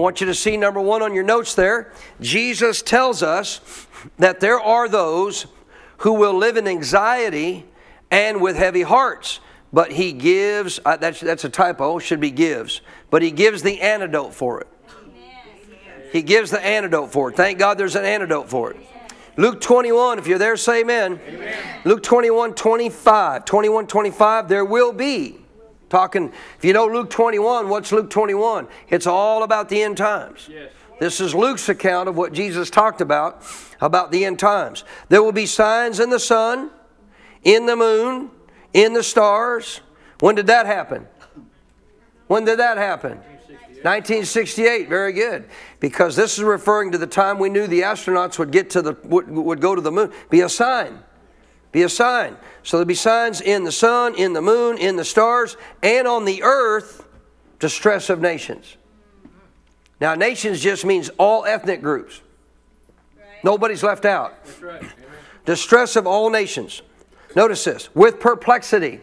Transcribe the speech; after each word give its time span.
Want 0.00 0.20
you 0.20 0.26
to 0.26 0.34
see 0.34 0.56
number 0.56 0.80
one 0.80 1.02
on 1.02 1.14
your 1.14 1.24
notes 1.24 1.54
there. 1.54 1.92
Jesus 2.20 2.82
tells 2.82 3.22
us 3.22 3.60
that 4.18 4.40
there 4.40 4.60
are 4.60 4.88
those 4.88 5.46
who 5.98 6.14
will 6.14 6.34
live 6.34 6.56
in 6.56 6.66
anxiety 6.66 7.66
and 8.10 8.40
with 8.40 8.56
heavy 8.56 8.82
hearts. 8.82 9.40
But 9.72 9.92
he 9.92 10.12
gives, 10.12 10.80
uh, 10.84 10.96
that's, 10.96 11.20
that's 11.20 11.44
a 11.44 11.48
typo, 11.48 11.98
should 11.98 12.20
be 12.20 12.30
gives, 12.30 12.80
but 13.08 13.22
he 13.22 13.30
gives 13.30 13.62
the 13.62 13.80
antidote 13.80 14.34
for 14.34 14.60
it. 14.60 14.68
He 16.12 16.22
gives 16.22 16.50
the 16.50 16.64
antidote 16.64 17.12
for 17.12 17.30
it. 17.30 17.36
Thank 17.36 17.58
God 17.58 17.78
there's 17.78 17.94
an 17.94 18.04
antidote 18.04 18.48
for 18.48 18.72
it. 18.72 18.78
Luke 19.36 19.60
21, 19.60 20.18
if 20.18 20.26
you're 20.26 20.38
there, 20.38 20.56
say 20.56 20.80
amen. 20.80 21.20
amen. 21.28 21.80
Luke 21.84 22.02
21, 22.02 22.54
25. 22.54 23.44
21, 23.44 23.86
25, 23.86 24.48
there 24.48 24.64
will 24.64 24.92
be 24.92 25.38
Talking, 25.90 26.32
if 26.56 26.64
you 26.64 26.72
know 26.72 26.86
Luke 26.86 27.10
21, 27.10 27.68
what's 27.68 27.90
Luke 27.90 28.08
21? 28.08 28.68
It's 28.88 29.08
all 29.08 29.42
about 29.42 29.68
the 29.68 29.82
end 29.82 29.96
times. 29.96 30.48
Yes. 30.50 30.70
This 31.00 31.20
is 31.20 31.34
Luke's 31.34 31.68
account 31.68 32.08
of 32.08 32.16
what 32.16 32.32
Jesus 32.32 32.70
talked 32.70 33.00
about, 33.00 33.42
about 33.80 34.12
the 34.12 34.24
end 34.24 34.38
times. 34.38 34.84
There 35.08 35.22
will 35.22 35.32
be 35.32 35.46
signs 35.46 35.98
in 35.98 36.08
the 36.10 36.20
sun, 36.20 36.70
in 37.42 37.66
the 37.66 37.74
moon, 37.74 38.30
in 38.72 38.92
the 38.92 39.02
stars. 39.02 39.80
When 40.20 40.36
did 40.36 40.46
that 40.46 40.66
happen? 40.66 41.08
When 42.28 42.44
did 42.44 42.60
that 42.60 42.76
happen? 42.76 43.18
1968. 43.82 44.88
Very 44.88 45.12
good. 45.12 45.48
Because 45.80 46.14
this 46.14 46.38
is 46.38 46.44
referring 46.44 46.92
to 46.92 46.98
the 46.98 47.06
time 47.06 47.38
we 47.38 47.48
knew 47.48 47.66
the 47.66 47.80
astronauts 47.80 48.38
would 48.38 48.52
get 48.52 48.70
to 48.70 48.82
the 48.82 48.96
would, 49.04 49.28
would 49.28 49.60
go 49.60 49.74
to 49.74 49.80
the 49.80 49.90
moon. 49.90 50.12
Be 50.28 50.42
a 50.42 50.48
sign. 50.48 51.02
Be 51.72 51.82
a 51.82 51.88
sign. 51.88 52.36
So 52.62 52.76
there'll 52.76 52.86
be 52.86 52.94
signs 52.94 53.40
in 53.40 53.64
the 53.64 53.72
sun, 53.72 54.14
in 54.14 54.32
the 54.32 54.42
moon, 54.42 54.78
in 54.78 54.96
the 54.96 55.04
stars, 55.04 55.56
and 55.82 56.08
on 56.08 56.24
the 56.24 56.42
earth, 56.42 57.06
distress 57.58 58.10
of 58.10 58.20
nations. 58.20 58.76
Now, 60.00 60.14
nations 60.14 60.60
just 60.60 60.84
means 60.84 61.10
all 61.18 61.44
ethnic 61.44 61.82
groups. 61.82 62.22
Right. 63.16 63.44
Nobody's 63.44 63.82
left 63.82 64.04
out. 64.04 64.34
Right. 64.60 64.82
Distress 65.44 65.96
of 65.96 66.06
all 66.06 66.30
nations. 66.30 66.82
Notice 67.36 67.64
this 67.64 67.94
with 67.94 68.18
perplexity. 68.18 69.00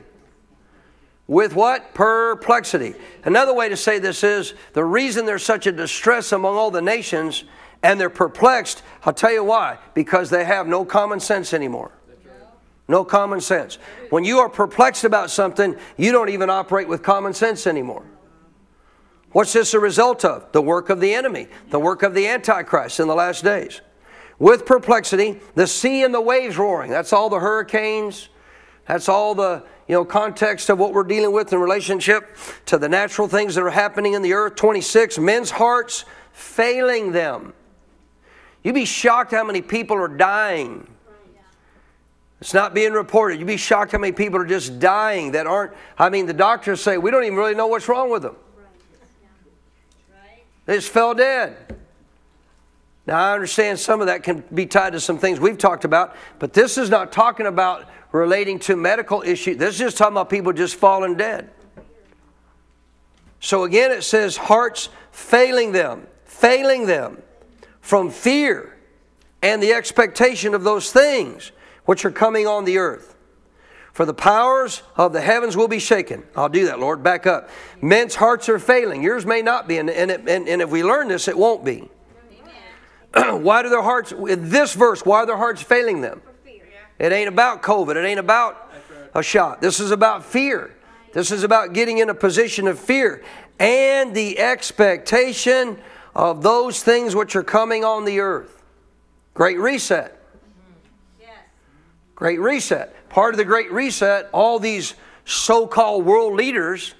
With 1.28 1.56
what? 1.56 1.94
Perplexity. 1.94 2.96
Another 3.26 3.54
way 3.54 3.70
to 3.70 3.78
say 3.78 4.00
this 4.00 4.24
is 4.24 4.54
the 4.74 4.84
reason 4.84 5.26
there's 5.26 5.44
such 5.44 5.68
a 5.68 5.72
distress 5.72 6.32
among 6.32 6.56
all 6.56 6.72
the 6.72 6.82
nations 6.82 7.44
and 7.84 8.00
they're 8.00 8.10
perplexed, 8.10 8.82
I'll 9.04 9.14
tell 9.14 9.32
you 9.32 9.44
why. 9.44 9.78
Because 9.94 10.30
they 10.30 10.46
have 10.46 10.68
no 10.68 10.84
common 10.84 11.20
sense 11.20 11.54
anymore. 11.54 11.92
No 12.88 13.04
common 13.04 13.42
sense. 13.42 13.78
When 14.10 14.24
you 14.24 14.40
are 14.40 14.50
perplexed 14.50 15.04
about 15.04 15.30
something, 15.30 15.76
you 15.98 16.12
don't 16.12 16.30
even 16.30 16.50
operate 16.50 16.88
with 16.88 17.04
common 17.04 17.34
sense 17.34 17.68
anymore. 17.68 18.06
What's 19.32 19.54
this 19.54 19.74
a 19.74 19.80
result 19.80 20.24
of? 20.24 20.52
The 20.54 20.62
work 20.62 20.90
of 20.90 21.02
the 21.02 21.14
enemy, 21.14 21.48
the 21.70 21.80
work 21.80 22.02
of 22.02 22.14
the 22.14 22.28
Antichrist 22.28 23.00
in 23.00 23.08
the 23.08 23.16
last 23.16 23.44
days. 23.44 23.82
With 24.40 24.66
perplexity, 24.66 25.42
the 25.56 25.68
sea 25.68 26.04
and 26.04 26.14
the 26.14 26.22
waves 26.22 26.58
roaring. 26.58 26.90
That's 26.90 27.12
all 27.12 27.30
the 27.30 27.40
hurricanes. 27.40 28.30
That's 28.88 29.10
all 29.10 29.36
the 29.36 29.64
you 29.88 29.96
know 29.96 30.06
context 30.06 30.70
of 30.70 30.80
what 30.80 30.94
we're 30.94 31.04
dealing 31.04 31.34
with 31.34 31.52
in 31.52 31.60
relationship 31.60 32.38
to 32.68 32.78
the 32.78 32.88
natural 32.88 33.28
things 33.28 33.56
that 33.56 33.64
are 33.64 33.70
happening 33.70 34.14
in 34.14 34.22
the 34.22 34.34
earth. 34.34 34.56
26, 34.56 35.20
men's 35.20 35.52
hearts 35.52 36.06
failing 36.32 37.12
them. 37.12 37.54
You'd 38.64 38.76
be 38.76 38.86
shocked 38.86 39.32
how 39.32 39.44
many 39.44 39.62
people 39.62 39.98
are 39.98 40.08
dying 40.08 40.88
it's 42.40 42.54
not 42.54 42.74
being 42.74 42.94
reported. 42.94 43.40
You'd 43.40 43.48
be 43.48 43.58
shocked 43.58 43.94
how 43.94 43.98
many 43.98 44.14
people 44.14 44.40
are 44.40 44.46
just 44.46 44.80
dying 44.80 45.32
that 45.32 45.48
aren't. 45.48 45.74
I 45.98 46.10
mean, 46.10 46.28
the 46.28 46.34
doctors 46.34 46.82
say 46.82 46.98
we 46.98 47.10
don't 47.10 47.24
even 47.24 47.38
really 47.38 47.56
know 47.56 47.68
what's 47.68 47.88
wrong 47.88 48.12
with 48.12 48.22
them. 48.22 48.36
They 50.66 50.76
just 50.76 50.90
fell 50.90 51.14
dead. 51.14 51.56
Now, 53.08 53.24
I 53.24 53.34
understand 53.34 53.80
some 53.80 54.02
of 54.02 54.08
that 54.08 54.22
can 54.22 54.44
be 54.54 54.66
tied 54.66 54.92
to 54.92 55.00
some 55.00 55.18
things 55.18 55.40
we've 55.40 55.58
talked 55.58 55.86
about, 55.86 56.16
but 56.40 56.52
this 56.52 56.78
is 56.78 56.90
not 56.90 57.14
talking 57.14 57.46
about 57.46 57.90
relating 58.12 58.60
to 58.60 58.76
medical 58.76 59.22
issues. 59.22 59.58
This 59.58 59.76
is 59.76 59.80
just 59.80 59.98
talking 59.98 60.14
about 60.14 60.30
people 60.30 60.52
just 60.52 60.76
falling 60.76 61.16
dead. 61.16 61.50
So 63.40 63.64
again, 63.64 63.92
it 63.92 64.04
says 64.04 64.36
hearts 64.36 64.90
failing 65.12 65.72
them, 65.72 66.06
failing 66.26 66.86
them 66.86 67.22
from 67.80 68.10
fear 68.10 68.76
and 69.42 69.64
the 69.64 69.72
expectation 69.72 70.54
of 70.54 70.64
those 70.64 70.92
things 70.92 71.54
which 71.88 72.06
are 72.06 72.12
coming 72.12 72.46
on 72.46 72.66
the 72.66 72.78
earth. 72.78 73.16
For 73.94 74.06
the 74.06 74.14
powers 74.14 74.84
of 74.96 75.12
the 75.12 75.22
heavens 75.22 75.58
will 75.58 75.68
be 75.68 75.80
shaken. 75.80 76.24
I'll 76.36 76.50
do 76.50 76.68
that, 76.68 76.80
Lord. 76.80 77.02
Back 77.02 77.26
up. 77.26 77.50
Men's 77.82 78.14
hearts 78.14 78.48
are 78.48 78.60
failing. 78.60 79.02
Yours 79.02 79.26
may 79.26 79.42
not 79.42 79.68
be. 79.68 79.80
And, 79.80 79.90
and, 79.90 80.12
and, 80.12 80.48
and 80.48 80.62
if 80.62 80.70
we 80.70 80.84
learn 80.84 81.08
this, 81.08 81.28
it 81.28 81.36
won't 81.36 81.66
be. 81.66 81.90
why 83.16 83.64
do 83.64 83.70
their 83.70 83.82
hearts, 83.82 84.12
in 84.12 84.50
this 84.50 84.76
verse, 84.76 85.04
why 85.04 85.22
are 85.22 85.26
their 85.26 85.38
hearts 85.38 85.64
failing 85.64 86.02
them? 86.02 86.22
It 87.00 87.12
ain't 87.12 87.30
about 87.30 87.64
COVID. 87.64 87.96
It 87.96 88.06
ain't 88.06 88.20
about 88.20 88.72
a 89.16 89.24
shot. 89.24 89.62
This 89.62 89.80
is 89.80 89.90
about 89.90 90.24
fear. 90.24 90.76
This 91.14 91.32
is 91.32 91.44
about 91.44 91.74
getting 91.74 91.98
in 91.98 92.10
a 92.10 92.14
position 92.14 92.68
of 92.68 92.78
fear 92.78 93.24
and 93.58 94.14
the 94.14 94.38
expectation 94.38 95.80
of 96.14 96.44
those 96.44 96.84
things 96.84 97.16
which 97.16 97.36
are 97.36 97.44
coming 97.44 97.84
on 97.84 98.06
the 98.06 98.20
earth. 98.20 98.62
Great 99.34 99.60
reset. 99.60 100.17
Great 102.18 102.40
Reset. 102.40 103.10
Part 103.10 103.36
of 103.36 103.38
the 103.38 103.46
Great 103.46 103.72
Reset, 103.72 104.28
all 104.34 104.58
these 104.58 104.96
so 105.24 105.68
called 105.68 106.04
world 106.04 106.34
leaders 106.34 106.96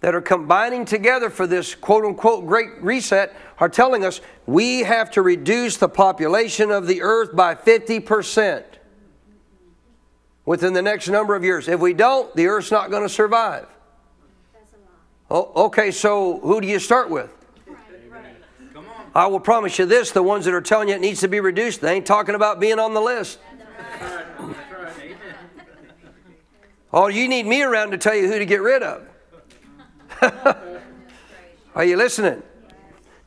that 0.00 0.16
are 0.16 0.20
combining 0.20 0.84
together 0.84 1.30
for 1.30 1.46
this 1.46 1.76
quote 1.76 2.04
unquote 2.04 2.44
Great 2.44 2.82
Reset 2.82 3.32
are 3.60 3.68
telling 3.68 4.04
us 4.04 4.20
we 4.44 4.80
have 4.80 5.12
to 5.12 5.22
reduce 5.22 5.76
the 5.76 5.88
population 5.88 6.72
of 6.72 6.88
the 6.88 7.02
earth 7.02 7.36
by 7.36 7.54
50% 7.54 8.64
within 10.44 10.72
the 10.72 10.82
next 10.82 11.08
number 11.08 11.36
of 11.36 11.44
years. 11.44 11.68
If 11.68 11.78
we 11.78 11.94
don't, 11.94 12.34
the 12.34 12.48
earth's 12.48 12.72
not 12.72 12.90
going 12.90 13.04
to 13.04 13.08
survive. 13.08 13.68
Oh, 15.30 15.66
okay, 15.66 15.92
so 15.92 16.40
who 16.40 16.60
do 16.60 16.66
you 16.66 16.80
start 16.80 17.10
with? 17.10 17.30
I 19.14 19.28
will 19.28 19.40
promise 19.40 19.78
you 19.78 19.86
this 19.86 20.10
the 20.10 20.22
ones 20.22 20.46
that 20.46 20.52
are 20.52 20.60
telling 20.60 20.88
you 20.88 20.96
it 20.96 21.00
needs 21.00 21.20
to 21.20 21.28
be 21.28 21.38
reduced, 21.38 21.80
they 21.80 21.94
ain't 21.94 22.06
talking 22.06 22.34
about 22.34 22.58
being 22.58 22.80
on 22.80 22.92
the 22.92 23.00
list. 23.00 23.38
Oh, 26.92 27.08
you 27.08 27.28
need 27.28 27.44
me 27.46 27.62
around 27.62 27.90
to 27.90 27.98
tell 27.98 28.14
you 28.14 28.26
who 28.26 28.38
to 28.38 28.46
get 28.46 28.62
rid 28.62 28.82
of. 28.82 29.06
Are 31.74 31.84
you 31.84 31.96
listening? 31.96 32.42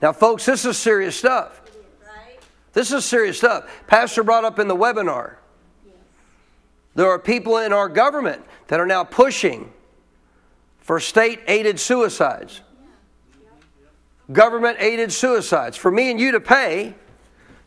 Now, 0.01 0.11
folks, 0.13 0.45
this 0.45 0.65
is 0.65 0.77
serious 0.77 1.15
stuff. 1.15 1.61
This 2.73 2.91
is 2.91 3.06
serious 3.06 3.38
stuff. 3.38 3.69
Pastor 3.85 4.23
brought 4.23 4.45
up 4.45 4.57
in 4.57 4.67
the 4.67 4.75
webinar. 4.75 5.35
There 6.95 7.07
are 7.07 7.19
people 7.19 7.57
in 7.57 7.73
our 7.73 7.89
government 7.89 8.44
that 8.67 8.79
are 8.79 8.85
now 8.85 9.03
pushing 9.03 9.71
for 10.79 11.00
state 11.00 11.39
aided 11.47 11.79
suicides. 11.79 12.61
Government 14.31 14.77
aided 14.79 15.11
suicides. 15.11 15.77
For 15.77 15.91
me 15.91 16.11
and 16.11 16.19
you 16.19 16.31
to 16.31 16.39
pay 16.39 16.95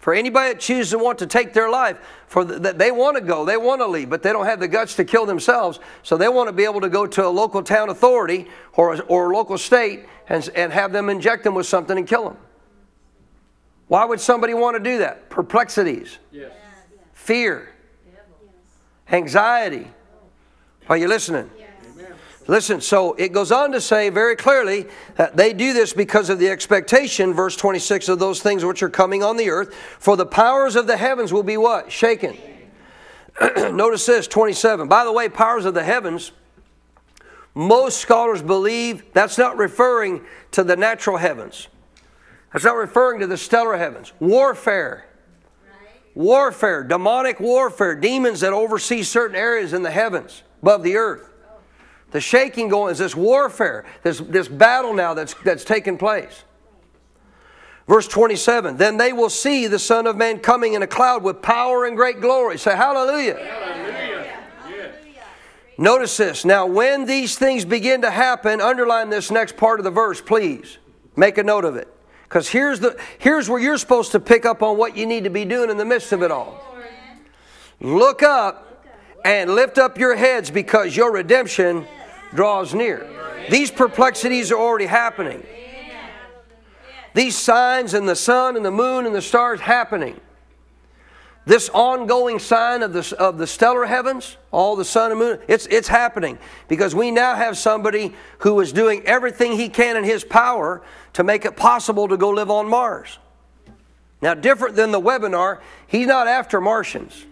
for 0.03 0.13
anybody 0.13 0.53
that 0.53 0.59
chooses 0.59 0.91
to 0.91 0.99
want 0.99 1.21
to 1.21 1.29
take 1.29 1.53
their 1.53 1.71
life, 1.71 1.97
for 2.27 2.45
the, 2.45 2.73
they 2.73 2.91
want 2.91 3.17
to 3.17 3.23
go, 3.23 3.45
they 3.45 3.57
want 3.57 3.81
to 3.81 3.87
leave, 3.87 4.11
but 4.11 4.21
they 4.21 4.33
don't 4.33 4.47
have 4.47 4.59
the 4.59 4.67
guts 4.67 4.97
to 4.97 5.05
kill 5.05 5.27
themselves, 5.27 5.79
so 6.03 6.17
they 6.17 6.29
want 6.29 6.49
to 6.49 6.53
be 6.53 6.65
able 6.65 6.81
to 6.81 6.89
go 6.89 7.07
to 7.07 7.25
a 7.25 7.29
local 7.31 7.63
town 7.63 7.89
authority 7.89 8.49
or, 8.73 9.01
or 9.05 9.31
a 9.31 9.37
local 9.37 9.57
state 9.57 10.07
and, 10.29 10.51
and 10.57 10.73
have 10.73 10.91
them 10.91 11.09
inject 11.09 11.45
them 11.45 11.55
with 11.55 11.67
something 11.67 11.97
and 11.97 12.09
kill 12.09 12.25
them. 12.25 12.37
Why 13.87 14.05
would 14.05 14.21
somebody 14.21 14.55
want 14.55 14.77
to 14.77 14.83
do 14.83 14.99
that? 14.99 15.31
Perplexities, 15.31 16.19
yes. 16.33 16.51
fear, 17.13 17.73
anxiety. 19.09 19.87
Are 20.89 20.97
you 20.97 21.07
listening? 21.07 21.49
Listen, 22.49 22.81
so 22.81 23.15
it 23.15 23.33
goes 23.33 23.53
on 23.53 23.73
to 23.73 23.81
say 23.81 24.09
very 24.09 24.35
clearly 24.35 24.87
that 25.17 25.37
they 25.37 25.53
do 25.53 25.73
this 25.73 25.93
because 25.93 26.29
of 26.29 26.39
the 26.39 26.49
expectation, 26.49 27.33
verse 27.33 27.57
26, 27.57 28.09
of 28.09 28.19
those 28.19 28.43
things 28.43 28.65
which 28.65 28.83
are 28.83 28.91
coming 28.91 29.23
on 29.23 29.37
the 29.37 29.49
earth. 29.51 29.75
For 29.99 30.17
the 30.17 30.27
powers 30.27 30.75
of 30.75 30.87
the 30.87 30.97
heavens 30.97 31.33
will 31.33 31.45
be 31.45 31.57
what? 31.57 31.93
Shaken. 31.93 32.37
Notice 33.57 34.07
this, 34.07 34.27
27. 34.27 34.89
By 34.89 35.05
the 35.05 35.13
way, 35.13 35.29
powers 35.29 35.65
of 35.65 35.75
the 35.75 35.85
heavens 35.85 36.33
Most 37.55 37.99
scholars 37.99 38.43
believe 38.43 39.13
that's 39.13 39.37
not 39.37 39.57
referring 39.57 40.23
to 40.53 40.65
the 40.65 40.77
natural 40.77 41.19
heavens. 41.19 41.69
That's 42.53 42.65
not 42.65 42.77
referring 42.77 43.21
to 43.21 43.27
the 43.27 43.37
stellar 43.37 43.77
heavens. 43.77 44.13
Warfare. 44.21 45.07
Warfare, 46.15 46.83
demonic 46.85 47.41
warfare, 47.41 47.95
demons 47.95 48.41
that 48.41 48.53
oversee 48.53 49.03
certain 49.03 49.37
areas 49.37 49.73
in 49.73 49.83
the 49.83 49.91
heavens 49.91 50.43
above 50.61 50.83
the 50.83 50.97
earth. 50.97 51.32
The 52.13 52.21
shaking 52.21 52.69
going 52.69 52.93
is 52.93 52.99
this 52.99 53.17
warfare, 53.17 53.85
this, 54.03 54.19
this 54.19 54.47
battle 54.47 54.95
now 54.95 55.15
that's, 55.15 55.35
that's 55.45 55.65
taking 55.65 55.99
place. 55.99 56.45
Verse 57.89 58.07
27 58.07 58.77
Then 58.77 58.97
they 58.97 59.13
will 59.13 59.31
see 59.31 59.67
the 59.67 59.79
Son 59.79 60.07
of 60.07 60.17
Man 60.17 60.39
coming 60.39 60.75
in 60.75 60.83
a 60.83 60.87
cloud 60.87 61.23
with 61.23 61.43
power 61.43 61.85
and 61.85 61.97
great 61.97 62.21
glory. 62.21 62.59
Say 62.59 62.77
hallelujah. 62.77 63.37
hallelujah. 63.37 64.29
Notice 65.79 66.17
this. 66.19 66.45
Now, 66.45 66.67
when 66.67 67.07
these 67.07 67.37
things 67.37 67.65
begin 67.65 68.03
to 68.03 68.11
happen, 68.11 68.61
underline 68.61 69.09
this 69.09 69.31
next 69.31 69.57
part 69.57 69.81
of 69.81 69.85
the 69.85 69.91
verse, 69.91 70.21
please. 70.21 70.79
Make 71.17 71.39
a 71.39 71.43
note 71.43 71.65
of 71.65 71.77
it. 71.77 71.89
Because 72.25 72.49
here's, 72.49 72.79
the, 72.79 72.99
here's 73.19 73.49
where 73.49 73.61
you're 73.61 73.79
supposed 73.79 74.13
to 74.13 74.21
pick 74.21 74.47
up 74.47 74.63
on 74.63 74.77
what 74.77 74.97
you 74.97 75.07
need 75.07 75.25
to 75.25 75.31
be 75.31 75.45
doing 75.45 75.71
in 75.71 75.79
the 75.79 75.85
midst 75.85 76.13
of 76.13 76.23
it 76.23 76.31
all. 76.31 76.63
Look 77.81 78.23
up 78.23 78.87
and 79.25 79.55
lift 79.55 79.79
up 79.79 79.99
your 79.99 80.15
heads 80.15 80.51
because 80.51 80.97
your 80.97 81.13
redemption 81.13 81.87
draws 82.35 82.75
near. 82.75 83.09
These 83.51 83.71
perplexities 83.71 84.51
are 84.53 84.59
already 84.59 84.87
happening. 84.87 85.45
These 87.15 87.37
signs 87.37 87.95
and 87.95 88.09
the 88.09 88.17
sun 88.17 88.57
and 88.57 88.65
the 88.65 88.71
moon 88.71 89.07
and 89.07 89.15
the 89.15 89.23
stars 89.23 89.61
happening. 89.61 90.19
This 91.45 91.69
ongoing 91.71 92.39
sign 92.39 92.83
of 92.83 92.93
the, 92.93 93.17
of 93.19 93.37
the 93.37 93.49
stellar 93.49 93.85
heavens, 93.85 94.37
all 94.53 94.77
the 94.77 94.85
sun 94.85 95.11
and 95.11 95.19
moon, 95.19 95.39
it's, 95.49 95.67
it's 95.67 95.89
happening 95.89 96.39
because 96.69 96.95
we 96.95 97.11
now 97.11 97.35
have 97.35 97.59
somebody 97.59 98.15
who 98.39 98.61
is 98.61 98.73
doing 98.73 99.05
everything 99.07 99.53
he 99.53 99.69
can 99.69 99.97
in 99.97 100.05
his 100.05 100.23
power 100.23 100.83
to 101.15 101.25
make 101.25 101.45
it 101.45 101.57
possible 101.57 102.07
to 102.09 102.17
go 102.17 102.31
live 102.31 102.49
on 102.51 102.69
Mars. 102.69 103.19
Now, 104.23 104.35
different 104.35 104.77
than 104.77 104.93
the 104.93 105.01
webinar, 105.01 105.61
he's 105.89 106.07
not 106.07 106.29
after 106.29 106.61
Martians. 106.61 107.27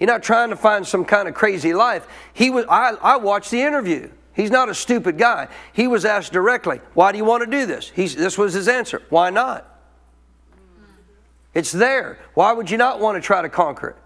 He's 0.00 0.06
not 0.06 0.22
trying 0.22 0.48
to 0.48 0.56
find 0.56 0.86
some 0.86 1.04
kind 1.04 1.28
of 1.28 1.34
crazy 1.34 1.74
life. 1.74 2.08
He 2.32 2.48
was, 2.48 2.64
I, 2.70 2.96
I 3.02 3.18
watched 3.18 3.50
the 3.50 3.60
interview. 3.60 4.10
He's 4.32 4.50
not 4.50 4.70
a 4.70 4.74
stupid 4.74 5.18
guy. 5.18 5.48
He 5.74 5.86
was 5.86 6.06
asked 6.06 6.32
directly, 6.32 6.80
Why 6.94 7.12
do 7.12 7.18
you 7.18 7.24
want 7.26 7.44
to 7.44 7.50
do 7.50 7.66
this? 7.66 7.90
He's, 7.90 8.16
this 8.16 8.38
was 8.38 8.54
his 8.54 8.66
answer. 8.66 9.02
Why 9.10 9.28
not? 9.28 9.66
It's 11.52 11.70
there. 11.70 12.18
Why 12.32 12.52
would 12.52 12.70
you 12.70 12.78
not 12.78 12.98
want 12.98 13.16
to 13.16 13.20
try 13.20 13.42
to 13.42 13.50
conquer 13.50 13.90
it? 13.90 13.96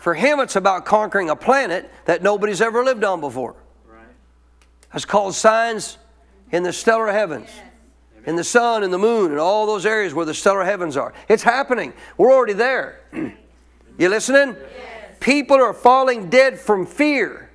For 0.00 0.14
him, 0.14 0.40
it's 0.40 0.56
about 0.56 0.84
conquering 0.84 1.30
a 1.30 1.36
planet 1.36 1.88
that 2.06 2.24
nobody's 2.24 2.60
ever 2.60 2.82
lived 2.82 3.04
on 3.04 3.20
before. 3.20 3.54
It's 4.92 5.04
called 5.04 5.36
signs 5.36 5.98
in 6.50 6.64
the 6.64 6.72
stellar 6.72 7.12
heavens, 7.12 7.48
in 8.26 8.34
the 8.34 8.42
sun 8.42 8.82
and 8.82 8.92
the 8.92 8.98
moon, 8.98 9.30
and 9.30 9.38
all 9.38 9.66
those 9.66 9.86
areas 9.86 10.14
where 10.14 10.26
the 10.26 10.34
stellar 10.34 10.64
heavens 10.64 10.96
are. 10.96 11.14
It's 11.28 11.44
happening. 11.44 11.92
We're 12.18 12.32
already 12.32 12.54
there. 12.54 13.00
you 13.98 14.08
listening? 14.08 14.56
People 15.22 15.58
are 15.58 15.72
falling 15.72 16.30
dead 16.30 16.58
from 16.58 16.84
fear 16.84 17.48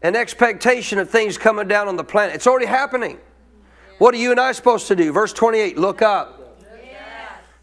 and 0.00 0.16
expectation 0.16 0.98
of 0.98 1.10
things 1.10 1.36
coming 1.36 1.68
down 1.68 1.88
on 1.88 1.96
the 1.96 2.04
planet. 2.04 2.34
It's 2.34 2.46
already 2.46 2.64
happening. 2.64 3.18
What 3.98 4.14
are 4.14 4.16
you 4.16 4.30
and 4.30 4.40
I 4.40 4.52
supposed 4.52 4.88
to 4.88 4.96
do? 4.96 5.12
Verse 5.12 5.34
28 5.34 5.76
look 5.76 6.00
up. 6.00 6.62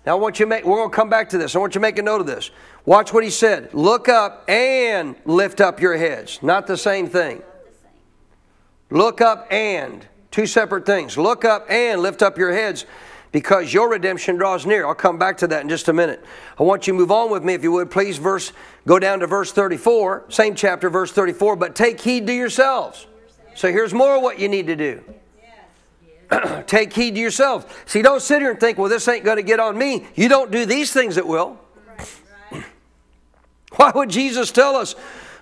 Now 0.06 0.12
I 0.12 0.20
want 0.20 0.40
you 0.40 0.46
to 0.46 0.50
make, 0.52 0.66
we're 0.66 0.78
going 0.78 0.92
to 0.92 0.96
come 0.96 1.10
back 1.10 1.30
to 1.30 1.40
this. 1.40 1.56
I 1.56 1.60
want 1.60 1.74
you 1.74 1.80
to 1.80 1.82
make 1.82 1.98
a 1.98 2.04
note 2.04 2.22
of 2.22 2.28
this. 2.28 2.52
Watch 2.86 3.12
what 3.12 3.24
he 3.24 3.32
said. 3.32 3.74
Look 3.74 4.08
up 4.08 4.48
and 4.48 5.16
lift 5.26 5.60
up 5.60 5.80
your 5.80 5.98
heads. 5.98 6.38
Not 6.44 6.68
the 6.68 6.78
same 6.78 7.08
thing. 7.08 7.42
Look 8.92 9.20
up 9.20 9.48
and. 9.52 10.06
Two 10.30 10.46
separate 10.46 10.86
things. 10.86 11.18
Look 11.18 11.44
up 11.44 11.66
and 11.72 12.02
lift 12.02 12.22
up 12.22 12.38
your 12.38 12.52
heads 12.52 12.86
because 13.34 13.74
your 13.74 13.90
redemption 13.90 14.38
draws 14.38 14.66
near. 14.66 14.86
I'll 14.86 14.96
come 14.96 15.18
back 15.18 15.38
to 15.40 15.48
that 15.48 15.64
in 15.64 15.68
just 15.68 15.90
a 15.90 15.94
minute. 15.94 16.24
I 16.58 16.64
want 16.64 16.88
you 16.88 16.94
to 16.94 17.00
move 17.00 17.12
on 17.12 17.30
with 17.30 17.44
me 17.44 17.56
if 17.56 17.64
you 17.64 17.74
would 17.74 17.92
please 17.92 18.18
verse 18.18 18.54
go 18.88 19.00
down 19.00 19.20
to 19.20 19.28
verse 19.28 19.52
34, 19.52 20.26
same 20.30 20.56
chapter 20.56 20.90
verse 20.90 21.12
34, 21.12 21.58
but 21.58 21.76
take 21.76 22.00
heed 22.00 22.28
to 22.28 22.34
yourselves. 22.34 23.08
So 23.56 23.72
here's 23.72 23.94
more 23.94 24.22
what 24.22 24.40
you 24.40 24.48
need 24.48 24.68
to 24.68 24.76
do. 24.76 25.04
Take 26.66 26.94
heed 26.94 27.14
to 27.14 27.22
yourselves. 27.22 27.66
See, 27.86 28.02
don't 28.02 28.22
sit 28.22 28.42
here 28.42 28.50
and 28.50 28.60
think, 28.60 28.80
well, 28.80 28.90
this 28.90 29.08
ain't 29.08 29.24
going 29.24 29.38
to 29.38 29.44
get 29.44 29.60
on 29.60 29.78
me. 29.78 30.08
You 30.16 30.28
don't 30.30 30.50
do 30.50 30.66
these 30.66 30.92
things, 30.92 31.18
it 31.18 31.28
will. 31.28 31.60
Why 33.76 33.92
would 33.94 34.10
Jesus 34.10 34.52
tell 34.52 34.76
us, 34.76 34.96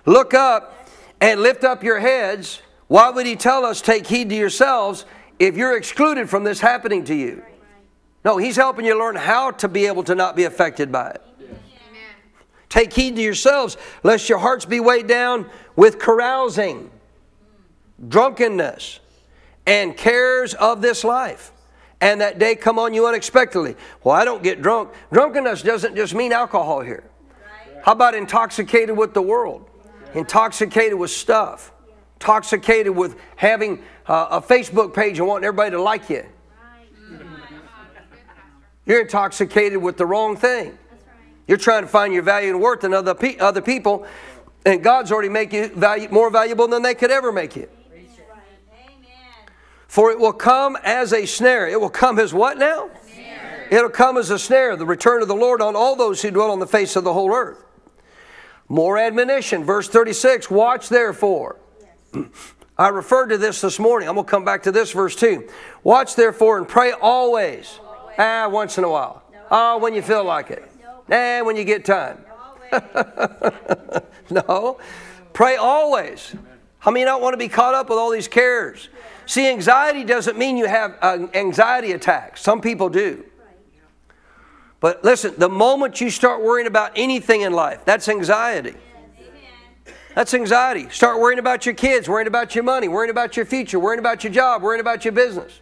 look 0.04 0.34
up 0.34 0.86
and 1.18 1.40
lift 1.40 1.64
up 1.64 1.82
your 1.82 2.00
heads? 2.00 2.60
Why 2.88 3.08
would 3.08 3.24
he 3.24 3.36
tell 3.36 3.64
us, 3.64 3.80
take 3.80 4.06
heed 4.06 4.28
to 4.28 4.34
yourselves, 4.34 5.06
if 5.38 5.56
you're 5.56 5.74
excluded 5.74 6.28
from 6.28 6.44
this 6.44 6.60
happening 6.60 7.04
to 7.04 7.14
you? 7.14 7.42
No, 8.24 8.36
he's 8.36 8.56
helping 8.56 8.84
you 8.84 8.98
learn 8.98 9.16
how 9.16 9.50
to 9.52 9.68
be 9.68 9.86
able 9.86 10.04
to 10.04 10.14
not 10.14 10.36
be 10.36 10.44
affected 10.44 10.92
by 10.92 11.10
it. 11.10 11.22
Take 12.68 12.92
heed 12.92 13.16
to 13.16 13.22
yourselves, 13.22 13.76
lest 14.02 14.28
your 14.28 14.38
hearts 14.38 14.64
be 14.64 14.80
weighed 14.80 15.06
down 15.06 15.50
with 15.76 15.98
carousing, 15.98 16.90
drunkenness, 18.08 19.00
and 19.66 19.96
cares 19.96 20.54
of 20.54 20.80
this 20.80 21.04
life. 21.04 21.52
And 22.00 22.20
that 22.20 22.38
day 22.38 22.56
come 22.56 22.78
on 22.78 22.94
you 22.94 23.06
unexpectedly. 23.06 23.76
Well, 24.02 24.14
I 24.14 24.24
don't 24.24 24.42
get 24.42 24.62
drunk. 24.62 24.90
Drunkenness 25.12 25.62
doesn't 25.62 25.94
just 25.94 26.14
mean 26.14 26.32
alcohol 26.32 26.80
here. 26.80 27.04
How 27.82 27.92
about 27.92 28.14
intoxicated 28.14 28.96
with 28.96 29.12
the 29.12 29.22
world? 29.22 29.68
Intoxicated 30.14 30.98
with 30.98 31.10
stuff. 31.10 31.72
Intoxicated 32.16 32.96
with 32.96 33.16
having 33.36 33.82
uh, 34.06 34.28
a 34.30 34.40
Facebook 34.40 34.94
page 34.94 35.18
and 35.18 35.28
wanting 35.28 35.44
everybody 35.44 35.72
to 35.72 35.82
like 35.82 36.08
you. 36.08 36.24
You're 38.86 39.02
intoxicated 39.02 39.80
with 39.80 39.96
the 39.96 40.06
wrong 40.06 40.36
thing. 40.36 40.78
You're 41.46 41.58
trying 41.58 41.82
to 41.82 41.88
find 41.88 42.12
your 42.12 42.22
value 42.22 42.50
and 42.50 42.60
worth 42.60 42.84
in 42.84 42.94
other, 42.94 43.14
pe- 43.14 43.38
other 43.38 43.60
people, 43.60 44.06
and 44.64 44.82
God's 44.82 45.10
already 45.12 45.28
made 45.28 45.52
you 45.52 45.68
value, 45.68 46.08
more 46.10 46.30
valuable 46.30 46.68
than 46.68 46.82
they 46.82 46.94
could 46.94 47.10
ever 47.10 47.32
make 47.32 47.56
you. 47.56 47.68
For 49.88 50.10
it 50.10 50.18
will 50.18 50.32
come 50.32 50.78
as 50.84 51.12
a 51.12 51.26
snare. 51.26 51.68
It 51.68 51.78
will 51.78 51.90
come 51.90 52.18
as 52.18 52.32
what 52.32 52.56
now? 52.56 52.88
It'll 53.70 53.90
come 53.90 54.16
as 54.18 54.30
a 54.30 54.38
snare, 54.38 54.76
the 54.76 54.86
return 54.86 55.22
of 55.22 55.28
the 55.28 55.34
Lord 55.34 55.60
on 55.60 55.76
all 55.76 55.96
those 55.96 56.22
who 56.22 56.30
dwell 56.30 56.50
on 56.50 56.60
the 56.60 56.66
face 56.66 56.96
of 56.96 57.04
the 57.04 57.12
whole 57.12 57.34
earth. 57.34 57.64
More 58.68 58.96
admonition, 58.96 59.64
verse 59.64 59.88
36 59.88 60.50
Watch 60.50 60.88
therefore. 60.88 61.56
I 62.78 62.88
referred 62.88 63.28
to 63.28 63.38
this 63.38 63.60
this 63.60 63.78
morning. 63.78 64.08
I'm 64.08 64.14
going 64.14 64.26
to 64.26 64.30
come 64.30 64.44
back 64.44 64.62
to 64.62 64.72
this 64.72 64.92
verse 64.92 65.14
too. 65.14 65.48
Watch 65.84 66.16
therefore 66.16 66.56
and 66.56 66.66
pray 66.66 66.92
always. 66.92 67.78
always. 67.78 67.91
Ah, 68.18 68.48
once 68.48 68.78
in 68.78 68.84
a 68.84 68.90
while. 68.90 69.22
No. 69.32 69.38
Oh, 69.50 69.78
when 69.78 69.94
you 69.94 70.02
feel 70.02 70.24
like 70.24 70.50
it. 70.50 70.68
No. 70.80 71.02
Ah, 71.10 71.44
when 71.44 71.56
you 71.56 71.64
get 71.64 71.84
time. 71.84 72.24
no. 74.30 74.78
Pray 75.32 75.56
always. 75.56 76.34
How 76.78 76.90
many 76.90 77.04
don't 77.04 77.22
want 77.22 77.32
to 77.34 77.38
be 77.38 77.48
caught 77.48 77.74
up 77.74 77.88
with 77.88 77.98
all 77.98 78.10
these 78.10 78.28
cares? 78.28 78.88
See, 79.24 79.48
anxiety 79.48 80.04
doesn't 80.04 80.36
mean 80.36 80.56
you 80.56 80.66
have 80.66 80.98
an 81.00 81.30
anxiety 81.32 81.92
attacks. 81.92 82.42
Some 82.42 82.60
people 82.60 82.88
do. 82.88 83.24
But 84.80 85.04
listen, 85.04 85.34
the 85.38 85.48
moment 85.48 86.00
you 86.00 86.10
start 86.10 86.42
worrying 86.42 86.66
about 86.66 86.90
anything 86.96 87.42
in 87.42 87.52
life, 87.52 87.84
that's 87.84 88.08
anxiety. 88.08 88.74
That's 90.14 90.34
anxiety. 90.34 90.88
Start 90.90 91.20
worrying 91.20 91.38
about 91.38 91.64
your 91.64 91.74
kids, 91.74 92.08
worrying 92.08 92.26
about 92.26 92.54
your 92.54 92.64
money, 92.64 92.88
worrying 92.88 93.10
about 93.10 93.36
your 93.36 93.46
future, 93.46 93.78
worrying 93.78 94.00
about 94.00 94.24
your 94.24 94.32
job, 94.32 94.60
worrying 94.60 94.80
about 94.80 95.04
your 95.04 95.12
business. 95.12 95.60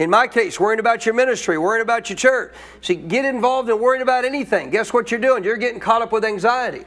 In 0.00 0.08
my 0.08 0.26
case, 0.26 0.58
worrying 0.58 0.80
about 0.80 1.04
your 1.04 1.14
ministry, 1.14 1.58
worrying 1.58 1.82
about 1.82 2.08
your 2.08 2.16
church. 2.16 2.54
See, 2.80 2.94
get 2.94 3.26
involved 3.26 3.68
in 3.68 3.78
worrying 3.78 4.00
about 4.00 4.24
anything. 4.24 4.70
Guess 4.70 4.94
what 4.94 5.10
you're 5.10 5.20
doing? 5.20 5.44
You're 5.44 5.58
getting 5.58 5.78
caught 5.78 6.00
up 6.00 6.10
with 6.10 6.24
anxiety. 6.24 6.86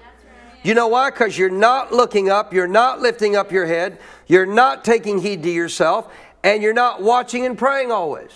You 0.64 0.74
know 0.74 0.88
why? 0.88 1.12
Because 1.12 1.38
you're 1.38 1.52
not 1.52 1.94
looking 1.94 2.32
up, 2.32 2.54
you're 2.54 2.66
not 2.66 3.02
lifting 3.02 3.36
up 3.36 3.52
your 3.52 3.68
head, 3.68 4.00
you're 4.26 4.48
not 4.48 4.84
taking 4.84 5.20
heed 5.20 5.44
to 5.44 5.52
yourself, 5.52 6.12
and 6.44 6.64
you're 6.64 6.74
not 6.74 7.04
watching 7.04 7.46
and 7.46 7.56
praying 7.56 7.92
always. 7.92 8.32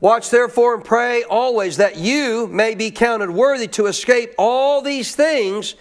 Watch 0.00 0.30
therefore 0.30 0.76
and 0.76 0.84
pray 0.84 1.22
always 1.24 1.76
that 1.76 1.98
you 1.98 2.46
may 2.46 2.74
be 2.74 2.90
counted 2.90 3.30
worthy 3.30 3.68
to 3.68 3.86
escape 3.86 4.32
all 4.38 4.80
these 4.80 5.14
things 5.14 5.74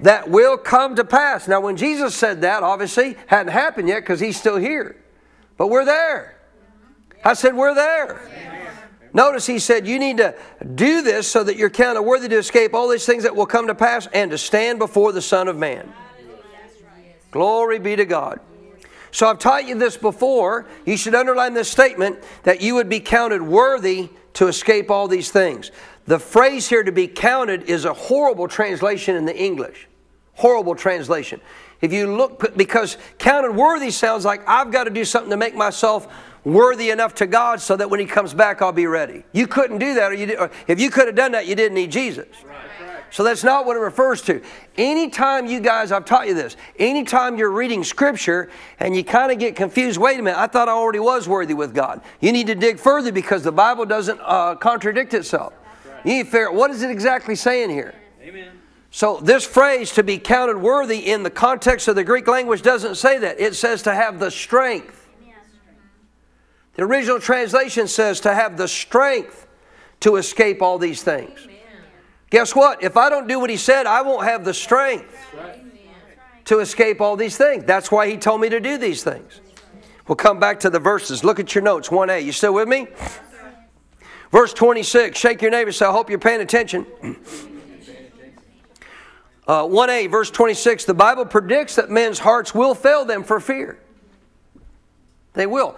that 0.00 0.30
will 0.30 0.56
come 0.56 0.96
to 0.96 1.04
pass. 1.04 1.46
Now, 1.46 1.60
when 1.60 1.76
Jesus 1.76 2.14
said 2.14 2.40
that, 2.40 2.62
obviously 2.62 3.18
hadn't 3.26 3.52
happened 3.52 3.88
yet 3.88 4.00
because 4.00 4.20
he's 4.20 4.38
still 4.38 4.56
here. 4.56 4.96
But 5.58 5.66
we're 5.66 5.84
there. 5.84 6.35
I 7.26 7.34
said, 7.34 7.56
We're 7.56 7.74
there. 7.74 8.20
Notice 9.12 9.46
he 9.46 9.58
said, 9.58 9.86
You 9.86 9.98
need 9.98 10.18
to 10.18 10.36
do 10.76 11.02
this 11.02 11.28
so 11.28 11.42
that 11.42 11.56
you're 11.56 11.70
counted 11.70 12.02
worthy 12.02 12.28
to 12.28 12.38
escape 12.38 12.72
all 12.72 12.88
these 12.88 13.04
things 13.04 13.24
that 13.24 13.34
will 13.34 13.46
come 13.46 13.66
to 13.66 13.74
pass 13.74 14.06
and 14.12 14.30
to 14.30 14.38
stand 14.38 14.78
before 14.78 15.10
the 15.10 15.20
Son 15.20 15.48
of 15.48 15.56
Man. 15.56 15.92
Glory 17.32 17.80
be 17.80 17.96
to 17.96 18.04
God. 18.04 18.38
So 19.10 19.26
I've 19.26 19.40
taught 19.40 19.66
you 19.66 19.76
this 19.76 19.96
before. 19.96 20.66
You 20.84 20.96
should 20.96 21.16
underline 21.16 21.52
this 21.54 21.68
statement 21.68 22.18
that 22.44 22.60
you 22.60 22.76
would 22.76 22.88
be 22.88 23.00
counted 23.00 23.42
worthy 23.42 24.10
to 24.34 24.46
escape 24.46 24.88
all 24.88 25.08
these 25.08 25.30
things. 25.30 25.72
The 26.04 26.20
phrase 26.20 26.68
here 26.68 26.84
to 26.84 26.92
be 26.92 27.08
counted 27.08 27.64
is 27.64 27.86
a 27.86 27.92
horrible 27.92 28.46
translation 28.46 29.16
in 29.16 29.24
the 29.24 29.36
English. 29.36 29.88
Horrible 30.34 30.76
translation. 30.76 31.40
If 31.80 31.92
you 31.92 32.14
look, 32.14 32.56
because 32.56 32.98
counted 33.18 33.52
worthy 33.52 33.90
sounds 33.90 34.24
like 34.24 34.46
I've 34.46 34.70
got 34.70 34.84
to 34.84 34.90
do 34.90 35.04
something 35.04 35.30
to 35.30 35.36
make 35.36 35.54
myself 35.54 36.06
worthy 36.46 36.90
enough 36.90 37.12
to 37.16 37.26
God 37.26 37.60
so 37.60 37.76
that 37.76 37.90
when 37.90 37.98
He 37.98 38.06
comes 38.06 38.32
back, 38.32 38.62
I'll 38.62 38.72
be 38.72 38.86
ready. 38.86 39.24
You 39.32 39.48
couldn't 39.48 39.78
do 39.78 39.94
that, 39.94 40.12
or, 40.12 40.14
you 40.14 40.26
did, 40.26 40.38
or 40.38 40.50
if 40.68 40.80
you 40.80 40.90
could 40.90 41.06
have 41.06 41.16
done 41.16 41.32
that, 41.32 41.46
you 41.46 41.56
didn't 41.56 41.74
need 41.74 41.90
Jesus. 41.90 42.28
So 43.10 43.24
that's 43.24 43.44
not 43.44 43.66
what 43.66 43.76
it 43.76 43.80
refers 43.80 44.22
to. 44.22 44.42
Anytime 44.76 45.46
you 45.46 45.60
guys, 45.60 45.90
I've 45.90 46.04
taught 46.04 46.28
you 46.28 46.34
this, 46.34 46.56
anytime 46.78 47.36
you're 47.36 47.50
reading 47.50 47.82
Scripture 47.82 48.50
and 48.78 48.94
you 48.96 49.02
kind 49.04 49.32
of 49.32 49.38
get 49.38 49.56
confused, 49.56 49.98
wait 49.98 50.18
a 50.18 50.22
minute, 50.22 50.38
I 50.38 50.46
thought 50.46 50.68
I 50.68 50.72
already 50.72 50.98
was 50.98 51.28
worthy 51.28 51.54
with 51.54 51.74
God. 51.74 52.00
You 52.20 52.32
need 52.32 52.46
to 52.48 52.54
dig 52.54 52.78
further 52.78 53.10
because 53.10 53.42
the 53.42 53.52
Bible 53.52 53.84
doesn't 53.84 54.20
uh, 54.22 54.54
contradict 54.56 55.14
itself. 55.14 55.52
You 56.04 56.12
need 56.12 56.24
to 56.24 56.30
figure 56.30 56.48
out 56.48 56.54
what 56.54 56.70
is 56.70 56.82
it 56.82 56.90
exactly 56.90 57.34
saying 57.34 57.70
here. 57.70 57.94
Amen. 58.22 58.50
So 58.90 59.18
this 59.18 59.44
phrase 59.44 59.92
to 59.92 60.02
be 60.02 60.18
counted 60.18 60.58
worthy 60.58 60.98
in 61.10 61.22
the 61.22 61.30
context 61.30 61.88
of 61.88 61.96
the 61.96 62.04
Greek 62.04 62.26
language 62.28 62.62
doesn't 62.62 62.96
say 62.96 63.18
that. 63.18 63.40
It 63.40 63.54
says 63.54 63.82
to 63.82 63.94
have 63.94 64.18
the 64.18 64.30
strength. 64.30 65.05
The 66.76 66.82
original 66.82 67.18
translation 67.18 67.88
says 67.88 68.20
to 68.20 68.34
have 68.34 68.56
the 68.56 68.68
strength 68.68 69.46
to 70.00 70.16
escape 70.16 70.60
all 70.60 70.78
these 70.78 71.02
things. 71.02 71.48
Guess 72.28 72.54
what? 72.54 72.82
If 72.82 72.96
I 72.96 73.08
don't 73.08 73.26
do 73.26 73.40
what 73.40 73.50
he 73.50 73.56
said, 73.56 73.86
I 73.86 74.02
won't 74.02 74.24
have 74.24 74.44
the 74.44 74.52
strength 74.52 75.16
to 76.44 76.58
escape 76.58 77.00
all 77.00 77.16
these 77.16 77.36
things. 77.36 77.64
That's 77.64 77.90
why 77.90 78.08
he 78.08 78.18
told 78.18 78.42
me 78.42 78.50
to 78.50 78.60
do 78.60 78.76
these 78.76 79.02
things. 79.02 79.40
We'll 80.06 80.16
come 80.16 80.38
back 80.38 80.60
to 80.60 80.70
the 80.70 80.78
verses. 80.78 81.24
Look 81.24 81.40
at 81.40 81.54
your 81.54 81.64
notes, 81.64 81.88
1a. 81.88 82.22
You 82.22 82.32
still 82.32 82.52
with 82.52 82.68
me? 82.68 82.88
Verse 84.30 84.52
26. 84.52 85.18
Shake 85.18 85.40
your 85.40 85.50
neighbor, 85.50 85.72
so 85.72 85.88
I 85.88 85.92
hope 85.92 86.10
you're 86.10 86.18
paying 86.18 86.40
attention. 86.40 86.86
Uh, 89.48 89.62
1a, 89.62 90.10
verse 90.10 90.28
26, 90.28 90.86
the 90.86 90.94
Bible 90.94 91.24
predicts 91.24 91.76
that 91.76 91.88
men's 91.88 92.18
hearts 92.18 92.52
will 92.52 92.74
fail 92.74 93.04
them 93.04 93.22
for 93.22 93.38
fear. 93.38 93.78
They 95.34 95.46
will. 95.46 95.76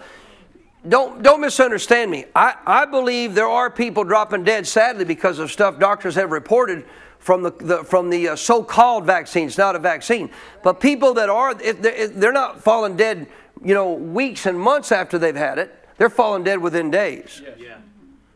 Don't, 0.87 1.21
don't 1.21 1.41
misunderstand 1.41 2.09
me. 2.09 2.25
I, 2.33 2.55
I 2.65 2.85
believe 2.85 3.35
there 3.35 3.49
are 3.49 3.69
people 3.69 4.03
dropping 4.03 4.43
dead, 4.43 4.65
sadly, 4.65 5.03
because 5.03 5.39
of 5.39 5.51
stuff 5.51 5.77
doctors 5.77 6.15
have 6.15 6.31
reported 6.31 6.85
from 7.19 7.43
the, 7.43 7.51
the 7.51 7.83
from 7.83 8.09
the 8.09 8.29
uh, 8.29 8.35
so-called 8.37 9.05
vaccine. 9.05 9.47
It's 9.47 9.57
not 9.57 9.75
a 9.75 9.79
vaccine, 9.79 10.29
but 10.63 10.79
people 10.79 11.13
that 11.15 11.27
are 11.29 11.53
they're 11.53 12.31
not 12.31 12.63
falling 12.63 12.95
dead, 12.95 13.27
you 13.61 13.73
know, 13.73 13.93
weeks 13.93 14.45
and 14.45 14.57
months 14.57 14.93
after 14.93 15.19
they've 15.19 15.35
had 15.35 15.59
it. 15.59 15.75
They're 15.97 16.09
falling 16.09 16.45
dead 16.45 16.59
within 16.59 16.89
days. 16.89 17.41
Yeah. 17.57 17.75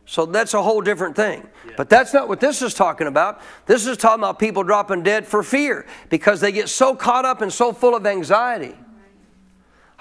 So 0.05 0.25
that's 0.25 0.53
a 0.53 0.61
whole 0.61 0.81
different 0.81 1.15
thing. 1.15 1.47
But 1.77 1.89
that's 1.89 2.13
not 2.13 2.27
what 2.27 2.41
this 2.41 2.61
is 2.61 2.73
talking 2.73 3.07
about. 3.07 3.41
This 3.65 3.87
is 3.87 3.95
talking 3.95 4.19
about 4.21 4.37
people 4.37 4.63
dropping 4.63 5.01
dead 5.01 5.25
for 5.25 5.43
fear 5.43 5.85
because 6.09 6.41
they 6.41 6.51
get 6.51 6.67
so 6.67 6.93
caught 6.93 7.23
up 7.23 7.41
and 7.41 7.51
so 7.51 7.71
full 7.71 7.95
of 7.95 8.05
anxiety. 8.05 8.75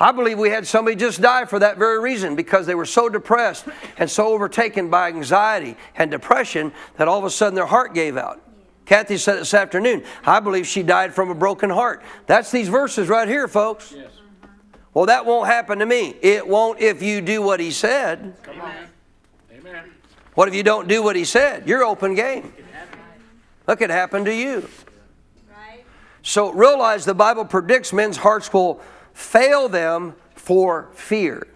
I 0.03 0.11
believe 0.11 0.37
we 0.37 0.51
had 0.51 0.67
somebody 0.67 0.97
just 0.97 1.21
die 1.21 1.45
for 1.45 1.61
that 1.61 1.79
very 1.79 2.01
reason 2.01 2.35
because 2.35 2.67
they 2.67 2.75
were 2.75 2.85
so 2.85 3.09
depressed 3.09 3.67
and 3.99 4.11
so 4.11 4.27
overtaken 4.27 4.91
by 4.91 5.07
anxiety 5.07 5.77
and 5.95 6.11
depression 6.11 6.73
that 6.97 7.07
all 7.07 7.21
of 7.21 7.25
a 7.25 7.31
sudden 7.31 7.55
their 7.55 7.67
heart 7.67 7.95
gave 7.95 8.17
out. 8.17 8.43
Kathy 8.85 9.17
said 9.17 9.39
this 9.39 9.55
afternoon, 9.55 10.03
I 10.27 10.41
believe 10.41 10.67
she 10.67 10.83
died 10.83 11.15
from 11.15 11.31
a 11.31 11.37
broken 11.37 11.71
heart. 11.71 12.03
That's 12.27 12.51
these 12.51 12.69
verses 12.69 13.09
right 13.09 13.29
here, 13.29 13.47
folks. 13.47 13.95
Yes. 13.97 14.11
Well, 14.93 15.07
that 15.07 15.25
won't 15.25 15.47
happen 15.47 15.79
to 15.79 15.87
me. 15.87 16.17
It 16.21 16.49
won't 16.49 16.81
if 16.81 17.01
you 17.01 17.21
do 17.21 17.41
what 17.41 17.61
he 17.61 17.71
said. 17.71 18.35
Come 18.43 18.61
Amen. 19.53 19.85
What 20.35 20.49
if 20.49 20.55
you 20.57 20.65
don't 20.65 20.89
do 20.89 21.01
what 21.05 21.15
he 21.15 21.25
said? 21.25 21.69
You're 21.69 21.85
open 21.85 22.17
game. 22.17 22.53
That 23.67 23.79
could 23.79 23.91
happen 23.91 24.25
to 24.25 24.35
you. 24.35 24.69
So 26.23 26.53
realize 26.53 27.05
the 27.05 27.15
Bible 27.15 27.45
predicts 27.45 27.93
men's 27.93 28.17
hearts 28.17 28.53
will 28.53 28.81
fail 29.15 29.69
them 29.69 30.15
for 30.35 30.91
fear. 30.95 31.47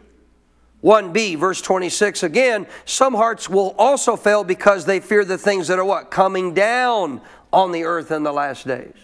1b, 0.83 1.37
verse 1.39 1.61
26 1.61 2.23
again, 2.23 2.67
some 2.85 3.15
hearts 3.15 3.49
will 3.49 3.75
also 3.79 4.15
fail 4.15 4.45
because 4.45 4.85
they 4.85 5.01
fear 5.01 5.25
the 5.25 5.39
things 5.39 5.69
that 5.69 5.79
are 5.79 5.85
what? 5.85 6.11
Coming 6.11 6.55
down 6.55 7.21
on 7.53 7.73
the 7.73 7.85
earth 7.85 8.13
in 8.13 8.23
the 8.23 8.33
last 8.33 8.67
days. 8.67 8.95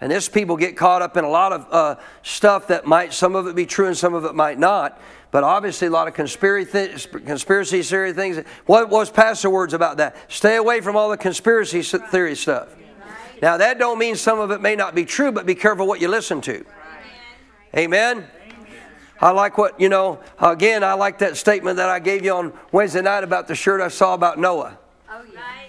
And 0.00 0.12
this 0.12 0.28
people 0.28 0.56
get 0.56 0.76
caught 0.76 1.00
up 1.00 1.16
in 1.16 1.24
a 1.24 1.28
lot 1.28 1.52
of 1.52 1.66
uh, 1.70 1.96
stuff 2.22 2.68
that 2.68 2.86
might, 2.86 3.14
some 3.14 3.34
of 3.34 3.46
it 3.46 3.56
be 3.56 3.64
true 3.64 3.86
and 3.86 3.96
some 3.96 4.14
of 4.14 4.24
it 4.24 4.34
might 4.34 4.58
not. 4.58 5.00
But 5.30 5.42
obviously, 5.42 5.88
a 5.88 5.90
lot 5.90 6.06
of 6.06 6.14
conspiracy, 6.14 7.08
conspiracy 7.08 7.82
theory 7.82 8.12
things. 8.12 8.38
What 8.66 8.90
was 8.90 9.10
Pastor 9.10 9.50
words 9.50 9.74
about 9.74 9.96
that? 9.96 10.16
Stay 10.28 10.56
away 10.56 10.80
from 10.80 10.96
all 10.96 11.10
the 11.10 11.16
conspiracy 11.16 11.82
theory 11.82 12.36
stuff. 12.36 12.68
Now, 13.42 13.56
that 13.56 13.78
don't 13.78 13.98
mean 13.98 14.16
some 14.16 14.38
of 14.38 14.50
it 14.50 14.60
may 14.60 14.76
not 14.76 14.94
be 14.94 15.04
true, 15.04 15.32
but 15.32 15.46
be 15.46 15.54
careful 15.54 15.86
what 15.86 16.00
you 16.00 16.08
listen 16.08 16.40
to. 16.42 16.64
Amen. 17.76 18.26
I 19.20 19.30
like 19.30 19.56
what, 19.58 19.80
you 19.80 19.88
know, 19.88 20.20
again, 20.38 20.84
I 20.84 20.92
like 20.94 21.18
that 21.18 21.36
statement 21.36 21.76
that 21.76 21.88
I 21.88 21.98
gave 21.98 22.24
you 22.24 22.34
on 22.34 22.52
Wednesday 22.72 23.02
night 23.02 23.24
about 23.24 23.48
the 23.48 23.54
shirt 23.54 23.80
I 23.80 23.88
saw 23.88 24.14
about 24.14 24.38
Noah. 24.38 24.78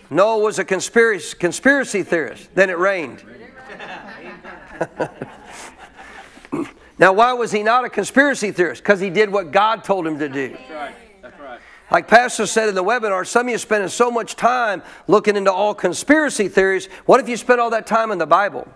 Noah 0.10 0.40
was 0.40 0.60
a 0.60 0.66
conspiracy, 0.66 1.36
conspiracy 1.38 2.04
theorist. 2.04 2.50
Then 2.56 2.70
it 2.70 2.78
rained. 2.78 3.24
Now, 7.00 7.14
why 7.14 7.34
was 7.34 7.52
he 7.52 7.62
not 7.62 7.86
a 7.86 7.90
conspiracy 7.90 8.52
theorist? 8.52 8.82
Because 8.82 9.00
he 9.00 9.10
did 9.10 9.32
what 9.32 9.52
God 9.52 9.84
told 9.84 10.08
him 10.08 10.18
to 10.18 10.28
do. 10.28 10.50
That's 10.50 10.72
right. 10.72 10.96
That's 11.22 11.40
right. 11.40 11.60
Like 11.90 12.08
Pastor 12.08 12.46
said 12.46 12.68
in 12.68 12.76
the 12.76 12.84
webinar, 12.84 13.26
some 13.26 13.48
of 13.48 13.50
you 13.50 13.56
are 13.56 13.60
spending 13.60 13.90
so 13.90 14.12
much 14.12 14.36
time 14.36 14.84
looking 15.08 15.38
into 15.38 15.52
all 15.52 15.74
conspiracy 15.74 16.50
theories. 16.50 16.88
What 17.06 17.22
if 17.22 17.30
you 17.30 17.38
spent 17.38 17.62
all 17.62 17.70
that 17.70 17.88
time 17.88 18.12
in 18.12 18.18
the 18.18 18.28
Bible? 18.28 18.68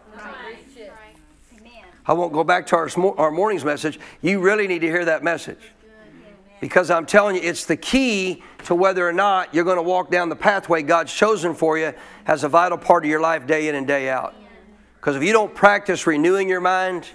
I 2.05 2.13
won't 2.13 2.33
go 2.33 2.43
back 2.43 2.65
to 2.67 2.75
our, 2.77 2.89
our 3.17 3.31
morning's 3.31 3.65
message. 3.65 3.99
You 4.21 4.39
really 4.39 4.67
need 4.67 4.79
to 4.79 4.87
hear 4.87 5.05
that 5.05 5.23
message. 5.23 5.59
Because 6.59 6.89
I'm 6.89 7.05
telling 7.05 7.35
you, 7.35 7.41
it's 7.41 7.65
the 7.65 7.75
key 7.75 8.43
to 8.65 8.75
whether 8.75 9.07
or 9.07 9.13
not 9.13 9.53
you're 9.53 9.63
going 9.63 9.77
to 9.77 9.83
walk 9.83 10.11
down 10.11 10.29
the 10.29 10.35
pathway 10.35 10.83
God's 10.83 11.13
chosen 11.13 11.53
for 11.53 11.77
you 11.77 11.93
as 12.27 12.43
a 12.43 12.49
vital 12.49 12.77
part 12.77 13.03
of 13.03 13.09
your 13.09 13.19
life 13.19 13.45
day 13.45 13.67
in 13.67 13.75
and 13.75 13.87
day 13.87 14.09
out. 14.09 14.35
Because 14.95 15.15
if 15.15 15.23
you 15.23 15.33
don't 15.33 15.53
practice 15.53 16.05
renewing 16.05 16.47
your 16.47 16.61
mind, 16.61 17.07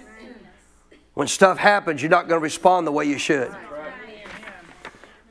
when 1.13 1.27
stuff 1.27 1.57
happens, 1.57 2.01
you're 2.01 2.11
not 2.11 2.27
going 2.27 2.39
to 2.39 2.43
respond 2.43 2.85
the 2.85 2.91
way 2.91 3.05
you 3.05 3.17
should. 3.17 3.55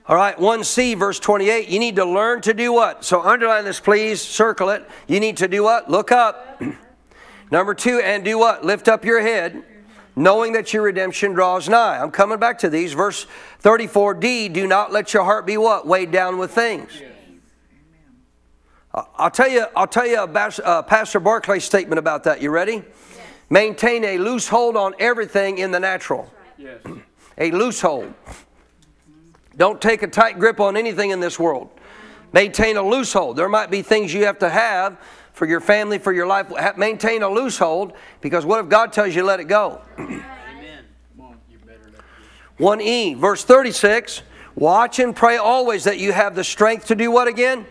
All 0.08 0.14
right, 0.14 0.36
1C, 0.36 0.96
verse 0.96 1.18
28. 1.18 1.68
You 1.68 1.80
need 1.80 1.96
to 1.96 2.04
learn 2.04 2.40
to 2.42 2.54
do 2.54 2.72
what? 2.72 3.04
So 3.04 3.22
underline 3.22 3.64
this, 3.64 3.80
please. 3.80 4.22
Circle 4.22 4.70
it. 4.70 4.88
You 5.08 5.18
need 5.18 5.38
to 5.38 5.48
do 5.48 5.64
what? 5.64 5.90
Look 5.90 6.12
up. 6.12 6.62
Number 7.50 7.74
two, 7.74 7.98
and 7.98 8.24
do 8.24 8.38
what? 8.38 8.64
Lift 8.64 8.86
up 8.86 9.04
your 9.04 9.20
head, 9.20 9.64
knowing 10.14 10.52
that 10.52 10.72
your 10.72 10.84
redemption 10.84 11.32
draws 11.32 11.68
nigh. 11.68 11.98
I'm 11.98 12.12
coming 12.12 12.38
back 12.38 12.60
to 12.60 12.70
these. 12.70 12.92
Verse 12.92 13.26
34D, 13.64 14.52
do 14.52 14.68
not 14.68 14.92
let 14.92 15.12
your 15.12 15.24
heart 15.24 15.44
be 15.44 15.56
what? 15.56 15.88
Weighed 15.88 16.12
down 16.12 16.38
with 16.38 16.52
things. 16.52 16.90
I'll 18.94 19.30
tell 19.30 19.48
you, 19.48 19.66
I'll 19.74 19.88
tell 19.88 20.06
you 20.06 20.18
a 20.18 20.24
uh, 20.24 20.82
Pastor 20.82 21.18
Barclay 21.18 21.58
statement 21.58 21.98
about 21.98 22.24
that. 22.24 22.40
You 22.40 22.50
ready? 22.50 22.84
Maintain 23.50 24.04
a 24.04 24.18
loose 24.18 24.48
hold 24.48 24.76
on 24.76 24.94
everything 25.00 25.58
in 25.58 25.72
the 25.72 25.80
natural. 25.80 26.32
Yes. 26.56 26.80
a 27.38 27.50
loose 27.50 27.80
hold. 27.80 28.14
Don't 29.56 29.80
take 29.80 30.02
a 30.02 30.06
tight 30.06 30.38
grip 30.38 30.60
on 30.60 30.76
anything 30.76 31.10
in 31.10 31.20
this 31.20 31.38
world. 31.38 31.70
Maintain 32.32 32.76
a 32.76 32.82
loose 32.82 33.12
hold. 33.12 33.36
There 33.36 33.48
might 33.48 33.70
be 33.70 33.82
things 33.82 34.12
you 34.12 34.26
have 34.26 34.38
to 34.40 34.48
have 34.48 34.98
for 35.32 35.46
your 35.46 35.60
family, 35.60 35.98
for 35.98 36.12
your 36.12 36.26
life. 36.26 36.50
Maintain 36.76 37.22
a 37.22 37.28
loose 37.28 37.58
hold 37.58 37.94
because 38.20 38.44
what 38.44 38.60
if 38.60 38.68
God 38.68 38.92
tells 38.92 39.14
you 39.14 39.22
to 39.22 39.26
let 39.26 39.40
it 39.40 39.44
go? 39.44 39.80
Amen. 39.98 40.84
1E, 42.58 43.16
verse 43.16 43.44
36 43.44 44.22
Watch 44.54 44.98
and 44.98 45.14
pray 45.14 45.36
always 45.36 45.84
that 45.84 45.98
you 45.98 46.12
have 46.12 46.34
the 46.34 46.42
strength 46.42 46.86
to 46.86 46.94
do 46.94 47.10
what 47.10 47.28
again? 47.28 47.66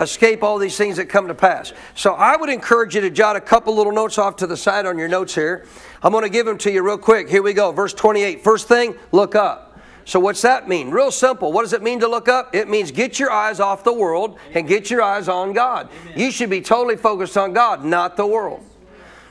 escape 0.00 0.42
all 0.42 0.58
these 0.58 0.76
things 0.76 0.96
that 0.96 1.06
come 1.06 1.28
to 1.28 1.34
pass. 1.34 1.72
So 1.94 2.14
I 2.14 2.36
would 2.36 2.48
encourage 2.48 2.94
you 2.94 3.00
to 3.00 3.10
jot 3.10 3.36
a 3.36 3.40
couple 3.40 3.74
little 3.74 3.92
notes 3.92 4.16
off 4.16 4.36
to 4.36 4.46
the 4.46 4.56
side 4.56 4.86
on 4.86 4.98
your 4.98 5.08
notes 5.08 5.34
here. 5.34 5.66
I'm 6.02 6.12
going 6.12 6.22
to 6.22 6.30
give 6.30 6.46
them 6.46 6.58
to 6.58 6.70
you 6.70 6.82
real 6.82 6.98
quick. 6.98 7.28
Here 7.28 7.42
we 7.42 7.52
go. 7.52 7.72
Verse 7.72 7.94
28. 7.94 8.44
First 8.44 8.68
thing, 8.68 8.94
look 9.12 9.34
up. 9.34 9.67
So, 10.08 10.18
what's 10.18 10.40
that 10.40 10.66
mean? 10.66 10.90
Real 10.90 11.10
simple. 11.10 11.52
What 11.52 11.64
does 11.64 11.74
it 11.74 11.82
mean 11.82 12.00
to 12.00 12.08
look 12.08 12.28
up? 12.28 12.54
It 12.54 12.66
means 12.66 12.90
get 12.90 13.18
your 13.18 13.30
eyes 13.30 13.60
off 13.60 13.84
the 13.84 13.92
world 13.92 14.38
and 14.54 14.66
get 14.66 14.88
your 14.88 15.02
eyes 15.02 15.28
on 15.28 15.52
God. 15.52 15.90
You 16.16 16.30
should 16.30 16.48
be 16.48 16.62
totally 16.62 16.96
focused 16.96 17.36
on 17.36 17.52
God, 17.52 17.84
not 17.84 18.16
the 18.16 18.26
world. 18.26 18.64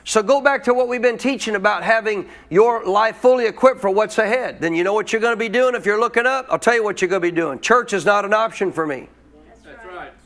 So, 0.04 0.22
go 0.22 0.40
back 0.40 0.62
to 0.64 0.74
what 0.74 0.86
we've 0.86 1.02
been 1.02 1.18
teaching 1.18 1.56
about 1.56 1.82
having 1.82 2.28
your 2.48 2.86
life 2.86 3.16
fully 3.16 3.46
equipped 3.46 3.80
for 3.80 3.90
what's 3.90 4.18
ahead. 4.18 4.60
Then 4.60 4.72
you 4.72 4.84
know 4.84 4.92
what 4.94 5.12
you're 5.12 5.20
going 5.20 5.32
to 5.32 5.36
be 5.36 5.48
doing 5.48 5.74
if 5.74 5.84
you're 5.84 5.98
looking 5.98 6.26
up? 6.26 6.46
I'll 6.48 6.60
tell 6.60 6.76
you 6.76 6.84
what 6.84 7.02
you're 7.02 7.08
going 7.08 7.22
to 7.22 7.28
be 7.28 7.34
doing. 7.34 7.58
Church 7.58 7.92
is 7.92 8.04
not 8.04 8.24
an 8.24 8.32
option 8.32 8.70
for 8.70 8.86
me. 8.86 9.08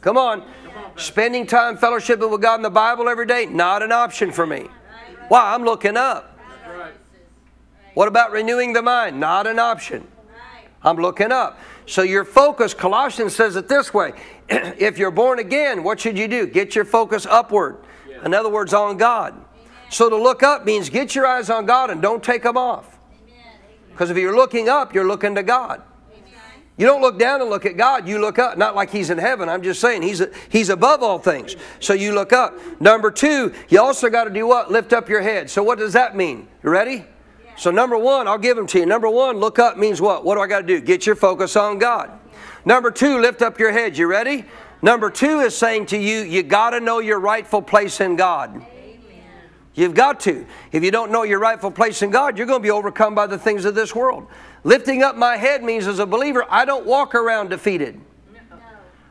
Come 0.03 0.19
on. 0.19 0.47
Spending 0.97 1.47
time 1.47 1.79
fellowshipping 1.79 2.31
with 2.31 2.43
God 2.43 2.57
in 2.57 2.63
the 2.63 2.69
Bible 2.69 3.09
every 3.09 3.25
day, 3.25 3.47
not 3.47 3.83
an 3.83 3.91
option 3.91 4.31
for 4.31 4.47
me. 4.47 4.69
Why? 5.29 5.55
I'm 5.55 5.65
looking 5.65 5.97
up. 5.97 6.39
What 7.95 8.07
about 8.07 8.33
renewing 8.33 8.75
the 8.75 8.83
mind? 8.83 9.19
Not 9.19 9.47
an 9.47 9.59
option. 9.59 10.09
I'm 10.85 10.97
looking 10.97 11.33
up. 11.33 11.59
So 11.87 12.03
your 12.03 12.25
focus, 12.25 12.75
Colossians 12.75 13.35
says 13.35 13.57
it 13.57 13.69
this 13.69 13.93
way 13.95 14.13
if 14.49 14.99
you're 14.99 15.11
born 15.11 15.39
again, 15.39 15.83
what 15.83 16.01
should 16.01 16.19
you 16.19 16.29
do? 16.29 16.47
Get 16.47 16.75
your 16.75 16.85
focus 16.85 17.27
upward. 17.27 17.79
In 18.25 18.35
other 18.35 18.49
words, 18.49 18.73
on 18.73 18.97
God. 18.97 19.35
So 19.91 20.09
to 20.09 20.17
look 20.17 20.43
up 20.43 20.65
means 20.65 20.89
get 20.89 21.15
your 21.15 21.27
eyes 21.27 21.51
on 21.51 21.67
God 21.67 21.91
and 21.91 22.01
don't 22.01 22.23
take 22.23 22.43
them 22.43 22.57
off. 22.57 22.99
Because 23.91 24.11
if 24.11 24.17
you're 24.17 24.35
looking 24.35 24.69
up, 24.69 24.95
you're 24.95 25.07
looking 25.07 25.35
to 25.35 25.43
God. 25.43 25.83
You 26.79 26.87
don't 26.87 27.03
look 27.03 27.19
down 27.19 27.43
and 27.43 27.51
look 27.51 27.67
at 27.67 27.77
God. 27.77 28.09
You 28.09 28.19
look 28.19 28.39
up, 28.39 28.57
not 28.57 28.75
like 28.75 28.91
He's 28.91 29.11
in 29.11 29.19
heaven. 29.19 29.49
I'm 29.49 29.63
just 29.63 29.81
saying 29.81 30.03
He's 30.03 30.23
He's 30.49 30.71
above 30.71 31.03
all 31.03 31.19
things. 31.19 31.55
So 31.81 31.93
you 31.93 32.15
look 32.15 32.33
up. 32.33 32.59
Number 32.81 33.11
two, 33.11 33.53
you 33.69 33.81
also 33.81 34.09
got 34.09 34.25
to 34.25 34.31
do 34.31 34.47
what? 34.47 34.71
Lift 34.71 34.93
up 34.95 35.09
your 35.09 35.21
head. 35.21 35.51
So 35.51 35.63
what 35.63 35.79
does 35.79 35.93
that 35.93 36.17
mean? 36.17 36.49
You 36.63 36.71
ready? 36.71 37.05
So 37.57 37.71
number 37.71 37.99
one, 37.99 38.27
I'll 38.27 38.39
give 38.39 38.57
them 38.57 38.67
to 38.69 38.79
you. 38.81 38.87
Number 38.87 39.09
one, 39.09 39.39
look 39.39 39.59
up 39.59 39.77
means 39.77 40.01
what? 40.01 40.25
What 40.25 40.37
do 40.37 40.41
I 40.41 40.47
got 40.47 40.61
to 40.61 40.67
do? 40.67 40.81
Get 40.81 41.07
your 41.07 41.17
focus 41.17 41.57
on 41.57 41.79
God. 41.79 42.11
Number 42.65 42.91
two, 42.91 43.19
lift 43.21 43.43
up 43.43 43.59
your 43.59 43.73
head. 43.73 43.97
You 43.97 44.07
ready? 44.07 44.45
Number 44.83 45.11
two 45.11 45.41
is 45.41 45.57
saying 45.57 45.87
to 45.87 45.99
you, 45.99 46.21
you 46.21 46.43
got 46.43 46.71
to 46.71 46.81
know 46.81 46.99
your 46.99 47.21
rightful 47.21 47.63
place 47.63 48.01
in 48.01 48.17
God. 48.17 48.65
You've 49.75 49.95
got 49.95 50.21
to. 50.21 50.45
If 50.71 50.85
you 50.85 50.91
don't 50.91 51.11
know 51.11 51.23
your 51.23 51.39
rightful 51.39 51.71
place 51.71 52.03
in 52.03 52.11
God, 52.11 52.37
you're 52.37 52.47
going 52.47 52.61
to 52.61 52.63
be 52.63 52.71
overcome 52.71 53.15
by 53.15 53.27
the 53.27 53.39
things 53.39 53.65
of 53.65 53.75
this 53.75 53.95
world. 53.95 54.27
Lifting 54.65 55.03
up 55.03 55.17
my 55.17 55.37
head 55.37 55.63
means 55.63 55.87
as 55.87 55.99
a 55.99 56.07
believer, 56.07 56.45
I 56.51 56.65
don't 56.65 56.85
walk 56.85 57.15
around 57.15 57.49
defeated. 57.49 58.01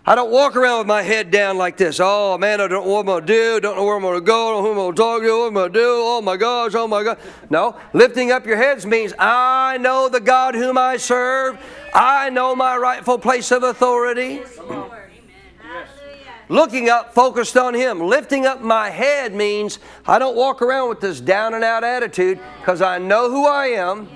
I 0.04 0.16
don't 0.16 0.32
walk 0.32 0.56
around 0.56 0.80
with 0.80 0.88
my 0.88 1.04
head 1.04 1.30
down 1.30 1.60
like 1.60 1.78
this. 1.78 2.00
Oh 2.02 2.36
man, 2.38 2.60
I 2.60 2.68
don't 2.68 2.86
know 2.86 2.92
what 2.92 3.02
I'm 3.02 3.06
gonna 3.06 3.26
do, 3.26 3.60
don't 3.60 3.76
know 3.76 3.86
where 3.86 3.96
I'm 3.96 4.02
gonna 4.02 4.20
go, 4.20 4.52
don't 4.52 4.64
know 4.64 4.64
who 4.64 4.70
I'm 4.72 4.76
gonna 4.78 4.96
talk 4.96 5.22
to, 5.22 5.40
what 5.40 5.48
I'm 5.48 5.54
gonna 5.54 5.74
do, 5.74 5.86
oh 5.86 6.22
my 6.24 6.38
gosh, 6.38 6.74
oh 6.74 6.88
my 6.88 7.04
God. 7.04 7.20
No, 7.52 7.78
lifting 7.94 8.32
up 8.32 8.48
your 8.48 8.58
heads 8.58 8.84
means 8.84 9.14
I 9.20 9.78
know 9.78 10.10
the 10.10 10.20
God 10.20 10.56
whom 10.56 10.76
I 10.76 10.98
serve, 10.98 11.64
I 11.94 12.32
know 12.32 12.56
my 12.56 12.78
rightful 12.78 13.20
place 13.20 13.52
of 13.52 13.62
authority. 13.62 14.42
Looking 16.50 16.90
up, 16.90 17.14
focused 17.14 17.56
on 17.56 17.74
Him. 17.74 18.02
Lifting 18.02 18.46
up 18.46 18.60
my 18.60 18.90
head 18.90 19.34
means 19.34 19.80
I 20.06 20.20
don't 20.20 20.36
walk 20.36 20.62
around 20.62 20.90
with 20.90 21.00
this 21.00 21.22
down 21.22 21.54
and 21.54 21.64
out 21.64 21.86
attitude 21.86 22.40
because 22.60 22.82
I 22.82 22.98
know 22.98 23.30
who 23.30 23.48
I 23.48 23.68
am 23.68 24.10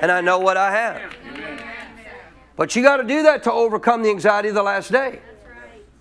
and 0.00 0.10
I 0.10 0.22
know 0.22 0.38
what 0.38 0.56
I 0.56 0.70
have. 0.70 1.14
But 2.56 2.76
you 2.76 2.82
got 2.82 2.98
to 2.98 3.04
do 3.04 3.22
that 3.24 3.42
to 3.44 3.52
overcome 3.52 4.02
the 4.02 4.10
anxiety 4.10 4.48
of 4.48 4.54
the 4.54 4.62
last 4.62 4.92
day. 4.92 5.20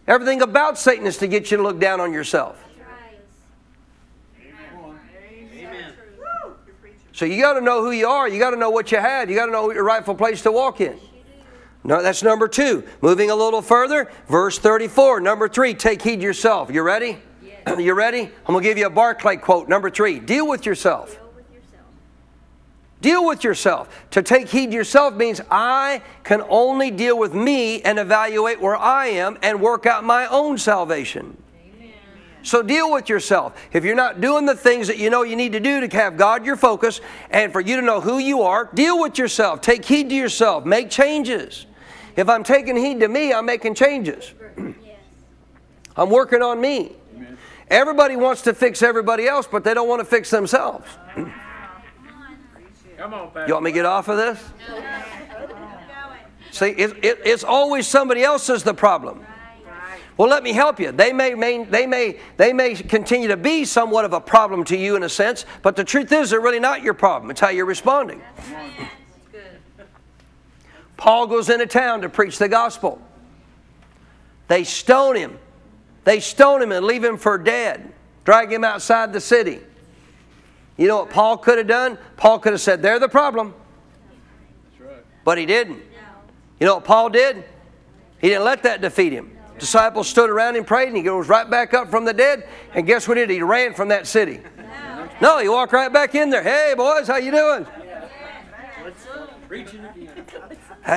Everything 0.07 0.41
about 0.41 0.77
Satan 0.77 1.07
is 1.07 1.17
to 1.17 1.27
get 1.27 1.49
you 1.49 1.57
to 1.57 1.63
look 1.63 1.79
down 1.79 1.99
on 1.99 2.13
yourself. 2.13 2.63
So 7.13 7.25
you 7.25 7.39
got 7.41 7.53
to 7.53 7.61
know 7.61 7.83
who 7.83 7.91
you 7.91 8.07
are. 8.07 8.27
You 8.27 8.39
got 8.39 8.51
to 8.51 8.57
know 8.57 8.71
what 8.71 8.91
you 8.91 8.97
had. 8.97 9.29
You 9.29 9.35
got 9.35 9.45
to 9.45 9.51
know 9.51 9.71
your 9.71 9.83
rightful 9.83 10.15
place 10.15 10.41
to 10.43 10.51
walk 10.51 10.81
in. 10.81 10.99
No, 11.83 12.01
that's 12.01 12.23
number 12.23 12.47
two. 12.47 12.83
Moving 13.01 13.29
a 13.29 13.35
little 13.35 13.61
further, 13.61 14.11
verse 14.27 14.57
34. 14.57 15.19
Number 15.19 15.47
three, 15.47 15.73
take 15.73 16.01
heed 16.01 16.21
yourself. 16.21 16.71
You 16.71 16.81
ready? 16.81 17.19
Yes. 17.43 17.77
You 17.79 17.93
ready? 17.93 18.21
I'm 18.21 18.53
going 18.53 18.63
to 18.63 18.69
give 18.69 18.77
you 18.77 18.87
a 18.87 18.89
Barclay 18.89 19.37
quote. 19.37 19.69
Number 19.69 19.89
three, 19.89 20.19
deal 20.19 20.47
with 20.47 20.65
yourself. 20.65 21.19
Deal 23.03 23.25
with 23.25 23.43
yourself. 23.43 23.89
To 24.11 24.23
take 24.23 24.47
heed 24.47 24.67
to 24.67 24.77
yourself 24.77 25.13
means 25.13 25.41
I 25.51 26.01
can 26.23 26.41
only 26.47 26.89
deal 26.89 27.19
with 27.19 27.33
me 27.33 27.81
and 27.81 27.99
evaluate 27.99 28.61
where 28.61 28.77
I 28.77 29.07
am 29.07 29.37
and 29.41 29.59
work 29.59 29.85
out 29.85 30.05
my 30.05 30.25
own 30.27 30.57
salvation. 30.57 31.35
So 32.43 32.63
deal 32.63 32.93
with 32.93 33.09
yourself. 33.09 33.61
If 33.73 33.83
you're 33.83 33.93
not 33.93 34.21
doing 34.21 34.45
the 34.45 34.55
things 34.55 34.87
that 34.87 34.97
you 34.99 35.09
know 35.09 35.23
you 35.23 35.35
need 35.35 35.51
to 35.51 35.59
do 35.59 35.85
to 35.85 35.97
have 35.97 36.15
God 36.15 36.45
your 36.45 36.55
focus 36.55 37.01
and 37.29 37.51
for 37.51 37.59
you 37.59 37.75
to 37.75 37.81
know 37.81 37.99
who 37.99 38.19
you 38.19 38.43
are, 38.43 38.69
deal 38.73 38.97
with 39.01 39.17
yourself. 39.17 39.59
Take 39.59 39.83
heed 39.83 40.07
to 40.07 40.15
yourself. 40.15 40.65
Make 40.65 40.89
changes. 40.89 41.65
If 42.15 42.29
I'm 42.29 42.45
taking 42.45 42.77
heed 42.77 43.01
to 43.01 43.09
me, 43.09 43.33
I'm 43.33 43.45
making 43.45 43.75
changes. 43.75 44.33
I'm 45.97 46.09
working 46.09 46.41
on 46.41 46.61
me. 46.61 46.93
Everybody 47.67 48.15
wants 48.15 48.43
to 48.43 48.53
fix 48.53 48.81
everybody 48.81 49.27
else, 49.27 49.45
but 49.45 49.65
they 49.65 49.73
don't 49.73 49.89
want 49.89 49.99
to 49.99 50.05
fix 50.05 50.29
themselves. 50.29 50.87
Come 53.03 53.13
on, 53.15 53.31
Pastor. 53.31 53.47
You 53.47 53.53
want 53.55 53.65
me 53.65 53.71
to 53.71 53.75
get 53.75 53.85
off 53.85 54.07
of 54.07 54.15
this? 54.15 54.41
See, 56.51 56.67
it, 56.67 57.03
it, 57.03 57.19
it's 57.25 57.43
always 57.43 57.85
somebody 57.85 58.23
else's 58.23 58.63
the 58.63 58.73
problem. 58.73 59.25
Well, 60.15 60.29
let 60.29 60.41
me 60.41 60.53
help 60.53 60.79
you. 60.79 60.93
They 60.93 61.11
may, 61.11 61.33
may, 61.33 61.65
they, 61.65 61.85
may, 61.85 62.17
they 62.37 62.53
may 62.53 62.75
continue 62.75 63.27
to 63.27 63.35
be 63.35 63.65
somewhat 63.65 64.05
of 64.05 64.13
a 64.13 64.21
problem 64.21 64.63
to 64.65 64.77
you 64.77 64.95
in 64.95 65.03
a 65.03 65.09
sense, 65.09 65.45
but 65.63 65.75
the 65.75 65.83
truth 65.83 66.13
is 66.13 66.29
they're 66.29 66.39
really 66.39 66.61
not 66.61 66.81
your 66.81 66.93
problem. 66.93 67.29
It's 67.29 67.41
how 67.41 67.49
you're 67.49 67.65
responding. 67.65 68.21
Paul 70.95 71.27
goes 71.27 71.49
into 71.49 71.65
town 71.65 72.03
to 72.03 72.09
preach 72.09 72.37
the 72.37 72.47
gospel. 72.47 73.01
They 74.47 74.63
stone 74.63 75.17
him. 75.17 75.39
They 76.05 76.21
stone 76.21 76.61
him 76.61 76.71
and 76.71 76.85
leave 76.85 77.03
him 77.03 77.17
for 77.17 77.37
dead. 77.37 77.91
Drag 78.23 78.49
him 78.49 78.63
outside 78.63 79.11
the 79.11 79.19
city. 79.19 79.59
You 80.77 80.87
know 80.87 80.97
what 80.97 81.09
Paul 81.09 81.37
could 81.37 81.57
have 81.57 81.67
done? 81.67 81.97
Paul 82.17 82.39
could 82.39 82.53
have 82.53 82.61
said, 82.61 82.81
They're 82.81 82.99
the 82.99 83.09
problem. 83.09 83.53
Right. 84.79 85.03
But 85.23 85.37
he 85.37 85.45
didn't. 85.45 85.81
You 86.59 86.67
know 86.67 86.75
what 86.75 86.85
Paul 86.85 87.09
did? 87.09 87.43
He 88.19 88.29
didn't 88.29 88.45
let 88.45 88.63
that 88.63 88.81
defeat 88.81 89.11
him. 89.11 89.37
Disciples 89.59 90.07
stood 90.07 90.29
around 90.29 90.55
him, 90.55 90.65
prayed, 90.65 90.87
and 90.87 90.97
he 90.97 91.03
goes 91.03 91.27
right 91.27 91.49
back 91.49 91.73
up 91.73 91.89
from 91.89 92.05
the 92.05 92.13
dead. 92.13 92.47
And 92.73 92.87
guess 92.87 93.07
what 93.07 93.17
he 93.17 93.25
did? 93.25 93.33
He 93.33 93.41
ran 93.41 93.73
from 93.73 93.89
that 93.89 94.07
city. 94.07 94.39
No, 95.21 95.39
he 95.39 95.47
walked 95.47 95.73
right 95.73 95.91
back 95.91 96.15
in 96.15 96.29
there. 96.29 96.43
Hey, 96.43 96.73
boys, 96.75 97.07
how 97.07 97.17
you 97.17 97.31
doing? 97.31 97.65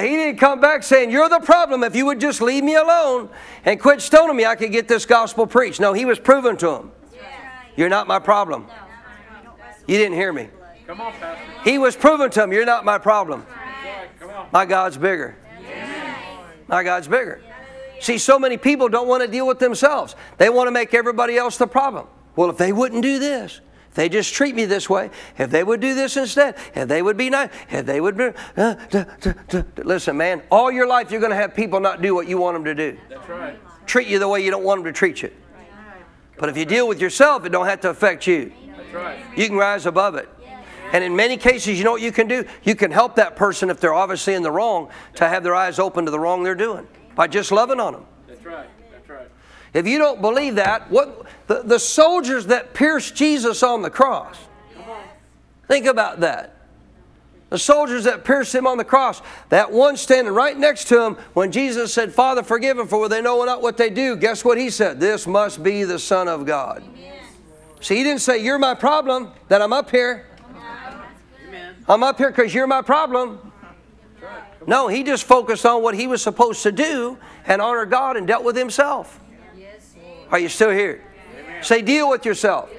He 0.01 0.09
didn't 0.09 0.39
come 0.39 0.61
back 0.61 0.83
saying, 0.83 1.11
You're 1.11 1.29
the 1.29 1.41
problem. 1.41 1.85
If 1.85 1.95
you 1.95 2.07
would 2.07 2.21
just 2.21 2.41
leave 2.41 2.65
me 2.65 2.75
alone 2.75 3.29
and 3.65 3.79
quit 3.79 4.01
stoning 4.01 4.37
me, 4.37 4.47
I 4.47 4.57
could 4.57 4.73
get 4.73 4.89
this 4.89 5.05
gospel 5.05 5.47
preached. 5.47 5.79
No, 5.79 5.93
he 5.93 6.05
was 6.05 6.19
proving 6.19 6.57
to 6.59 6.71
him, 6.71 6.93
You're 7.77 7.89
not 7.89 8.07
my 8.07 8.19
problem. 8.19 8.67
You 9.87 9.97
didn't 9.99 10.15
hear 10.15 10.33
me. 10.33 10.49
Come 10.87 11.01
on, 11.01 11.13
Pastor. 11.15 11.45
He 11.65 11.79
was 11.79 11.97
proven 11.97 12.31
to 12.31 12.43
him, 12.45 12.53
You're 12.53 12.65
not 12.65 12.85
my 12.85 12.99
problem. 12.99 13.47
My 14.53 14.65
God's 14.65 14.97
bigger. 14.97 15.37
My 16.69 16.83
God's 16.83 17.09
bigger. 17.09 17.41
See, 18.01 18.19
so 18.19 18.39
many 18.39 18.57
people 18.57 18.89
don't 18.89 19.09
want 19.09 19.23
to 19.23 19.29
deal 19.29 19.47
with 19.47 19.59
themselves. 19.59 20.15
They 20.39 20.51
want 20.51 20.67
to 20.67 20.71
make 20.71 20.95
everybody 20.95 21.37
else 21.37 21.57
the 21.57 21.67
problem. 21.67 22.07
Well, 22.35 22.51
if 22.51 22.59
they 22.59 22.73
wouldn't 22.73 23.03
do 23.03 23.19
this, 23.19 23.61
if 23.89 23.95
they 23.95 24.09
just 24.09 24.35
treat 24.35 24.55
me 24.55 24.67
this 24.67 24.91
way, 24.91 25.11
if 25.39 25.51
they 25.51 25.65
would 25.65 25.81
do 25.81 25.95
this 25.95 26.17
instead, 26.17 26.57
if 26.75 26.87
they 26.89 27.01
would 27.01 27.17
be 27.17 27.31
nice, 27.31 27.51
if 27.71 27.87
they 27.87 28.01
would 28.01 28.17
be. 28.17 28.31
Uh, 28.57 28.75
duh, 28.91 29.05
duh, 29.21 29.33
duh, 29.49 29.63
Listen, 29.79 30.17
man, 30.17 30.43
all 30.51 30.71
your 30.71 30.87
life 30.87 31.11
you're 31.11 31.21
going 31.21 31.31
to 31.31 31.37
have 31.37 31.55
people 31.55 31.81
not 31.81 32.03
do 32.03 32.15
what 32.15 32.29
you 32.29 32.37
want 32.37 32.55
them 32.55 32.65
to 32.65 32.75
do. 32.75 32.99
That's 33.09 33.29
right. 33.29 33.59
Treat 33.87 34.09
you 34.09 34.19
the 34.19 34.29
way 34.29 34.45
you 34.45 34.51
don't 34.51 34.65
want 34.65 34.83
them 34.83 34.93
to 34.93 34.97
treat 34.97 35.23
you. 35.23 35.31
But 36.39 36.51
if 36.51 36.57
you 36.59 36.67
deal 36.67 36.87
with 36.87 37.01
yourself, 37.01 37.47
it 37.47 37.49
don't 37.49 37.67
have 37.67 37.81
to 37.81 37.91
affect 37.91 38.27
you. 38.27 38.53
Right. 38.93 39.19
You 39.37 39.47
can 39.47 39.57
rise 39.57 39.87
above 39.87 40.15
it. 40.15 40.29
And 40.93 41.03
in 41.03 41.17
many 41.17 41.37
cases, 41.37 41.79
you 41.79 41.85
know 41.85 41.93
what 41.93 42.03
you 42.03 42.13
can 42.13 42.29
do? 42.29 42.45
You 42.63 42.75
can 42.75 42.91
help 42.91 43.17
that 43.17 43.37
person 43.37 43.71
if 43.71 43.81
they're 43.81 43.95
obviously 43.95 44.35
in 44.35 44.43
the 44.43 44.51
wrong 44.51 44.89
to 45.17 45.29
have 45.29 45.43
their 45.43 45.55
eyes 45.55 45.79
open 45.79 46.05
to 46.05 46.11
the 46.11 46.19
wrong 46.19 46.43
they're 46.43 46.55
doing 46.55 46.87
by 47.15 47.27
just 47.27 47.51
loving 47.51 47.81
on 47.81 47.95
them. 47.95 48.07
That's 48.29 48.45
right. 48.45 48.69
That's 48.93 49.09
right. 49.09 49.29
If 49.75 49.87
you 49.87 49.99
don't 49.99 50.21
believe 50.21 50.55
that, 50.57 50.91
what 50.91 51.27
the, 51.49 51.63
the 51.63 51.79
soldiers 51.79 52.47
that 52.47 52.73
pierced 52.73 53.17
Jesus 53.17 53.63
on 53.63 53.83
the 53.83 53.91
cross, 53.91 54.39
think 55.67 55.87
about 55.87 56.21
that. 56.21 56.53
The 57.51 57.59
soldiers 57.59 58.05
that 58.05 58.25
pierced 58.25 58.55
him 58.55 58.67
on 58.67 58.77
the 58.77 58.85
cross, 58.85 59.23
that 59.51 59.71
one 59.71 59.97
standing 59.97 60.35
right 60.35 60.57
next 60.57 60.89
to 60.89 61.01
him, 61.01 61.17
when 61.33 61.53
Jesus 61.53 61.95
said, 61.95 62.13
Father, 62.13 62.43
forgive 62.43 62.77
them 62.77 62.89
for 62.89 63.09
they 63.09 63.23
know 63.23 63.45
not 63.45 63.63
what 63.63 63.77
they 63.77 63.89
do, 63.89 64.17
guess 64.17 64.45
what 64.45 64.59
he 64.59 64.69
said? 64.69 64.99
This 64.99 65.27
must 65.27 65.63
be 65.63 65.85
the 65.85 65.99
Son 65.99 66.27
of 66.27 66.45
God. 66.45 66.83
Amen. 66.83 67.16
See, 67.81 67.97
he 67.97 68.03
didn't 68.03 68.21
say, 68.21 68.39
You're 68.39 68.59
my 68.59 68.75
problem, 68.75 69.33
that 69.49 69.63
I'm 69.63 69.73
up 69.73 69.91
here. 69.91 70.27
I'm 71.89 72.03
up 72.03 72.19
here 72.19 72.31
because 72.31 72.53
you're 72.53 72.67
my 72.67 72.83
problem. 72.83 73.53
No, 74.67 74.89
he 74.89 75.05
just 75.05 75.25
focused 75.25 75.65
on 75.65 75.83
what 75.83 75.95
he 75.95 76.09
was 76.09 76.21
supposed 76.23 76.63
to 76.65 76.73
do 76.73 77.19
and 77.47 77.63
honor 77.63 77.87
God 77.87 78.17
and 78.17 78.27
dealt 78.27 78.43
with 78.43 78.57
himself. 78.57 79.21
Are 80.31 80.39
you 80.39 80.49
still 80.49 80.71
here? 80.71 81.05
Say, 81.63 81.83
deal 81.83 82.11
with 82.11 82.25
yourself. 82.25 82.71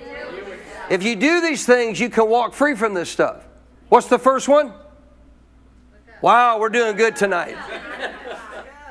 If 0.90 1.04
you 1.04 1.16
do 1.16 1.42
these 1.42 1.66
things, 1.66 2.00
you 2.00 2.10
can 2.10 2.30
walk 2.30 2.54
free 2.54 2.76
from 2.76 2.94
this 2.94 3.10
stuff. 3.10 3.46
What's 3.90 4.08
the 4.08 4.20
first 4.20 4.48
one? 4.48 4.74
Wow, 6.22 6.60
we're 6.60 6.70
doing 6.70 6.96
good 6.96 7.16
tonight. 7.16 7.56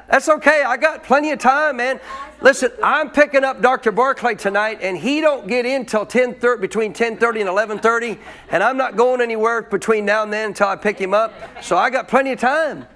That's 0.09 0.29
okay. 0.29 0.63
I 0.63 0.77
got 0.77 1.03
plenty 1.03 1.33
of 1.33 1.39
time, 1.39 1.79
man. 1.79 2.01
Listen, 2.41 2.71
I'm 2.83 3.11
picking 3.11 3.45
up 3.45 3.61
Dr. 3.61 3.91
Barclay 3.91 4.35
tonight, 4.35 4.79
and 4.83 4.97
he 4.97 5.21
don't 5.21 5.49
get 5.49 5.67
in 5.67 5.85
till 5.85 6.07
10 6.07 6.37
between 6.61 6.93
10:30 6.93 7.41
and 7.41 7.49
11:30, 7.49 8.19
and 8.51 8.63
I'm 8.63 8.77
not 8.77 8.97
going 8.97 9.21
anywhere 9.21 9.63
between 9.63 10.05
now 10.05 10.23
and 10.23 10.33
then 10.33 10.49
until 10.49 10.69
I 10.69 10.77
pick 10.77 10.99
him 10.99 11.15
up. 11.15 11.33
So 11.63 11.77
I 11.77 11.91
got 11.91 12.09
plenty 12.09 12.33
of 12.33 12.39
time. 12.39 12.87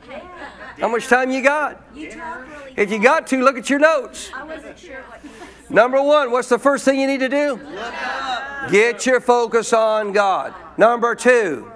How 0.79 0.89
much 0.89 1.09
time 1.09 1.31
you 1.31 1.43
got? 1.43 1.83
If 2.77 2.91
you 2.91 3.03
got 3.03 3.27
to, 3.29 3.43
look 3.43 3.59
at 3.59 3.69
your 3.69 3.79
notes. 3.79 4.31
Number 5.69 6.03
one, 6.03 6.31
what's 6.31 6.49
the 6.49 6.59
first 6.59 6.85
thing 6.85 7.01
you 7.01 7.07
need 7.07 7.21
to 7.21 7.29
do? 7.29 7.61
Get 8.71 9.07
your 9.07 9.21
focus 9.21 9.73
on 9.73 10.13
God. 10.13 10.55
Number 10.77 11.15
two, 11.15 11.71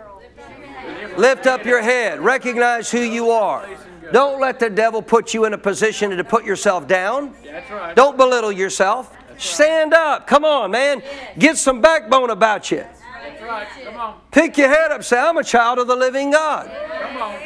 lift 1.16 1.46
up 1.46 1.64
your 1.64 1.82
head. 1.82 2.20
Recognize 2.20 2.90
who 2.90 3.00
you 3.00 3.30
are. 3.30 3.66
Don't 4.12 4.40
let 4.40 4.58
the 4.58 4.70
devil 4.70 5.02
put 5.02 5.34
you 5.34 5.44
in 5.44 5.54
a 5.54 5.58
position 5.58 6.10
to 6.10 6.24
put 6.24 6.44
yourself 6.44 6.86
down. 6.86 7.34
Right. 7.70 7.94
Don't 7.96 8.16
belittle 8.16 8.52
yourself. 8.52 9.16
Stand 9.36 9.94
up. 9.94 10.26
Come 10.26 10.44
on, 10.44 10.70
man. 10.70 11.02
Get 11.38 11.56
some 11.56 11.80
backbone 11.80 12.30
about 12.30 12.70
you. 12.70 12.78
That's 12.78 13.42
right. 13.42 13.66
Come 13.84 13.96
on. 13.96 14.20
Pick 14.30 14.58
your 14.58 14.68
head 14.68 14.92
up. 14.92 15.02
Say, 15.02 15.18
I'm 15.18 15.36
a 15.36 15.44
child 15.44 15.78
of 15.78 15.86
the 15.86 15.96
living 15.96 16.30
God. 16.30 16.70
Come 17.00 17.22
on. 17.22 17.40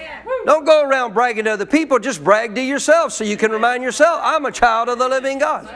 Don't 0.45 0.65
go 0.65 0.85
around 0.85 1.15
bragging 1.15 1.45
to 1.45 1.53
other 1.53 1.67
people. 1.67 1.99
Just 1.99 2.23
brag 2.23 2.55
to 2.55 2.61
yourself 2.61 3.13
so 3.13 3.25
you 3.25 3.37
can 3.37 3.51
remind 3.51 3.83
yourself, 3.83 4.21
I'm 4.23 4.45
a 4.45 4.53
child 4.53 4.89
of 4.89 4.99
the 4.99 5.09
living 5.09 5.39
God. 5.39 5.69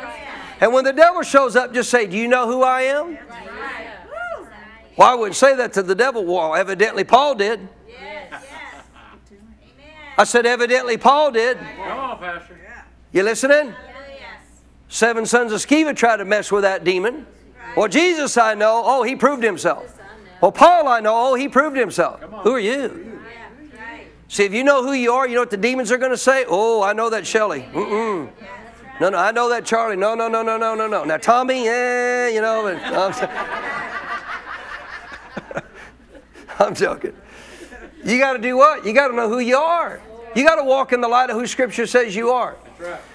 And 0.60 0.72
when 0.72 0.84
the 0.84 0.92
devil 0.92 1.22
shows 1.22 1.56
up, 1.56 1.74
just 1.74 1.90
say, 1.90 2.06
Do 2.06 2.16
you 2.16 2.28
know 2.28 2.46
who 2.46 2.62
I 2.62 2.82
am? 2.82 3.18
Well, 4.96 5.10
I 5.10 5.14
wouldn't 5.14 5.36
say 5.36 5.56
that 5.56 5.72
to 5.74 5.82
the 5.82 5.94
devil. 5.94 6.24
Well, 6.24 6.54
evidently 6.54 7.04
Paul 7.04 7.34
did. 7.34 7.68
I 10.22 10.24
said, 10.24 10.46
Evidently 10.46 10.96
Paul 10.96 11.32
did. 11.32 11.58
Come 11.58 11.98
on, 11.98 12.18
Pastor. 12.18 12.56
You 13.10 13.24
listening? 13.24 13.74
Seven 14.88 15.26
sons 15.26 15.50
of 15.50 15.60
Sceva 15.60 15.96
tried 15.96 16.18
to 16.18 16.24
mess 16.24 16.52
with 16.52 16.62
that 16.62 16.84
demon. 16.84 17.26
Well, 17.76 17.88
Jesus 17.88 18.36
I 18.36 18.54
know, 18.54 18.82
oh, 18.84 19.02
he 19.02 19.16
proved 19.16 19.42
himself. 19.42 19.98
Well, 20.40 20.52
Paul 20.52 20.86
I 20.86 21.00
know, 21.00 21.32
oh, 21.32 21.34
he 21.34 21.48
proved 21.48 21.76
himself. 21.76 22.20
Who 22.44 22.52
are 22.52 22.60
you? 22.60 23.20
See, 24.28 24.44
if 24.44 24.54
you 24.54 24.62
know 24.62 24.84
who 24.84 24.92
you 24.92 25.10
are, 25.10 25.26
you 25.26 25.34
know 25.34 25.40
what 25.40 25.50
the 25.50 25.56
demons 25.56 25.90
are 25.90 25.98
going 25.98 26.12
to 26.12 26.16
say? 26.16 26.44
Oh, 26.46 26.84
I 26.84 26.92
know 26.92 27.10
that 27.10 27.26
Shelly. 27.26 27.62
Mm-mm. 27.72 28.30
No, 29.00 29.08
no, 29.08 29.18
I 29.18 29.32
know 29.32 29.48
that 29.48 29.66
Charlie. 29.66 29.96
No, 29.96 30.14
no, 30.14 30.28
no, 30.28 30.44
no, 30.44 30.56
no, 30.56 30.76
no, 30.76 30.86
no. 30.86 31.02
Now, 31.02 31.16
Tommy, 31.16 31.64
yeah, 31.64 32.28
you 32.28 32.40
know. 32.40 32.62
But, 32.62 32.76
I'm, 35.50 35.62
I'm 36.60 36.74
joking. 36.76 37.16
You 38.04 38.18
got 38.18 38.34
to 38.34 38.38
do 38.38 38.56
what? 38.56 38.86
You 38.86 38.92
got 38.92 39.08
to 39.08 39.16
know 39.16 39.28
who 39.28 39.40
you 39.40 39.56
are. 39.56 40.00
You 40.34 40.44
got 40.44 40.56
to 40.56 40.64
walk 40.64 40.92
in 40.92 41.00
the 41.00 41.08
light 41.08 41.30
of 41.30 41.36
who 41.36 41.46
Scripture 41.46 41.86
says 41.86 42.14
you 42.16 42.30
are. 42.30 42.56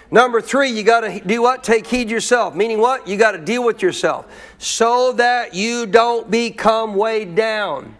Number 0.10 0.39
three, 0.39 0.69
you 0.69 0.84
got 0.84 1.01
to 1.01 1.19
do 1.19 1.41
what? 1.41 1.63
Take 1.63 1.86
heed 1.86 2.10
yourself. 2.10 2.56
Meaning 2.56 2.80
what? 2.80 3.08
You 3.08 3.17
got 3.17 3.32
to 3.32 3.38
deal 3.39 3.63
with 3.63 3.82
yourself 3.82 4.25
so 4.58 5.12
that 5.13 5.53
you 5.53 5.86
don't 5.86 6.32
become 6.32 6.95
weighed 6.95 7.36
down 7.36 7.95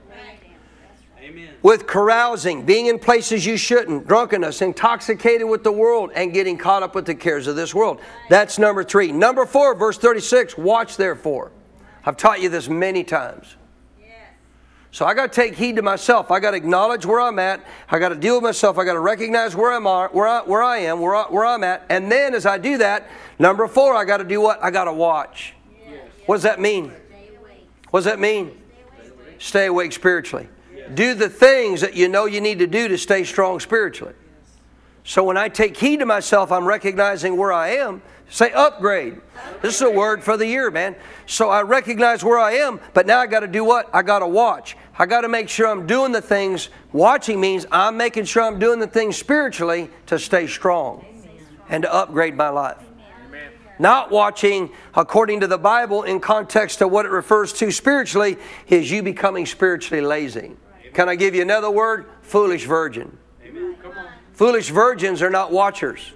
with 1.62 1.86
carousing, 1.86 2.64
being 2.64 2.86
in 2.86 2.98
places 2.98 3.46
you 3.46 3.58
shouldn't, 3.58 4.08
drunkenness, 4.08 4.62
intoxicated 4.62 5.46
with 5.46 5.66
the 5.66 5.72
world, 5.72 6.12
and 6.16 6.32
getting 6.32 6.58
caught 6.58 6.82
up 6.82 6.96
with 6.96 7.06
the 7.06 7.16
cares 7.16 7.46
of 7.46 7.58
this 7.58 7.76
world. 7.76 8.00
That's 8.30 8.58
number 8.58 8.86
three. 8.86 9.12
Number 9.12 9.46
four, 9.46 9.76
verse 9.76 9.98
36, 9.98 10.58
watch 10.58 10.96
therefore. 10.96 11.52
I've 12.06 12.16
taught 12.16 12.42
you 12.42 12.48
this 12.48 12.70
many 12.70 13.04
times. 13.04 13.57
So 14.98 15.06
I 15.06 15.14
got 15.14 15.32
to 15.32 15.42
take 15.42 15.54
heed 15.54 15.76
to 15.76 15.84
myself. 15.84 16.32
I 16.32 16.40
got 16.40 16.52
to 16.52 16.58
acknowledge 16.58 17.06
where 17.06 17.22
I'm 17.22 17.38
at. 17.38 17.64
I 17.88 18.00
got 18.00 18.10
to 18.10 18.16
deal 18.16 18.34
with 18.34 18.44
myself. 18.44 18.80
I 18.80 18.84
got 18.84 18.94
to 18.94 19.00
recognize 19.00 19.56
where 19.56 19.72
I'm 19.72 19.84
where 19.84 20.28
I, 20.28 20.42
where 20.42 20.64
I 20.64 20.80
am, 20.80 21.00
where, 21.00 21.14
I, 21.14 21.26
where 21.26 21.46
I'm 21.46 21.64
at. 21.64 21.86
And 21.88 22.12
then 22.12 22.34
as 22.34 22.48
I 22.48 22.58
do 22.58 22.80
that, 22.80 23.08
number 23.38 23.68
four, 23.68 23.94
I 23.94 24.06
got 24.06 24.18
to 24.18 24.24
do 24.24 24.42
what? 24.42 24.58
I 24.64 24.72
got 24.72 24.86
to 24.86 24.94
watch. 24.94 25.54
What 26.26 26.38
does 26.38 26.44
that 26.46 26.60
mean? 26.60 26.92
What 27.92 28.00
does 28.00 28.06
that 28.06 28.20
mean? 28.20 28.60
Stay 29.38 29.68
awake 29.68 29.94
spiritually. 29.94 30.50
Do 30.96 31.14
the 31.14 31.30
things 31.30 31.82
that 31.82 31.94
you 31.94 32.10
know 32.10 32.26
you 32.26 32.42
need 32.42 32.58
to 32.58 32.66
do 32.66 32.88
to 32.88 32.98
stay 32.98 33.24
strong 33.24 33.60
spiritually. 33.60 34.16
So 35.04 35.24
when 35.24 35.38
I 35.38 35.48
take 35.48 35.78
heed 35.78 36.00
to 36.00 36.08
myself, 36.08 36.52
I'm 36.52 36.66
recognizing 36.66 37.38
where 37.38 37.54
I 37.54 37.76
am. 37.76 38.02
Say 38.30 38.52
upgrade. 38.52 39.22
This 39.62 39.76
is 39.76 39.82
a 39.82 39.90
word 39.90 40.24
for 40.24 40.36
the 40.36 40.46
year, 40.46 40.70
man. 40.70 40.96
So 41.26 41.50
I 41.50 41.62
recognize 41.62 42.24
where 42.24 42.40
I 42.40 42.54
am, 42.54 42.80
but 42.94 43.08
now 43.08 43.20
I 43.20 43.28
got 43.28 43.40
to 43.40 43.48
do 43.48 43.64
what? 43.64 43.90
I 43.94 44.02
got 44.02 44.20
to 44.20 44.28
watch. 44.28 44.76
I 45.00 45.06
got 45.06 45.22
to 45.22 45.30
make 45.30 45.50
sure 45.50 45.68
I'm 45.68 45.88
doing 45.88 46.12
the 46.12 46.22
things. 46.22 46.70
Watching 46.92 47.40
means 47.40 47.66
I'm 47.72 47.96
making 47.96 48.26
sure 48.26 48.44
I'm 48.44 48.60
doing 48.60 48.80
the 48.80 48.88
things 48.88 49.18
spiritually 49.18 49.90
to 50.08 50.20
stay 50.20 50.48
strong 50.48 51.06
and 51.70 51.84
to 51.84 51.94
upgrade 51.94 52.36
my 52.36 52.50
life. 52.50 52.84
Not 53.80 54.12
watching 54.12 54.72
according 54.96 55.42
to 55.42 55.48
the 55.48 55.58
Bible 55.58 56.04
in 56.04 56.20
context 56.20 56.82
of 56.82 56.92
what 56.92 57.06
it 57.06 57.12
refers 57.12 57.54
to 57.54 57.72
spiritually 57.72 58.38
is 58.68 58.90
you 58.90 59.04
becoming 59.04 59.46
spiritually 59.46 60.02
lazy. 60.04 60.56
Can 60.94 61.08
I 61.08 61.16
give 61.16 61.36
you 61.36 61.44
another 61.44 61.70
word? 61.70 62.10
Foolish 62.24 62.66
virgin. 62.66 63.18
Foolish 64.34 64.70
virgins 64.70 65.22
are 65.22 65.30
not 65.30 65.52
watchers. 65.52 66.12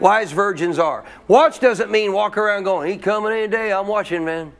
Wise 0.00 0.32
virgins 0.32 0.78
are. 0.78 1.04
Watch 1.28 1.60
doesn't 1.60 1.90
mean 1.90 2.12
walk 2.12 2.36
around 2.36 2.64
going, 2.64 2.90
he 2.90 2.96
coming 2.96 3.32
any 3.32 3.48
day, 3.48 3.72
I'm 3.72 3.86
watching, 3.86 4.24
man. 4.24 4.52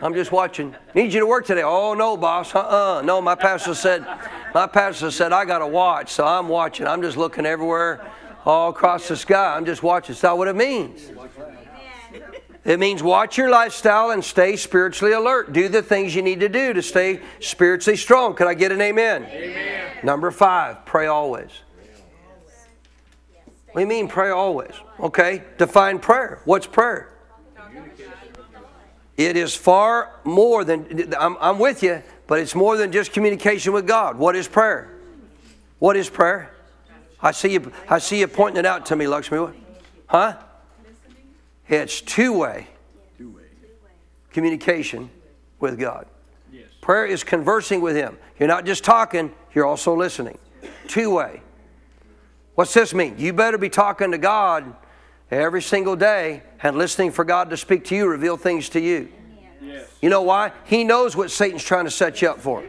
I'm 0.00 0.12
just 0.12 0.30
watching. 0.30 0.76
Need 0.94 1.14
you 1.14 1.20
to 1.20 1.26
work 1.26 1.46
today. 1.46 1.62
Oh 1.62 1.94
no, 1.94 2.18
boss. 2.18 2.54
Uh-uh. 2.54 3.00
No, 3.02 3.22
my 3.22 3.34
pastor 3.34 3.74
said, 3.74 4.06
my 4.52 4.66
pastor 4.66 5.10
said 5.10 5.32
I 5.32 5.46
gotta 5.46 5.66
watch, 5.66 6.10
so 6.12 6.26
I'm 6.26 6.48
watching. 6.48 6.86
I'm 6.86 7.00
just 7.00 7.16
looking 7.16 7.46
everywhere, 7.46 8.06
all 8.44 8.68
across 8.68 9.08
the 9.08 9.16
sky. 9.16 9.56
I'm 9.56 9.64
just 9.64 9.82
watching. 9.82 10.12
That's 10.12 10.22
not 10.22 10.36
what 10.36 10.48
it 10.48 10.56
means. 10.56 11.10
It 12.66 12.78
means 12.78 13.02
watch 13.02 13.38
your 13.38 13.48
lifestyle 13.48 14.10
and 14.10 14.22
stay 14.22 14.56
spiritually 14.56 15.14
alert. 15.14 15.52
Do 15.52 15.68
the 15.68 15.82
things 15.82 16.14
you 16.14 16.20
need 16.20 16.40
to 16.40 16.48
do 16.48 16.74
to 16.74 16.82
stay 16.82 17.20
spiritually 17.40 17.96
strong. 17.96 18.34
Can 18.34 18.48
I 18.48 18.54
get 18.54 18.72
an 18.72 18.80
amen? 18.80 19.24
amen. 19.24 19.96
Number 20.02 20.30
five, 20.30 20.84
pray 20.84 21.06
always. 21.06 21.50
What 23.76 23.80
do 23.80 23.94
you 23.94 24.02
mean 24.02 24.08
pray 24.08 24.30
always? 24.30 24.72
Okay, 24.98 25.42
define 25.58 25.98
prayer. 25.98 26.40
What's 26.46 26.66
prayer? 26.66 27.10
It 29.18 29.36
is 29.36 29.54
far 29.54 30.18
more 30.24 30.64
than, 30.64 31.12
I'm, 31.20 31.36
I'm 31.38 31.58
with 31.58 31.82
you, 31.82 32.02
but 32.26 32.38
it's 32.38 32.54
more 32.54 32.78
than 32.78 32.90
just 32.90 33.12
communication 33.12 33.74
with 33.74 33.86
God. 33.86 34.16
What 34.16 34.34
is 34.34 34.48
prayer? 34.48 34.96
What 35.78 35.94
is 35.94 36.08
prayer? 36.08 36.54
I 37.20 37.32
see 37.32 37.52
you, 37.52 37.70
I 37.86 37.98
see 37.98 38.20
you 38.20 38.28
pointing 38.28 38.60
it 38.60 38.64
out 38.64 38.86
to 38.86 38.96
me, 38.96 39.06
Lakshmi. 39.06 39.46
Huh? 40.06 40.38
It's 41.68 42.00
two 42.00 42.32
way 42.32 42.68
communication 44.30 45.10
with 45.60 45.78
God. 45.78 46.06
Prayer 46.80 47.04
is 47.04 47.22
conversing 47.22 47.82
with 47.82 47.94
Him. 47.94 48.16
You're 48.38 48.48
not 48.48 48.64
just 48.64 48.84
talking, 48.84 49.34
you're 49.52 49.66
also 49.66 49.94
listening. 49.94 50.38
Two 50.88 51.10
way. 51.10 51.42
What's 52.56 52.72
this 52.72 52.94
mean? 52.94 53.16
You 53.18 53.34
better 53.34 53.58
be 53.58 53.68
talking 53.68 54.10
to 54.12 54.18
God 54.18 54.74
every 55.30 55.60
single 55.60 55.94
day 55.94 56.42
and 56.62 56.76
listening 56.76 57.12
for 57.12 57.22
God 57.24 57.50
to 57.50 57.56
speak 57.56 57.84
to 57.86 57.94
you, 57.94 58.08
reveal 58.08 58.38
things 58.38 58.70
to 58.70 58.80
you. 58.80 59.12
Yes. 59.60 59.86
You 60.00 60.08
know 60.08 60.22
why? 60.22 60.52
He 60.64 60.82
knows 60.82 61.14
what 61.14 61.30
Satan's 61.30 61.62
trying 61.62 61.84
to 61.84 61.90
set 61.90 62.22
you 62.22 62.30
up 62.30 62.40
for. 62.40 62.64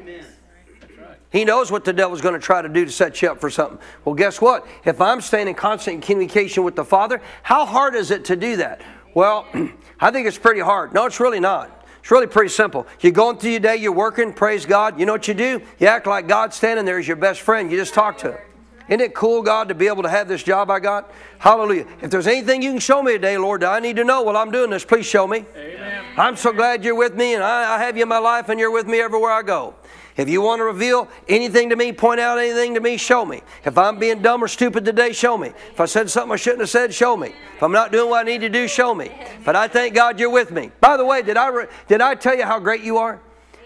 He 1.31 1.45
knows 1.45 1.71
what 1.71 1.85
the 1.85 1.93
devil's 1.93 2.19
going 2.19 2.33
to 2.33 2.39
try 2.39 2.61
to 2.61 2.69
do 2.69 2.83
to 2.83 2.91
set 2.91 3.21
you 3.21 3.31
up 3.31 3.39
for 3.39 3.49
something. 3.49 3.79
Well, 4.03 4.15
guess 4.15 4.41
what? 4.41 4.67
If 4.83 4.99
I'm 4.99 5.21
staying 5.21 5.47
in 5.47 5.55
constant 5.55 6.01
communication 6.01 6.63
with 6.63 6.75
the 6.75 6.85
Father, 6.85 7.21
how 7.43 7.65
hard 7.65 7.95
is 7.95 8.11
it 8.11 8.25
to 8.25 8.35
do 8.35 8.57
that? 8.57 8.81
Well, 9.13 9.45
I 9.99 10.11
think 10.11 10.27
it's 10.27 10.37
pretty 10.37 10.61
hard. 10.61 10.93
No, 10.93 11.05
it's 11.05 11.21
really 11.21 11.39
not. 11.39 11.85
It's 11.99 12.11
really 12.11 12.27
pretty 12.27 12.49
simple. 12.49 12.87
You're 12.99 13.13
going 13.13 13.37
through 13.37 13.51
your 13.51 13.59
day, 13.61 13.77
you're 13.77 13.91
working, 13.91 14.33
praise 14.33 14.65
God. 14.65 14.99
You 14.99 15.05
know 15.05 15.13
what 15.13 15.27
you 15.27 15.33
do? 15.33 15.61
You 15.79 15.87
act 15.87 16.07
like 16.07 16.27
God's 16.27 16.57
standing 16.57 16.85
there 16.85 16.97
as 16.97 17.07
your 17.07 17.17
best 17.17 17.41
friend. 17.41 17.71
You 17.71 17.77
just 17.77 17.93
talk 17.93 18.17
to 18.19 18.33
Him. 18.33 18.46
Isn't 18.87 19.01
it 19.01 19.13
cool, 19.13 19.41
God, 19.41 19.67
to 19.67 19.75
be 19.75 19.87
able 19.87 20.03
to 20.03 20.09
have 20.09 20.27
this 20.27 20.43
job 20.43 20.71
I 20.71 20.79
got? 20.79 21.11
Hallelujah. 21.39 21.85
If 22.01 22.09
there's 22.09 22.27
anything 22.27 22.61
you 22.61 22.71
can 22.71 22.79
show 22.79 23.03
me 23.03 23.13
today, 23.13 23.37
Lord, 23.37 23.63
I 23.63 23.79
need 23.79 23.97
to 23.97 24.05
know 24.05 24.21
while 24.21 24.37
I'm 24.37 24.51
doing 24.51 24.69
this, 24.69 24.85
please 24.85 25.05
show 25.05 25.27
me. 25.27 25.45
Amen. 25.55 26.05
I'm 26.17 26.35
so 26.37 26.53
glad 26.53 26.85
you're 26.85 26.95
with 26.95 27.15
me 27.15 27.33
and 27.33 27.43
I, 27.43 27.75
I 27.75 27.79
have 27.79 27.97
you 27.97 28.03
in 28.03 28.09
my 28.09 28.17
life 28.17 28.49
and 28.49 28.59
you're 28.59 28.71
with 28.71 28.87
me 28.87 29.01
everywhere 29.01 29.31
I 29.31 29.43
go. 29.43 29.75
If 30.15 30.29
you 30.29 30.41
want 30.41 30.59
to 30.59 30.63
reveal 30.63 31.07
anything 31.27 31.69
to 31.69 31.75
me, 31.75 31.91
point 31.91 32.19
out 32.19 32.39
anything 32.39 32.73
to 32.73 32.79
me, 32.79 32.97
show 32.97 33.23
me. 33.23 33.41
If 33.65 33.77
I'm 33.77 33.99
being 33.99 34.21
dumb 34.23 34.43
or 34.43 34.47
stupid 34.47 34.83
today, 34.83 35.11
show 35.13 35.37
me. 35.37 35.49
If 35.49 35.79
I 35.79 35.85
said 35.85 36.09
something 36.09 36.31
I 36.31 36.37
shouldn't 36.37 36.61
have 36.61 36.69
said, 36.69 36.91
show 36.91 37.15
me. 37.15 37.35
If 37.55 37.61
I'm 37.61 37.71
not 37.71 37.91
doing 37.91 38.09
what 38.09 38.25
I 38.25 38.29
need 38.31 38.41
to 38.41 38.49
do, 38.49 38.67
show 38.67 38.95
me. 38.95 39.11
But 39.45 39.55
I 39.55 39.67
thank 39.67 39.93
God 39.93 40.19
you're 40.19 40.31
with 40.31 40.49
me. 40.49 40.71
By 40.79 40.97
the 40.97 41.05
way, 41.05 41.21
did 41.21 41.37
I, 41.37 41.49
re- 41.49 41.67
did 41.87 42.01
I 42.01 42.15
tell 42.15 42.35
you 42.35 42.45
how 42.45 42.59
great 42.59 42.81
you 42.81 42.97
are? 42.97 43.21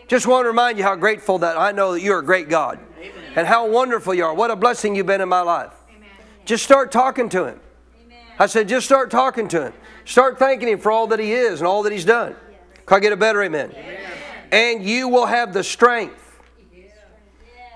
Just 0.09 0.27
want 0.27 0.43
to 0.43 0.49
remind 0.49 0.77
you 0.77 0.83
how 0.83 0.97
grateful 0.97 1.37
that 1.37 1.57
I 1.57 1.71
know 1.71 1.93
that 1.93 2.01
you're 2.01 2.19
a 2.19 2.25
great 2.25 2.49
God. 2.49 2.79
Amen. 3.31 3.39
And 3.39 3.47
how 3.47 3.67
wonderful 3.67 4.13
you 4.13 4.25
are. 4.25 4.33
What 4.33 4.51
a 4.51 4.55
blessing 4.55 4.95
you've 4.95 5.05
been 5.05 5.21
in 5.21 5.29
my 5.29 5.41
life. 5.41 5.73
Amen. 5.89 6.09
Just 6.45 6.63
start 6.63 6.91
talking 6.91 7.29
to 7.29 7.45
Him. 7.45 7.59
Amen. 8.05 8.17
I 8.39 8.45
said, 8.45 8.67
just 8.67 8.85
start 8.85 9.09
talking 9.11 9.47
to 9.49 9.67
Him. 9.67 9.73
Start 10.05 10.39
thanking 10.39 10.67
Him 10.67 10.79
for 10.79 10.91
all 10.91 11.07
that 11.07 11.19
He 11.19 11.33
is 11.33 11.59
and 11.59 11.67
all 11.67 11.83
that 11.83 11.91
He's 11.91 12.05
done. 12.05 12.35
Can 12.85 12.97
I 12.97 12.99
get 12.99 13.13
a 13.13 13.17
better 13.17 13.41
amen? 13.41 13.73
And 14.51 14.83
you 14.83 15.07
will 15.07 15.25
have 15.25 15.53
the 15.53 15.63
strength 15.63 16.21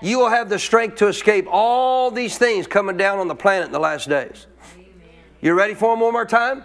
you 0.02 0.18
will 0.18 0.28
have 0.28 0.48
the 0.48 0.58
strength 0.58 0.96
to 0.96 1.08
escape 1.08 1.46
all 1.50 2.10
these 2.10 2.36
things 2.36 2.66
coming 2.66 2.96
down 2.96 3.18
on 3.18 3.28
the 3.28 3.34
planet 3.34 3.66
in 3.66 3.72
the 3.72 3.78
last 3.78 4.08
days. 4.08 4.46
You 5.40 5.54
ready 5.54 5.74
for 5.74 5.92
them 5.92 6.00
one 6.00 6.12
more 6.12 6.26
time? 6.26 6.64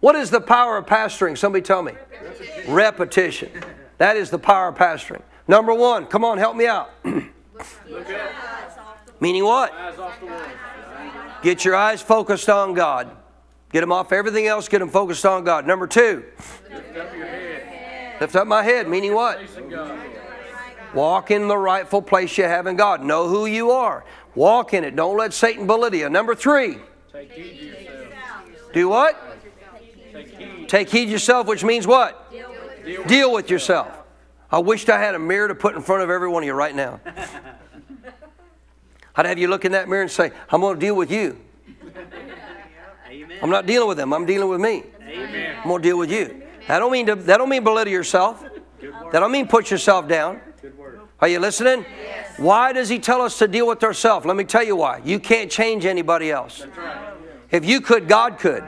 What 0.00 0.14
is 0.14 0.30
the 0.30 0.40
power 0.40 0.76
of 0.76 0.86
pastoring? 0.86 1.36
Somebody 1.36 1.62
tell 1.62 1.82
me. 1.82 1.92
Repetition. 2.22 2.74
Repetition. 2.74 3.50
That 3.98 4.16
is 4.16 4.30
the 4.30 4.38
power 4.38 4.68
of 4.68 4.76
pastoring. 4.76 5.22
Number 5.48 5.74
one, 5.74 6.06
come 6.06 6.24
on, 6.24 6.38
help 6.38 6.56
me 6.56 6.66
out. 6.66 6.90
Meaning 9.20 9.44
what? 9.44 9.72
Get 11.42 11.64
your 11.64 11.74
eyes 11.76 12.02
focused 12.02 12.48
on 12.48 12.74
God. 12.74 13.10
Get 13.72 13.80
them 13.80 13.92
off 13.92 14.12
everything 14.12 14.46
else, 14.46 14.68
get 14.68 14.78
them 14.78 14.88
focused 14.88 15.26
on 15.26 15.44
God. 15.44 15.66
Number 15.66 15.86
two, 15.86 16.24
lift 16.70 16.96
up, 16.96 18.20
lift 18.20 18.36
up 18.36 18.46
my 18.46 18.62
head. 18.62 18.88
Meaning 18.88 19.12
what? 19.12 19.40
Walk 20.94 21.30
in 21.30 21.48
the 21.48 21.56
rightful 21.58 22.00
place 22.00 22.38
you 22.38 22.44
have 22.44 22.66
in 22.66 22.76
God. 22.76 23.04
Know 23.04 23.28
who 23.28 23.44
you 23.44 23.70
are. 23.70 24.04
Walk 24.34 24.72
in 24.72 24.84
it. 24.84 24.96
Don't 24.96 25.18
let 25.18 25.34
Satan 25.34 25.66
belittle 25.66 25.98
you. 25.98 26.08
Number 26.08 26.34
three. 26.34 26.78
Do 28.72 28.88
what? 28.88 29.22
Take 30.66 30.88
heed 30.88 31.08
yourself, 31.08 31.46
which 31.46 31.62
means 31.64 31.86
what? 31.86 32.32
Deal 33.06 33.32
with 33.32 33.50
yourself. 33.50 33.97
I 34.50 34.58
wished 34.58 34.88
I 34.88 34.98
had 34.98 35.14
a 35.14 35.18
mirror 35.18 35.48
to 35.48 35.54
put 35.54 35.74
in 35.74 35.82
front 35.82 36.02
of 36.02 36.10
every 36.10 36.28
one 36.28 36.42
of 36.42 36.46
you 36.46 36.54
right 36.54 36.74
now. 36.74 37.00
I'd 39.16 39.26
have 39.26 39.38
you 39.38 39.48
look 39.48 39.64
in 39.64 39.72
that 39.72 39.88
mirror 39.88 40.02
and 40.02 40.10
say, 40.10 40.30
I'm 40.48 40.60
going 40.60 40.76
to 40.76 40.80
deal 40.80 40.94
with 40.94 41.10
you. 41.10 41.38
I'm 43.42 43.50
not 43.50 43.66
dealing 43.66 43.88
with 43.88 43.98
them. 43.98 44.12
I'm 44.12 44.26
dealing 44.26 44.48
with 44.48 44.60
me. 44.60 44.84
I'm 45.04 45.68
going 45.68 45.82
to 45.82 45.88
deal 45.88 45.98
with 45.98 46.10
you. 46.10 46.42
That 46.66 46.78
don't 46.78 46.92
mean 46.92 47.06
to, 47.06 47.14
that 47.14 47.38
don't 47.38 47.48
mean 47.48 47.64
belittle 47.64 47.92
yourself. 47.92 48.44
That 48.80 49.20
don't 49.20 49.32
mean 49.32 49.48
put 49.48 49.70
yourself 49.70 50.06
down. 50.08 50.40
Are 51.20 51.28
you 51.28 51.40
listening? 51.40 51.84
Why 52.36 52.72
does 52.72 52.88
he 52.88 53.00
tell 53.00 53.20
us 53.22 53.38
to 53.38 53.48
deal 53.48 53.66
with 53.66 53.82
ourselves? 53.82 54.24
Let 54.24 54.36
me 54.36 54.44
tell 54.44 54.62
you 54.62 54.76
why. 54.76 55.00
You 55.04 55.18
can't 55.18 55.50
change 55.50 55.84
anybody 55.84 56.30
else. 56.30 56.64
If 57.50 57.64
you 57.64 57.80
could, 57.80 58.06
God 58.06 58.38
could. 58.38 58.64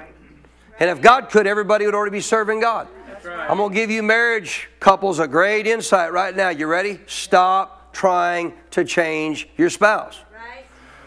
And 0.81 0.91
if 0.91 1.01
God 1.01 1.31
could, 1.31 1.47
everybody 1.47 1.85
would 1.85 1.95
already 1.95 2.13
be 2.13 2.21
serving 2.21 2.61
God. 2.61 2.89
I'm 3.31 3.57
going 3.57 3.71
to 3.71 3.75
give 3.75 3.91
you 3.91 4.03
marriage 4.03 4.69
couples 4.81 5.19
a 5.19 5.29
great 5.29 5.67
insight 5.67 6.13
right 6.13 6.35
now. 6.35 6.49
You 6.49 6.67
ready? 6.67 7.01
Stop 7.07 7.93
trying 7.93 8.55
to 8.71 8.85
change 8.85 9.49
your 9.57 9.71
spouse. 9.71 10.19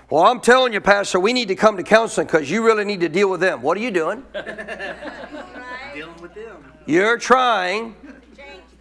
Well, 0.10 0.24
I'm 0.24 0.42
telling 0.42 0.74
you, 0.74 0.82
Pastor, 0.82 1.20
we 1.20 1.34
need 1.34 1.48
to 1.48 1.56
come 1.56 1.76
to 1.78 1.84
counseling 1.84 2.28
because 2.28 2.52
you 2.52 2.64
really 2.64 2.86
need 2.86 3.00
to 3.00 3.10
deal 3.10 3.30
with 3.32 3.40
them. 3.40 3.62
What 3.62 3.78
are 3.78 3.82
you 3.82 3.90
doing? 3.90 4.24
Dealing 5.94 6.22
with 6.22 6.36
them. 6.36 6.72
You're 6.86 7.18
trying 7.18 7.96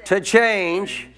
to 0.04 0.20
change 0.20 1.08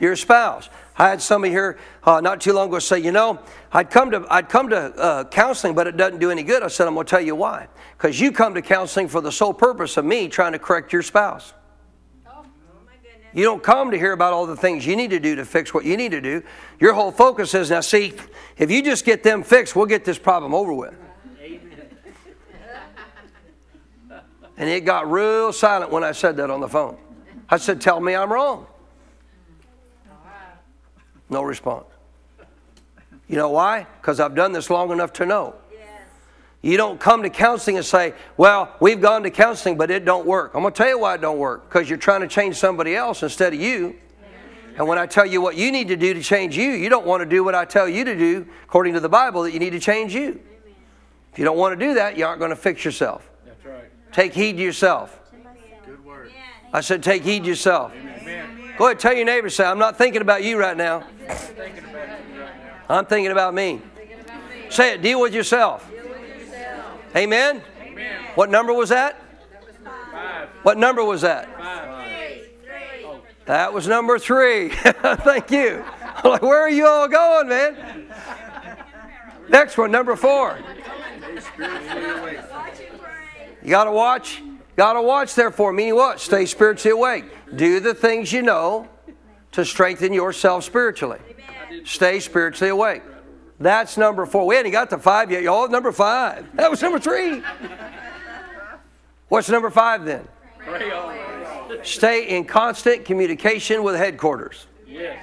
your 0.00 0.16
spouse. 0.16 0.70
I 0.98 1.08
had 1.08 1.22
somebody 1.22 1.52
here 1.52 1.78
uh, 2.04 2.20
not 2.20 2.40
too 2.40 2.52
long 2.52 2.68
ago 2.68 2.78
say, 2.78 2.98
you 2.98 3.12
know, 3.12 3.40
I'd 3.72 3.90
come 3.90 4.10
to 4.10 4.26
I'd 4.28 4.48
come 4.48 4.68
to 4.68 4.76
uh, 4.76 5.24
counseling, 5.24 5.74
but 5.74 5.86
it 5.86 5.96
doesn't 5.96 6.18
do 6.18 6.30
any 6.30 6.42
good. 6.42 6.62
I 6.62 6.68
said, 6.68 6.86
I'm 6.86 6.94
going 6.94 7.06
to 7.06 7.10
tell 7.10 7.20
you 7.20 7.34
why. 7.34 7.68
Because 7.96 8.20
you 8.20 8.30
come 8.32 8.54
to 8.54 8.62
counseling 8.62 9.08
for 9.08 9.20
the 9.20 9.32
sole 9.32 9.54
purpose 9.54 9.96
of 9.96 10.04
me 10.04 10.28
trying 10.28 10.52
to 10.52 10.58
correct 10.58 10.92
your 10.92 11.02
spouse. 11.02 11.54
You 13.34 13.44
don't 13.44 13.62
come 13.62 13.90
to 13.92 13.98
hear 13.98 14.12
about 14.12 14.34
all 14.34 14.44
the 14.44 14.56
things 14.56 14.86
you 14.86 14.94
need 14.94 15.10
to 15.10 15.18
do 15.18 15.36
to 15.36 15.44
fix 15.46 15.72
what 15.72 15.86
you 15.86 15.96
need 15.96 16.10
to 16.10 16.20
do. 16.20 16.42
Your 16.78 16.92
whole 16.92 17.10
focus 17.10 17.54
is 17.54 17.70
now, 17.70 17.80
see, 17.80 18.12
if 18.58 18.70
you 18.70 18.82
just 18.82 19.06
get 19.06 19.22
them 19.22 19.42
fixed, 19.42 19.74
we'll 19.74 19.86
get 19.86 20.04
this 20.04 20.18
problem 20.18 20.54
over 20.54 20.72
with. 20.72 20.94
And 24.58 24.68
it 24.68 24.84
got 24.84 25.10
real 25.10 25.52
silent 25.52 25.90
when 25.90 26.04
I 26.04 26.12
said 26.12 26.36
that 26.36 26.50
on 26.50 26.60
the 26.60 26.68
phone. 26.68 26.98
I 27.48 27.56
said, 27.56 27.80
Tell 27.80 28.00
me 28.00 28.14
I'm 28.14 28.30
wrong. 28.30 28.66
No 31.32 31.42
response. 31.42 31.86
You 33.26 33.36
know 33.36 33.48
why? 33.48 33.86
Because 34.00 34.20
I've 34.20 34.34
done 34.34 34.52
this 34.52 34.68
long 34.68 34.92
enough 34.92 35.14
to 35.14 35.26
know. 35.26 35.54
You 36.60 36.76
don't 36.76 37.00
come 37.00 37.22
to 37.22 37.30
counseling 37.30 37.76
and 37.76 37.84
say, 37.84 38.14
"Well, 38.36 38.76
we've 38.78 39.00
gone 39.00 39.24
to 39.24 39.30
counseling, 39.30 39.76
but 39.78 39.90
it 39.90 40.04
don't 40.04 40.26
work." 40.26 40.52
I'm 40.54 40.60
going 40.60 40.72
to 40.72 40.76
tell 40.76 40.88
you 40.88 40.98
why 40.98 41.14
it 41.14 41.20
don't 41.22 41.38
work. 41.38 41.68
Because 41.68 41.88
you're 41.88 41.98
trying 41.98 42.20
to 42.20 42.28
change 42.28 42.56
somebody 42.56 42.94
else 42.94 43.22
instead 43.22 43.54
of 43.54 43.60
you. 43.60 43.96
And 44.76 44.86
when 44.86 44.98
I 44.98 45.06
tell 45.06 45.26
you 45.26 45.40
what 45.40 45.56
you 45.56 45.72
need 45.72 45.88
to 45.88 45.96
do 45.96 46.14
to 46.14 46.22
change 46.22 46.56
you, 46.56 46.70
you 46.70 46.88
don't 46.88 47.06
want 47.06 47.22
to 47.22 47.26
do 47.26 47.42
what 47.42 47.54
I 47.54 47.64
tell 47.64 47.88
you 47.88 48.04
to 48.04 48.16
do 48.16 48.46
according 48.64 48.92
to 48.94 49.00
the 49.00 49.08
Bible 49.08 49.42
that 49.42 49.52
you 49.52 49.58
need 49.58 49.70
to 49.70 49.80
change 49.80 50.14
you. 50.14 50.38
If 51.32 51.38
you 51.38 51.44
don't 51.44 51.56
want 51.56 51.78
to 51.78 51.84
do 51.84 51.94
that, 51.94 52.18
you 52.18 52.26
aren't 52.26 52.38
going 52.38 52.50
to 52.50 52.56
fix 52.56 52.84
yourself. 52.84 53.28
That's 53.44 53.64
right. 53.64 54.12
Take 54.12 54.34
heed 54.34 54.58
to 54.58 54.62
yourself. 54.62 55.18
Good 55.86 56.04
word. 56.04 56.30
I 56.72 56.80
said, 56.80 57.02
take 57.02 57.22
heed 57.22 57.44
to 57.44 57.48
yourself. 57.48 57.92
Go 57.92 58.61
ahead, 58.86 58.98
tell 58.98 59.14
your 59.14 59.24
neighbor, 59.24 59.50
say, 59.50 59.64
I'm 59.64 59.78
not 59.78 59.98
thinking 59.98 60.22
about 60.22 60.42
you 60.42 60.58
right 60.58 60.76
now. 60.76 61.04
I'm 62.88 63.06
thinking 63.06 63.32
about 63.32 63.54
me. 63.54 63.80
Say 64.70 64.94
it, 64.94 65.02
deal 65.02 65.20
with 65.20 65.34
yourself. 65.34 65.88
Amen? 67.14 67.62
What 68.34 68.50
number 68.50 68.72
was 68.72 68.88
that? 68.88 69.22
What 70.62 70.78
number 70.78 71.04
was 71.04 71.20
that? 71.22 71.48
That 73.46 73.72
was 73.72 73.88
number 73.88 74.18
three. 74.18 74.68
Thank 74.74 75.50
you. 75.50 75.84
Like, 76.24 76.42
where 76.42 76.60
are 76.60 76.70
you 76.70 76.86
all 76.86 77.08
going, 77.08 77.48
man? 77.48 78.06
Next 79.48 79.76
one, 79.76 79.90
number 79.90 80.16
four. 80.16 80.58
You 83.62 83.70
got 83.70 83.84
to 83.84 83.92
watch. 83.92 84.42
Got 84.76 84.94
to 84.94 85.02
watch, 85.02 85.34
therefore, 85.34 85.72
meaning 85.72 85.94
what? 85.94 86.20
Stay 86.20 86.46
spiritually 86.46 86.92
awake. 86.98 87.24
Do 87.56 87.80
the 87.80 87.94
things 87.94 88.32
you 88.32 88.42
know 88.42 88.88
to 89.52 89.64
strengthen 89.64 90.12
yourself 90.12 90.64
spiritually. 90.64 91.18
Stay 91.84 92.20
spiritually 92.20 92.70
awake. 92.70 93.02
That's 93.60 93.96
number 93.96 94.26
four. 94.26 94.46
We 94.46 94.56
hadn't 94.56 94.72
got 94.72 94.90
to 94.90 94.98
five 94.98 95.30
yet, 95.30 95.42
y'all. 95.42 95.68
Number 95.68 95.92
five. 95.92 96.46
That 96.56 96.70
was 96.70 96.80
number 96.82 96.98
three. 96.98 97.42
What's 99.28 99.48
number 99.48 99.70
five 99.70 100.04
then? 100.04 100.26
Pray 100.58 100.90
always. 100.90 101.18
Stay 101.82 102.28
in 102.36 102.44
constant 102.44 103.04
communication 103.04 103.82
with 103.82 103.96
headquarters. 103.96 104.66
Yes. 104.86 105.18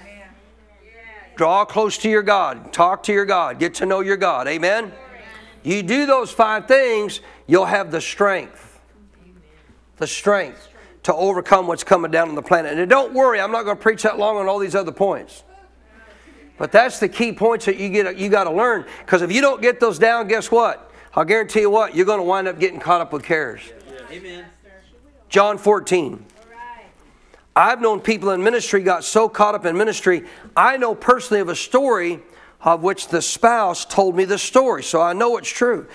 Draw 1.35 1.65
close 1.65 1.97
to 1.99 2.09
your 2.09 2.23
God. 2.23 2.73
Talk 2.73 3.03
to 3.03 3.13
your 3.13 3.25
God. 3.25 3.59
Get 3.59 3.75
to 3.75 3.85
know 3.85 4.01
your 4.01 4.17
God. 4.17 4.47
Amen? 4.47 4.91
You 5.63 5.83
do 5.83 6.05
those 6.05 6.31
five 6.31 6.67
things, 6.67 7.21
you'll 7.47 7.65
have 7.65 7.91
the 7.91 8.01
strength. 8.01 8.68
The 9.99 10.07
strength 10.07 10.69
to 11.03 11.13
overcome 11.13 11.67
what's 11.67 11.83
coming 11.83 12.11
down 12.11 12.29
on 12.29 12.35
the 12.35 12.41
planet. 12.41 12.77
And 12.77 12.89
don't 12.89 13.13
worry, 13.13 13.39
I'm 13.39 13.51
not 13.51 13.63
going 13.63 13.77
to 13.77 13.81
preach 13.81 14.03
that 14.03 14.17
long 14.17 14.37
on 14.37 14.47
all 14.47 14.59
these 14.59 14.75
other 14.75 14.91
points. 14.91 15.43
But 16.57 16.73
that's 16.73 16.99
the 16.99 17.07
key 17.07 17.31
points 17.31 17.65
that 17.65 17.77
you 17.77 17.87
get 17.89 18.17
you 18.17 18.27
got 18.27 18.43
to 18.43 18.51
learn 18.51 18.85
because 18.99 19.21
if 19.21 19.31
you 19.31 19.39
don't 19.39 19.61
get 19.61 19.79
those 19.79 19.97
down, 19.97 20.27
guess 20.27 20.51
what? 20.51 20.91
I'll 21.15 21.23
guarantee 21.23 21.61
you 21.61 21.69
what, 21.69 21.95
you're 21.95 22.05
going 22.05 22.19
to 22.19 22.23
wind 22.23 22.47
up 22.47 22.59
getting 22.59 22.79
caught 22.79 23.01
up 23.01 23.13
with 23.13 23.23
cares. 23.23 23.61
Amen. 24.11 24.45
John 25.29 25.57
14. 25.57 26.25
I've 27.55 27.81
known 27.81 27.99
people 27.99 28.31
in 28.31 28.43
ministry 28.43 28.83
got 28.83 29.03
so 29.03 29.27
caught 29.27 29.55
up 29.55 29.65
in 29.65 29.77
ministry. 29.77 30.25
I 30.55 30.77
know 30.77 30.95
personally 30.95 31.41
of 31.41 31.49
a 31.49 31.55
story 31.55 32.19
of 32.61 32.83
which 32.83 33.07
the 33.07 33.21
spouse 33.21 33.85
told 33.85 34.15
me 34.15 34.25
the 34.25 34.37
story, 34.37 34.83
so 34.83 35.01
I 35.01 35.13
know 35.13 35.37
it's 35.37 35.49
true. 35.49 35.87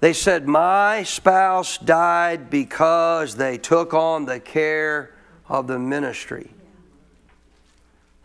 They 0.00 0.14
said, 0.14 0.48
My 0.48 1.02
spouse 1.02 1.76
died 1.78 2.50
because 2.50 3.36
they 3.36 3.58
took 3.58 3.92
on 3.94 4.24
the 4.24 4.40
care 4.40 5.14
of 5.46 5.66
the 5.66 5.78
ministry. 5.78 6.50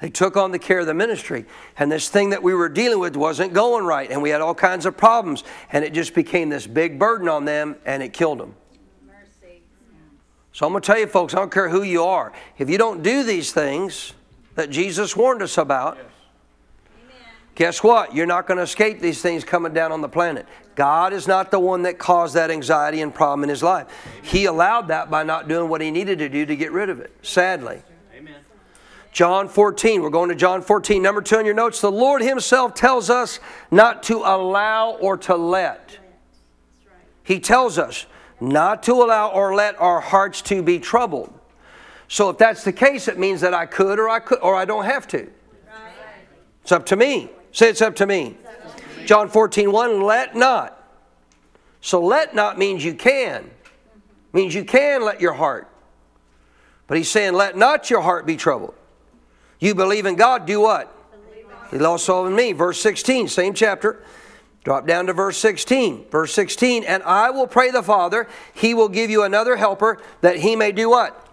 They 0.01 0.09
took 0.09 0.38
on 0.38 0.51
the 0.51 0.59
care 0.59 0.79
of 0.79 0.88
the 0.88 0.93
ministry. 0.93 1.45
And 1.77 1.91
this 1.91 2.09
thing 2.09 2.29
that 2.31 2.43
we 2.43 2.53
were 2.53 2.69
dealing 2.69 2.99
with 2.99 3.15
wasn't 3.15 3.53
going 3.53 3.85
right. 3.85 4.09
And 4.09 4.21
we 4.21 4.29
had 4.29 4.41
all 4.41 4.55
kinds 4.55 4.85
of 4.85 4.97
problems. 4.97 5.43
And 5.71 5.83
it 5.85 5.93
just 5.93 6.13
became 6.13 6.49
this 6.49 6.67
big 6.67 6.99
burden 6.99 7.27
on 7.27 7.45
them 7.45 7.77
and 7.85 8.03
it 8.03 8.13
killed 8.13 8.39
them. 8.39 8.55
Mercy. 9.05 9.63
So 10.51 10.65
I'm 10.65 10.73
going 10.73 10.81
to 10.81 10.85
tell 10.85 10.99
you, 10.99 11.07
folks, 11.07 11.33
I 11.33 11.38
don't 11.38 11.51
care 11.51 11.69
who 11.69 11.81
you 11.83 12.03
are. 12.03 12.33
If 12.57 12.69
you 12.69 12.77
don't 12.77 13.03
do 13.03 13.23
these 13.23 13.53
things 13.53 14.13
that 14.55 14.69
Jesus 14.69 15.15
warned 15.15 15.41
us 15.41 15.57
about, 15.57 15.97
guess 17.55 17.81
what? 17.81 18.13
You're 18.13 18.25
not 18.25 18.47
going 18.47 18.57
to 18.57 18.63
escape 18.63 18.99
these 18.99 19.21
things 19.21 19.43
coming 19.43 19.73
down 19.73 19.91
on 19.91 20.01
the 20.01 20.09
planet. 20.09 20.45
God 20.75 21.13
is 21.13 21.27
not 21.27 21.51
the 21.51 21.59
one 21.59 21.83
that 21.83 21.97
caused 21.97 22.35
that 22.35 22.51
anxiety 22.51 23.01
and 23.01 23.13
problem 23.13 23.43
in 23.43 23.49
his 23.49 23.63
life. 23.63 23.87
He 24.21 24.45
allowed 24.45 24.89
that 24.89 25.09
by 25.09 25.23
not 25.23 25.47
doing 25.47 25.69
what 25.69 25.81
he 25.81 25.89
needed 25.89 26.19
to 26.19 26.29
do 26.29 26.45
to 26.45 26.55
get 26.55 26.71
rid 26.71 26.89
of 26.89 26.99
it, 26.99 27.15
sadly. 27.21 27.81
Amen. 28.13 28.35
John 29.13 29.47
14. 29.47 30.01
We're 30.01 30.09
going 30.09 30.29
to 30.29 30.35
John 30.35 30.61
14. 30.61 31.01
Number 31.01 31.21
two 31.21 31.39
in 31.39 31.45
your 31.45 31.55
notes. 31.55 31.79
The 31.79 31.91
Lord 31.91 32.21
Himself 32.21 32.73
tells 32.73 33.09
us 33.09 33.39
not 33.71 34.03
to 34.03 34.17
allow 34.17 34.91
or 34.91 35.15
to 35.19 35.35
let. 35.35 35.97
He 37.23 37.39
tells 37.39 37.79
us 37.79 38.05
not 38.41 38.83
to 38.83 38.93
allow 38.93 39.29
or 39.29 39.55
let 39.55 39.79
our 39.79 40.01
hearts 40.01 40.41
to 40.43 40.61
be 40.61 40.77
troubled. 40.79 41.33
So 42.07 42.29
if 42.29 42.37
that's 42.37 42.63
the 42.63 42.73
case, 42.73 43.07
it 43.07 43.17
means 43.17 43.41
that 43.41 43.53
I 43.53 43.65
could 43.65 43.97
or 43.97 44.09
I 44.09 44.19
could 44.19 44.39
or 44.41 44.55
I 44.55 44.65
don't 44.65 44.85
have 44.85 45.07
to. 45.07 45.27
It's 46.61 46.71
up 46.71 46.85
to 46.87 46.95
me. 46.95 47.29
Say 47.55 47.69
it's 47.69 47.81
up 47.81 47.95
to 47.95 48.05
me. 48.05 48.35
John 49.05 49.29
14, 49.29 49.71
1, 49.71 50.01
let 50.01 50.35
not. 50.35 50.77
So 51.79 52.03
let 52.03 52.35
not 52.35 52.57
means 52.59 52.83
you 52.83 52.93
can. 52.93 53.49
Means 54.33 54.53
you 54.53 54.65
can 54.65 55.05
let 55.05 55.21
your 55.21 55.31
heart. 55.31 55.69
But 56.87 56.97
he's 56.97 57.09
saying, 57.09 57.31
let 57.31 57.55
not 57.55 57.89
your 57.89 58.01
heart 58.01 58.25
be 58.25 58.35
troubled. 58.35 58.73
You 59.61 59.73
believe 59.73 60.05
in 60.05 60.15
God, 60.15 60.45
do 60.45 60.59
what? 60.59 60.93
Believe 61.69 61.81
also 61.81 62.25
in 62.25 62.35
me. 62.35 62.51
Verse 62.51 62.81
16, 62.81 63.29
same 63.29 63.53
chapter. 63.53 64.03
Drop 64.65 64.85
down 64.85 65.05
to 65.07 65.13
verse 65.13 65.37
16. 65.37 66.09
Verse 66.09 66.33
16, 66.33 66.83
and 66.83 67.03
I 67.03 67.29
will 67.29 67.47
pray 67.47 67.71
the 67.71 67.83
Father, 67.83 68.27
he 68.53 68.73
will 68.73 68.89
give 68.89 69.09
you 69.09 69.23
another 69.23 69.55
helper 69.55 70.01
that 70.19 70.39
he 70.39 70.57
may 70.57 70.73
do 70.73 70.89
what? 70.89 71.24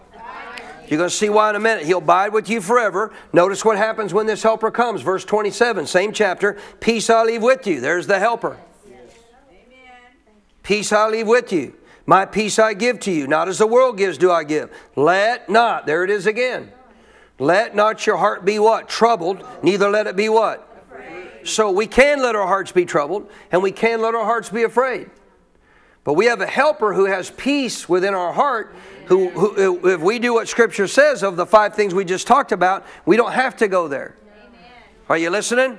You're 0.93 0.99
going 0.99 1.09
to 1.09 1.15
see 1.15 1.29
why 1.31 1.49
in 1.49 1.55
a 1.55 1.59
minute. 1.59 1.87
He'll 1.87 1.97
abide 1.97 2.33
with 2.33 2.51
you 2.51 2.61
forever. 2.61 3.11
Notice 3.33 3.65
what 3.65 3.77
happens 3.77 4.13
when 4.13 4.27
this 4.27 4.43
helper 4.43 4.69
comes. 4.69 5.01
Verse 5.01 5.25
27, 5.25 5.87
same 5.87 6.13
chapter. 6.13 6.55
Peace 6.81 7.09
I 7.09 7.23
leave 7.23 7.41
with 7.41 7.65
you. 7.65 7.81
There's 7.81 8.05
the 8.05 8.19
helper. 8.19 8.57
Peace 10.61 10.93
I 10.93 11.07
leave 11.07 11.25
with 11.25 11.51
you. 11.51 11.73
My 12.05 12.27
peace 12.27 12.59
I 12.59 12.75
give 12.75 12.99
to 12.99 13.11
you. 13.11 13.25
Not 13.25 13.49
as 13.49 13.57
the 13.57 13.65
world 13.65 13.97
gives, 13.97 14.19
do 14.19 14.29
I 14.29 14.43
give. 14.43 14.69
Let 14.95 15.49
not. 15.49 15.87
There 15.87 16.03
it 16.03 16.11
is 16.11 16.27
again. 16.27 16.71
Let 17.39 17.75
not 17.75 18.05
your 18.05 18.17
heart 18.17 18.45
be 18.45 18.59
what? 18.59 18.87
Troubled. 18.87 19.43
Neither 19.63 19.89
let 19.89 20.05
it 20.05 20.15
be 20.15 20.29
what? 20.29 20.69
So 21.43 21.71
we 21.71 21.87
can 21.87 22.21
let 22.21 22.35
our 22.35 22.45
hearts 22.45 22.71
be 22.71 22.85
troubled, 22.85 23.31
and 23.51 23.63
we 23.63 23.71
can 23.71 23.99
let 23.99 24.13
our 24.13 24.25
hearts 24.25 24.49
be 24.49 24.61
afraid. 24.61 25.09
But 26.03 26.13
we 26.13 26.25
have 26.25 26.41
a 26.41 26.47
helper 26.47 26.93
who 26.93 27.05
has 27.05 27.29
peace 27.31 27.87
within 27.87 28.13
our 28.13 28.33
heart 28.33 28.75
Who, 29.05 29.29
who, 29.29 29.89
if 29.89 30.01
we 30.01 30.19
do 30.19 30.33
what 30.33 30.47
Scripture 30.47 30.87
says 30.87 31.23
of 31.23 31.35
the 31.35 31.45
five 31.45 31.75
things 31.75 31.93
we 31.93 32.05
just 32.05 32.27
talked 32.27 32.51
about, 32.51 32.85
we 33.05 33.17
don't 33.17 33.33
have 33.33 33.57
to 33.57 33.67
go 33.67 33.87
there. 33.87 34.15
Amen. 34.25 34.71
Are 35.09 35.17
you 35.17 35.29
listening? 35.29 35.77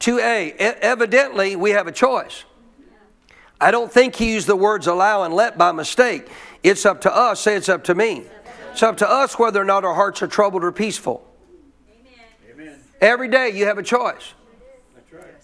2a, 0.00 0.54
e- 0.54 0.58
evidently 0.58 1.54
we 1.56 1.70
have 1.70 1.86
a 1.86 1.92
choice. 1.92 2.44
I 3.60 3.70
don't 3.70 3.92
think 3.92 4.16
he 4.16 4.32
used 4.32 4.48
the 4.48 4.56
words 4.56 4.88
allow 4.88 5.22
and 5.22 5.32
let 5.32 5.56
by 5.56 5.70
mistake. 5.70 6.28
It's 6.64 6.84
up 6.84 7.02
to 7.02 7.14
us. 7.14 7.40
Say 7.40 7.54
it's 7.54 7.68
up 7.68 7.84
to 7.84 7.94
me. 7.94 8.24
It's 8.72 8.82
up 8.82 8.96
to 8.96 9.08
us 9.08 9.38
whether 9.38 9.60
or 9.60 9.64
not 9.64 9.84
our 9.84 9.94
hearts 9.94 10.22
are 10.22 10.26
troubled 10.26 10.64
or 10.64 10.72
peaceful. 10.72 11.24
Amen. 12.50 12.80
Every 13.00 13.28
day 13.28 13.50
you 13.50 13.66
have 13.66 13.78
a 13.78 13.82
choice. 13.82 14.34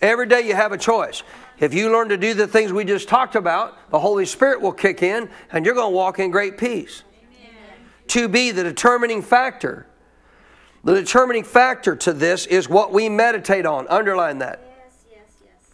Every 0.02 0.26
day 0.26 0.40
you 0.40 0.54
have 0.54 0.72
a 0.72 0.78
choice. 0.78 1.22
If 1.60 1.74
you 1.74 1.90
learn 1.90 2.08
to 2.10 2.16
do 2.16 2.34
the 2.34 2.46
things 2.46 2.72
we 2.72 2.84
just 2.84 3.08
talked 3.08 3.34
about, 3.34 3.90
the 3.90 3.98
Holy 3.98 4.24
Spirit 4.26 4.60
will 4.60 4.72
kick 4.72 5.02
in 5.02 5.28
and 5.50 5.66
you're 5.66 5.74
going 5.74 5.90
to 5.90 5.96
walk 5.96 6.18
in 6.18 6.30
great 6.30 6.56
peace. 6.58 7.02
To 8.08 8.28
be 8.28 8.52
the 8.52 8.62
determining 8.62 9.20
factor. 9.22 9.86
The 10.84 10.94
determining 10.94 11.44
factor 11.44 11.96
to 11.96 12.12
this 12.12 12.46
is 12.46 12.68
what 12.68 12.92
we 12.92 13.08
meditate 13.08 13.66
on. 13.66 13.86
Underline 13.88 14.38
that. 14.38 14.60
Yes, 14.64 15.04
yes, 15.10 15.36
yes. 15.44 15.70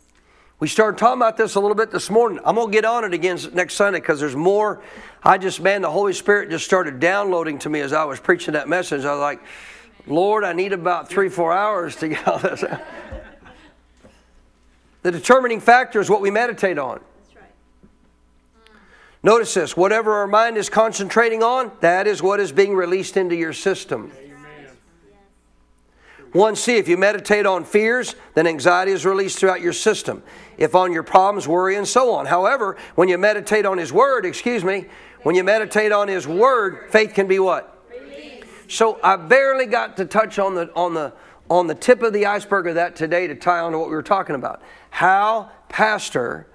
We 0.58 0.66
started 0.66 0.98
talking 0.98 1.20
about 1.20 1.36
this 1.36 1.54
a 1.54 1.60
little 1.60 1.76
bit 1.76 1.90
this 1.90 2.10
morning. 2.10 2.40
I'm 2.44 2.56
going 2.56 2.68
to 2.68 2.72
get 2.72 2.84
on 2.84 3.04
it 3.04 3.14
again 3.14 3.38
next 3.52 3.74
Sunday 3.74 4.00
because 4.00 4.18
there's 4.18 4.34
more. 4.34 4.82
I 5.22 5.38
just, 5.38 5.60
man, 5.60 5.82
the 5.82 5.90
Holy 5.90 6.12
Spirit 6.14 6.50
just 6.50 6.64
started 6.64 6.98
downloading 6.98 7.58
to 7.60 7.68
me 7.68 7.80
as 7.80 7.92
I 7.92 8.04
was 8.04 8.18
preaching 8.18 8.54
that 8.54 8.68
message. 8.68 9.04
I 9.04 9.12
was 9.12 9.20
like, 9.20 9.40
Lord, 10.06 10.42
I 10.42 10.52
need 10.54 10.72
about 10.72 11.08
three, 11.08 11.28
four 11.28 11.52
hours 11.52 11.94
to 11.96 12.08
get 12.08 12.26
all 12.26 12.38
this 12.38 12.64
out. 12.64 12.80
The 15.04 15.12
determining 15.12 15.60
factor 15.60 16.00
is 16.00 16.08
what 16.08 16.22
we 16.22 16.30
meditate 16.30 16.78
on. 16.78 16.98
That's 17.18 17.36
right. 17.36 18.74
Notice 19.22 19.52
this 19.52 19.76
whatever 19.76 20.14
our 20.14 20.26
mind 20.26 20.56
is 20.56 20.70
concentrating 20.70 21.42
on, 21.42 21.72
that 21.80 22.06
is 22.06 22.22
what 22.22 22.40
is 22.40 22.52
being 22.52 22.74
released 22.74 23.18
into 23.18 23.36
your 23.36 23.52
system. 23.52 24.10
1C, 26.32 26.78
if 26.78 26.88
you 26.88 26.96
meditate 26.96 27.44
on 27.44 27.64
fears, 27.64 28.16
then 28.32 28.46
anxiety 28.46 28.92
is 28.92 29.04
released 29.04 29.38
throughout 29.38 29.60
your 29.60 29.74
system. 29.74 30.22
If 30.56 30.74
on 30.74 30.90
your 30.90 31.04
problems, 31.04 31.46
worry, 31.46 31.76
and 31.76 31.86
so 31.86 32.12
on. 32.14 32.24
However, 32.26 32.76
when 32.94 33.08
you 33.08 33.18
meditate 33.18 33.66
on 33.66 33.76
His 33.76 33.92
Word, 33.92 34.24
excuse 34.24 34.64
me, 34.64 34.86
when 35.22 35.36
you 35.36 35.44
meditate 35.44 35.92
on 35.92 36.08
His 36.08 36.26
Word, 36.26 36.90
faith 36.90 37.12
can 37.12 37.28
be 37.28 37.38
what? 37.38 37.70
So 38.68 38.98
I 39.04 39.16
barely 39.16 39.66
got 39.66 39.98
to 39.98 40.06
touch 40.06 40.38
on 40.38 40.54
the 40.54 40.72
on 40.74 40.94
the 40.94 41.12
on 41.50 41.66
the 41.66 41.74
tip 41.74 42.02
of 42.02 42.12
the 42.12 42.26
iceberg 42.26 42.66
of 42.66 42.74
that 42.76 42.96
today 42.96 43.26
to 43.26 43.34
tie 43.34 43.60
on 43.60 43.72
to 43.72 43.78
what 43.78 43.88
we 43.88 43.94
were 43.94 44.02
talking 44.02 44.34
about. 44.34 44.62
How, 44.94 45.50
Pastor, 45.68 46.46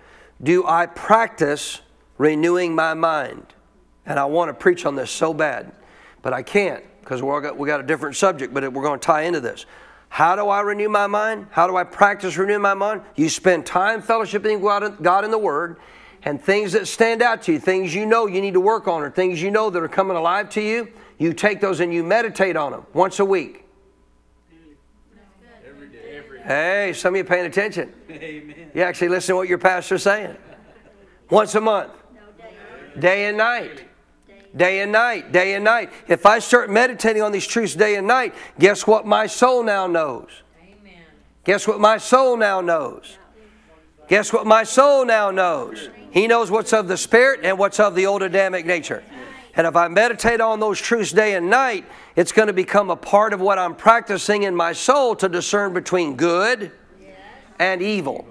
do 0.42 0.66
I 0.66 0.86
practice 0.86 1.82
renewing 2.18 2.74
my 2.74 2.94
mind? 2.94 3.46
And 4.06 4.18
I 4.18 4.24
want 4.24 4.48
to 4.48 4.54
preach 4.54 4.86
on 4.86 4.96
this 4.96 5.12
so 5.12 5.34
bad, 5.34 5.74
but 6.22 6.32
I 6.32 6.42
can't 6.42 6.82
because 7.02 7.22
we 7.22 7.30
got 7.42 7.58
we 7.58 7.68
got 7.68 7.82
a 7.82 7.84
different 7.84 8.16
subject, 8.16 8.54
but 8.54 8.72
we're 8.72 8.82
going 8.82 8.98
to 8.98 9.06
tie 9.06 9.24
into 9.24 9.42
this. 9.42 9.66
How 10.08 10.38
do 10.38 10.48
I 10.48 10.62
renew 10.62 10.88
my 10.88 11.06
mind? 11.06 11.48
How 11.52 11.68
do 11.68 11.76
I 11.76 11.84
practice 11.84 12.38
renewing 12.38 12.62
my 12.62 12.74
mind? 12.74 13.02
You 13.18 13.28
spend 13.28 13.66
time 13.66 14.02
fellowshipping 14.02 14.62
God 15.02 15.26
in 15.26 15.32
the 15.32 15.38
Word 15.38 15.76
and 16.24 16.42
things 16.42 16.72
that 16.72 16.88
stand 16.88 17.22
out 17.22 17.42
to 17.42 17.52
you, 17.52 17.60
things 17.60 17.94
you 17.94 18.06
know 18.06 18.26
you 18.26 18.40
need 18.40 18.54
to 18.54 18.62
work 18.62 18.88
on, 18.88 19.02
or 19.02 19.12
things 19.12 19.42
you 19.42 19.52
know 19.52 19.70
that 19.70 19.84
are 19.84 19.90
coming 19.90 20.16
alive 20.16 20.50
to 20.52 20.62
you, 20.62 20.88
you 21.18 21.34
take 21.34 21.60
those 21.60 21.82
and 21.82 21.94
you 21.94 22.06
meditate 22.06 22.56
on 22.56 22.72
them 22.72 22.86
once 22.94 23.20
a 23.20 23.26
week. 23.26 23.66
Hey, 26.50 26.94
some 26.96 27.14
of 27.14 27.18
you 27.20 27.24
paying 27.24 27.46
attention. 27.46 27.94
Amen. 28.10 28.72
You 28.74 28.82
actually 28.82 29.10
listen 29.10 29.34
to 29.34 29.36
what 29.36 29.48
your 29.48 29.60
pastor's 29.60 30.02
saying. 30.02 30.36
Once 31.30 31.54
a 31.54 31.62
month, 31.62 31.92
day 32.98 33.28
and 33.28 33.38
night. 33.38 33.84
Day 34.56 34.80
and 34.80 34.92
night, 34.92 35.32
day 35.32 35.54
and 35.54 35.64
night. 35.64 35.92
If 36.08 36.26
I 36.26 36.40
start 36.40 36.72
meditating 36.72 37.22
on 37.22 37.32
these 37.32 37.46
truths 37.46 37.76
day 37.76 37.98
and 37.98 38.08
night, 38.08 38.34
guess 38.58 38.88
what 38.88 39.06
my 39.06 39.28
soul 39.28 39.62
now 39.62 39.86
knows? 39.86 40.42
Amen. 40.60 41.04
Guess 41.44 41.68
what 41.68 41.80
my 41.80 42.00
soul 42.00 42.36
now 42.36 42.62
knows? 42.62 43.20
Guess 44.08 44.34
what 44.34 44.48
my 44.48 44.64
soul 44.64 45.06
now 45.06 45.30
knows? 45.30 45.92
He 46.10 46.26
knows 46.26 46.50
what's 46.50 46.74
of 46.74 46.88
the 46.88 46.98
spirit 46.98 47.42
and 47.44 47.60
what's 47.60 47.80
of 47.80 47.94
the 47.94 48.08
old 48.08 48.24
Adamic 48.24 48.66
nature. 48.66 49.04
And 49.60 49.68
if 49.68 49.76
I 49.76 49.90
meditate 49.90 50.40
on 50.40 50.62
those 50.62 50.80
truths 50.80 51.12
day 51.12 51.36
and 51.36 51.50
night, 51.50 51.84
it's 52.16 52.32
going 52.32 52.48
to 52.48 52.54
become 52.54 52.90
a 52.90 52.96
part 52.96 53.34
of 53.34 53.42
what 53.42 53.60
I'm 53.60 53.76
practicing 53.76 54.44
in 54.44 54.56
my 54.56 54.72
soul 54.72 55.18
to 55.18 55.28
discern 55.28 55.74
between 55.74 56.16
good 56.16 56.72
and 57.60 57.82
evil. 57.82 58.26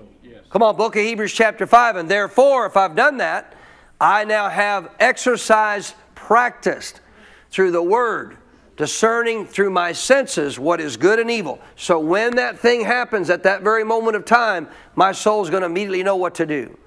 Come 0.49 0.63
on, 0.63 0.75
book 0.79 0.97
of 0.97 1.03
Hebrews 1.03 1.35
chapter 1.35 1.67
5. 1.67 1.97
And 1.97 2.09
therefore, 2.09 2.65
if 2.65 2.79
I've 2.79 2.97
done 2.97 3.19
that, 3.19 3.55
I 4.01 4.25
now 4.25 4.49
have 4.49 4.91
exercise 4.99 5.95
practiced 6.15 7.03
through 7.51 7.73
the 7.73 7.83
word, 7.83 8.39
discerning 8.79 9.45
through 9.45 9.69
my 9.69 9.93
senses 9.93 10.59
what 10.59 10.81
is 10.81 10.97
good 10.97 11.19
and 11.19 11.31
evil. 11.31 11.61
So 11.77 12.01
when 12.01 12.37
that 12.37 12.59
thing 12.59 12.87
happens 12.87 13.29
at 13.29 13.43
that 13.43 13.61
very 13.61 13.85
moment 13.85 14.17
of 14.17 14.25
time, 14.25 14.67
my 14.97 15.13
soul's 15.13 15.51
going 15.51 15.61
to 15.61 15.67
immediately 15.67 16.03
know 16.03 16.17
what 16.17 16.37
to 16.37 16.47
do. 16.47 16.79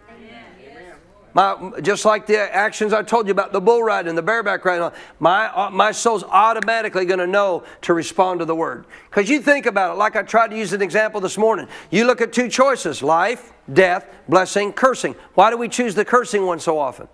My, 1.33 1.71
just 1.81 2.03
like 2.03 2.25
the 2.25 2.37
actions 2.37 2.91
I 2.91 3.03
told 3.03 3.27
you 3.27 3.31
about 3.31 3.53
the 3.53 3.61
bull 3.61 3.83
riding, 3.83 4.15
the 4.15 4.21
bareback 4.21 4.65
riding, 4.65 4.91
my, 5.19 5.47
uh, 5.47 5.69
my 5.69 5.91
soul's 5.91 6.23
automatically 6.23 7.05
going 7.05 7.19
to 7.19 7.27
know 7.27 7.63
to 7.81 7.93
respond 7.93 8.39
to 8.39 8.45
the 8.45 8.55
word. 8.55 8.85
Because 9.09 9.29
you 9.29 9.41
think 9.41 9.65
about 9.65 9.93
it, 9.93 9.97
like 9.97 10.15
I 10.15 10.23
tried 10.23 10.49
to 10.49 10.57
use 10.57 10.73
an 10.73 10.81
example 10.81 11.21
this 11.21 11.37
morning. 11.37 11.67
You 11.89 12.05
look 12.05 12.19
at 12.19 12.33
two 12.33 12.49
choices 12.49 13.01
life, 13.01 13.53
death, 13.71 14.07
blessing, 14.27 14.73
cursing. 14.73 15.15
Why 15.35 15.49
do 15.49 15.57
we 15.57 15.69
choose 15.69 15.95
the 15.95 16.03
cursing 16.03 16.45
one 16.45 16.59
so 16.59 16.77
often? 16.77 17.07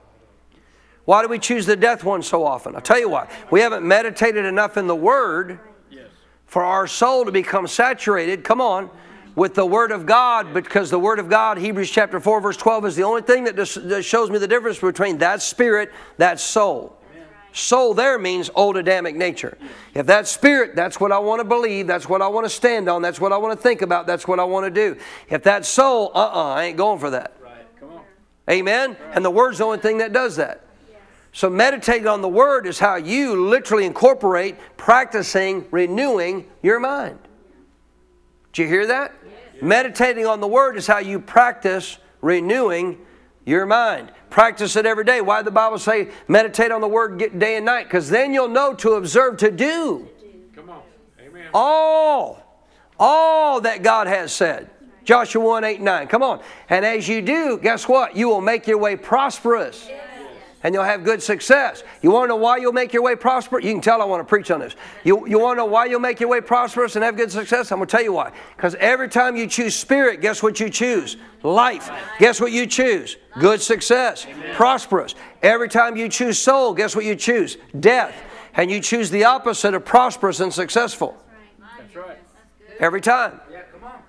Why 1.05 1.21
do 1.21 1.29
we 1.29 1.39
choose 1.39 1.65
the 1.65 1.75
death 1.75 2.03
one 2.03 2.21
so 2.21 2.43
often? 2.43 2.75
I'll 2.75 2.81
tell 2.81 2.99
you 2.99 3.09
why. 3.09 3.29
We 3.51 3.61
haven't 3.61 3.87
meditated 3.87 4.45
enough 4.45 4.77
in 4.77 4.87
the 4.87 4.95
Word 4.95 5.59
for 6.47 6.63
our 6.63 6.87
soul 6.87 7.25
to 7.25 7.31
become 7.31 7.67
saturated, 7.67 8.43
come 8.43 8.61
on, 8.61 8.89
with 9.37 9.53
the 9.53 9.65
Word 9.65 9.91
of 9.91 10.07
God, 10.07 10.51
because 10.51 10.89
the 10.89 10.97
Word 10.97 11.19
of 11.19 11.29
God, 11.29 11.59
Hebrews 11.59 11.91
chapter 11.91 12.19
4, 12.19 12.41
verse 12.41 12.57
12, 12.57 12.87
is 12.87 12.95
the 12.95 13.03
only 13.03 13.21
thing 13.21 13.43
that, 13.43 13.55
just, 13.55 13.87
that 13.87 14.01
shows 14.01 14.31
me 14.31 14.39
the 14.39 14.47
difference 14.47 14.79
between 14.79 15.19
that 15.19 15.43
spirit, 15.43 15.91
that 16.17 16.39
soul. 16.39 16.97
Soul 17.53 17.93
there 17.93 18.17
means 18.17 18.49
old 18.55 18.77
Adamic 18.77 19.15
nature. 19.15 19.55
If 19.93 20.07
that 20.07 20.27
spirit, 20.27 20.75
that's 20.75 20.99
what 20.99 21.11
I 21.11 21.19
want 21.19 21.39
to 21.39 21.43
believe, 21.43 21.85
that's 21.85 22.09
what 22.09 22.23
I 22.23 22.27
want 22.27 22.45
to 22.45 22.49
stand 22.49 22.89
on, 22.89 23.03
that's 23.03 23.21
what 23.21 23.31
I 23.31 23.37
want 23.37 23.55
to 23.55 23.61
think 23.61 23.83
about, 23.83 24.07
that's 24.07 24.27
what 24.27 24.39
I 24.39 24.43
want 24.43 24.65
to 24.65 24.71
do. 24.71 24.99
If 25.29 25.43
that's 25.43 25.69
soul, 25.69 26.11
uh 26.15 26.31
uh 26.33 26.53
I 26.55 26.63
ain't 26.65 26.77
going 26.77 26.97
for 26.97 27.11
that. 27.11 27.37
Right. 27.39 27.79
Come 27.79 27.91
on. 27.91 28.01
Amen? 28.49 28.97
And 29.13 29.23
the 29.23 29.29
Word's 29.29 29.59
the 29.59 29.65
only 29.65 29.77
thing 29.77 29.99
that 29.99 30.13
does 30.13 30.35
that. 30.37 30.65
So, 31.31 31.47
meditating 31.47 32.07
on 32.07 32.23
the 32.23 32.27
Word 32.27 32.65
is 32.65 32.79
how 32.79 32.95
you 32.95 33.47
literally 33.47 33.85
incorporate 33.85 34.55
practicing 34.77 35.67
renewing 35.69 36.47
your 36.63 36.79
mind. 36.79 37.19
Did 38.57 38.63
you 38.63 38.69
hear 38.69 38.87
that? 38.87 39.13
Meditating 39.61 40.25
on 40.25 40.39
the 40.39 40.47
Word 40.47 40.77
is 40.77 40.87
how 40.87 40.97
you 40.97 41.19
practice 41.19 41.99
renewing 42.21 42.97
your 43.45 43.67
mind. 43.67 44.11
Practice 44.31 44.75
it 44.75 44.87
every 44.87 45.03
day. 45.03 45.21
Why 45.21 45.37
did 45.37 45.45
the 45.45 45.51
Bible 45.51 45.77
say 45.77 46.09
meditate 46.27 46.71
on 46.71 46.81
the 46.81 46.87
Word 46.87 47.37
day 47.37 47.57
and 47.57 47.65
night? 47.67 47.83
Because 47.83 48.09
then 48.09 48.33
you'll 48.33 48.47
know 48.47 48.73
to 48.73 48.93
observe 48.93 49.37
to 49.37 49.51
do 49.51 50.09
Come 50.55 50.71
on. 50.71 50.81
Amen. 51.21 51.49
all, 51.53 52.65
all 52.99 53.61
that 53.61 53.83
God 53.83 54.07
has 54.07 54.31
said. 54.31 54.71
Joshua 55.03 55.43
1 55.43 55.63
8 55.63 55.81
9. 55.81 56.07
Come 56.07 56.23
on. 56.23 56.41
And 56.67 56.83
as 56.83 57.07
you 57.07 57.21
do, 57.21 57.59
guess 57.59 57.87
what? 57.87 58.15
You 58.15 58.27
will 58.27 58.41
make 58.41 58.65
your 58.65 58.79
way 58.79 58.95
prosperous. 58.95 59.87
And 60.63 60.73
you'll 60.73 60.83
have 60.83 61.03
good 61.03 61.21
success. 61.21 61.83
You 62.01 62.09
want 62.09 62.25
to 62.25 62.27
know 62.29 62.35
why 62.35 62.57
you'll 62.57 62.73
make 62.73 62.91
your 62.91 63.03
way 63.03 63.15
prosperous? 63.15 63.63
You 63.63 63.73
can 63.73 63.81
tell 63.81 64.01
I 64.01 64.05
want 64.05 64.21
to 64.21 64.25
preach 64.25 64.49
on 64.49 64.59
this. 64.59 64.75
You, 65.03 65.27
you 65.27 65.39
want 65.39 65.57
to 65.57 65.63
know 65.63 65.65
why 65.65 65.85
you'll 65.85 65.99
make 65.99 66.19
your 66.19 66.29
way 66.29 66.41
prosperous 66.41 66.95
and 66.95 67.03
have 67.05 67.15
good 67.15 67.31
success? 67.31 67.71
I'm 67.71 67.77
going 67.77 67.87
to 67.87 67.91
tell 67.91 68.03
you 68.03 68.13
why. 68.13 68.31
Because 68.55 68.73
every 68.75 69.07
time 69.07 69.35
you 69.35 69.45
choose 69.47 69.75
spirit, 69.75 70.19
guess 70.19 70.41
what 70.41 70.59
you 70.59 70.69
choose? 70.69 71.17
Life. 71.43 71.91
Guess 72.19 72.41
what 72.41 72.51
you 72.51 72.65
choose? 72.65 73.17
Good 73.39 73.61
success. 73.61 74.25
Prosperous. 74.53 75.13
Every 75.43 75.69
time 75.69 75.95
you 75.95 76.09
choose 76.09 76.39
soul, 76.39 76.73
guess 76.73 76.95
what 76.95 77.05
you 77.05 77.15
choose? 77.15 77.57
Death. 77.79 78.15
And 78.55 78.71
you 78.71 78.81
choose 78.81 79.11
the 79.11 79.25
opposite 79.25 79.75
of 79.75 79.85
prosperous 79.85 80.39
and 80.39 80.51
successful. 80.51 81.15
That's 81.77 81.95
right. 81.95 82.17
Every 82.79 83.01
time. 83.01 83.39
Yeah, 83.51 83.61
come 83.71 83.83
on. 83.83 83.99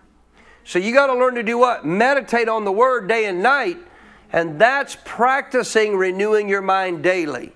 So 0.64 0.78
you 0.78 0.94
got 0.94 1.08
to 1.08 1.14
learn 1.14 1.34
to 1.34 1.42
do 1.42 1.58
what? 1.58 1.84
Meditate 1.84 2.48
on 2.48 2.64
the 2.64 2.72
word 2.72 3.08
day 3.08 3.26
and 3.26 3.42
night, 3.42 3.76
and 4.32 4.60
that's 4.60 4.96
practicing 5.04 5.96
renewing 5.96 6.48
your 6.48 6.62
mind 6.62 7.02
daily. 7.02 7.52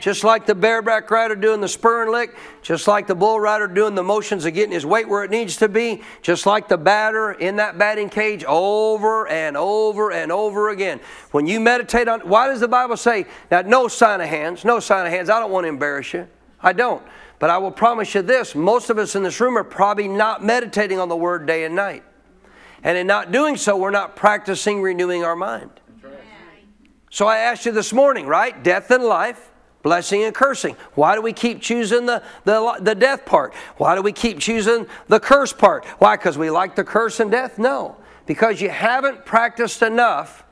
Just 0.00 0.22
like 0.22 0.44
the 0.44 0.54
bareback 0.54 1.10
rider 1.10 1.34
doing 1.34 1.62
the 1.62 1.68
spur 1.68 2.02
and 2.02 2.12
lick, 2.12 2.36
just 2.60 2.86
like 2.86 3.06
the 3.06 3.14
bull 3.14 3.40
rider 3.40 3.66
doing 3.66 3.94
the 3.94 4.02
motions 4.02 4.44
of 4.44 4.52
getting 4.52 4.72
his 4.72 4.84
weight 4.84 5.08
where 5.08 5.24
it 5.24 5.30
needs 5.30 5.56
to 5.56 5.68
be, 5.68 6.02
just 6.20 6.44
like 6.44 6.68
the 6.68 6.76
batter 6.76 7.32
in 7.32 7.56
that 7.56 7.78
batting 7.78 8.10
cage 8.10 8.44
over 8.44 9.26
and 9.28 9.56
over 9.56 10.12
and 10.12 10.30
over 10.30 10.68
again. 10.68 11.00
When 11.30 11.46
you 11.46 11.58
meditate 11.58 12.06
on, 12.06 12.20
why 12.20 12.48
does 12.48 12.60
the 12.60 12.68
Bible 12.68 12.98
say, 12.98 13.24
now 13.50 13.62
no 13.62 13.88
sign 13.88 14.20
of 14.20 14.28
hands, 14.28 14.62
no 14.62 14.78
sign 14.78 15.06
of 15.06 15.12
hands, 15.12 15.30
I 15.30 15.40
don't 15.40 15.50
want 15.50 15.64
to 15.64 15.68
embarrass 15.68 16.12
you. 16.12 16.28
I 16.60 16.74
don't. 16.74 17.02
But 17.38 17.48
I 17.48 17.56
will 17.56 17.72
promise 17.72 18.14
you 18.14 18.20
this 18.20 18.54
most 18.54 18.90
of 18.90 18.98
us 18.98 19.16
in 19.16 19.22
this 19.22 19.40
room 19.40 19.56
are 19.56 19.64
probably 19.64 20.08
not 20.08 20.44
meditating 20.44 20.98
on 20.98 21.08
the 21.08 21.16
word 21.16 21.46
day 21.46 21.64
and 21.64 21.74
night. 21.74 22.02
And 22.82 22.98
in 22.98 23.06
not 23.06 23.32
doing 23.32 23.56
so, 23.56 23.78
we're 23.78 23.90
not 23.90 24.16
practicing 24.16 24.82
renewing 24.82 25.24
our 25.24 25.34
mind. 25.34 25.70
So 27.14 27.28
I 27.28 27.38
asked 27.38 27.64
you 27.64 27.70
this 27.70 27.92
morning, 27.92 28.26
right? 28.26 28.60
Death 28.64 28.90
and 28.90 29.04
life, 29.04 29.52
Blessing 29.84 30.24
and 30.24 30.34
cursing. 30.34 30.74
Why 30.94 31.14
do 31.14 31.22
we 31.22 31.32
keep 31.32 31.60
choosing 31.60 32.06
the, 32.06 32.24
the, 32.42 32.78
the 32.80 32.96
death 32.96 33.24
part? 33.24 33.54
Why 33.76 33.94
do 33.94 34.02
we 34.02 34.10
keep 34.10 34.40
choosing 34.40 34.88
the 35.06 35.20
curse 35.20 35.52
part? 35.52 35.84
Why? 36.00 36.16
Because 36.16 36.36
we 36.36 36.50
like 36.50 36.74
the 36.74 36.82
curse 36.82 37.20
and 37.20 37.30
death? 37.30 37.56
No. 37.56 37.94
Because 38.26 38.60
you 38.60 38.68
haven't 38.68 39.24
practiced 39.24 39.82
enough 39.82 40.42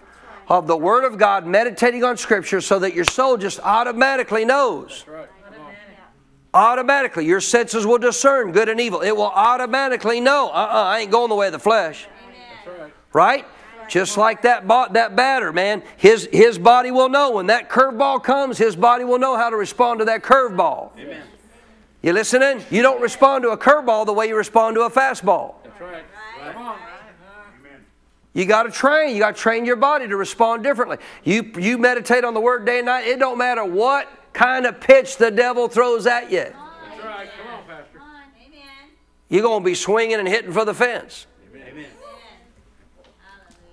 of 0.47 0.69
the 0.69 0.77
Word 0.77 1.05
of 1.05 1.19
God, 1.19 1.47
meditating 1.47 2.05
on 2.05 2.17
Scripture, 2.17 2.61
so 2.61 2.79
that 2.79 2.95
your 2.95 3.07
soul 3.07 3.37
just 3.37 3.59
automatically 3.61 4.45
knows. 4.45 5.05
Right. 5.09 5.29
Automatically, 6.55 7.27
your 7.27 7.41
senses 7.41 7.87
will 7.87 7.99
discern 7.99 8.53
good 8.53 8.69
and 8.69 8.81
evil. 8.81 9.01
It 9.01 9.17
will 9.17 9.33
automatically 9.35 10.21
know. 10.21 10.49
Uh 10.49 10.69
uh 10.71 10.83
I 10.85 11.01
ain't 11.01 11.11
going 11.11 11.31
the 11.31 11.35
way 11.35 11.47
of 11.47 11.53
the 11.53 11.59
flesh. 11.59 12.07
Right. 12.65 12.93
Right? 13.13 13.47
Just 13.93 14.17
like 14.17 14.41
that 14.41 14.67
bo- 14.67 14.89
that 14.93 15.15
batter, 15.17 15.53
man. 15.53 15.83
His 15.99 16.27
his 16.33 16.59
body 16.59 16.91
will 16.91 17.11
know 17.11 17.33
when 17.33 17.49
that 17.49 17.69
curveball 17.69 18.25
comes. 18.25 18.57
His 18.57 18.75
body 18.75 19.05
will 19.05 19.19
know 19.19 19.37
how 19.37 19.51
to 19.51 19.57
respond 19.57 19.99
to 19.99 20.07
that 20.07 20.23
curveball. 20.23 20.99
Amen. 20.99 21.23
You 22.01 22.15
listening? 22.15 22.65
You 22.71 22.81
don't 22.81 23.03
respond 23.03 23.43
to 23.43 23.51
a 23.51 23.59
curveball 23.59 24.07
the 24.07 24.15
way 24.15 24.29
you 24.29 24.35
respond 24.35 24.77
to 24.77 24.85
a 24.85 24.91
fastball. 24.91 25.57
That's 25.63 25.79
right. 25.79 26.05
Come 26.55 26.69
on. 26.69 26.79
You 28.33 28.47
got 28.47 28.63
to 28.63 28.71
train. 28.71 29.15
You 29.15 29.21
got 29.21 29.37
to 29.37 29.43
train 29.43 29.67
your 29.67 29.77
body 29.77 30.09
to 30.09 30.17
respond 30.17 30.63
differently. 30.63 30.97
You 31.23 31.53
you 31.59 31.77
meditate 31.77 32.25
on 32.25 32.33
the 32.33 32.41
word 32.41 32.65
day 32.65 32.79
and 32.79 32.87
night. 32.87 33.07
It 33.07 33.19
don't 33.19 33.37
matter 33.37 33.63
what 33.63 34.09
kind 34.33 34.65
of 34.65 34.81
pitch 34.81 35.19
the 35.19 35.31
devil 35.31 35.69
throws 35.69 36.07
at 36.07 36.33
you. 36.33 36.39
That's 36.39 36.57
right. 37.05 37.29
Come 37.37 37.55
on, 37.55 37.65
Pastor. 37.67 37.99
Come 37.99 38.09
on. 38.09 38.23
Amen. 38.43 38.63
You're 39.29 39.43
going 39.43 39.63
to 39.63 39.67
be 39.67 39.75
swinging 39.75 40.19
and 40.19 40.27
hitting 40.27 40.53
for 40.53 40.65
the 40.65 40.73
fence. 40.73 41.27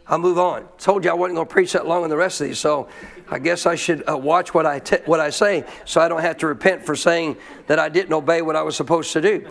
I'll 0.10 0.18
move 0.18 0.40
on. 0.40 0.68
Told 0.80 1.04
you 1.06 1.12
I 1.12 1.14
wasn't 1.14 1.36
going 1.36 1.48
to 1.48 1.54
preach 1.54 1.74
that 1.74 1.86
long 1.86 2.04
in 2.04 2.10
the 2.10 2.18
rest 2.18 2.42
of 2.42 2.48
these, 2.48 2.58
so 2.58 2.90
I 3.30 3.38
guess 3.38 3.68
I 3.68 3.76
should 3.76 4.10
uh, 4.10 4.18
watch 4.18 4.56
what 4.56 4.66
I, 4.66 4.80
t- 4.80 4.98
what 5.06 5.20
I 5.20 5.30
say 5.30 5.64
so 5.86 6.02
I 6.02 6.08
don't 6.08 6.22
have 6.22 6.38
to 6.38 6.48
repent 6.48 6.84
for 6.84 6.96
saying 6.96 7.38
that 7.68 7.78
I 7.78 7.90
didn't 7.90 8.14
obey 8.14 8.42
what 8.42 8.56
I 8.56 8.64
was 8.64 8.76
supposed 8.76 9.14
to 9.14 9.22
do. 9.22 9.48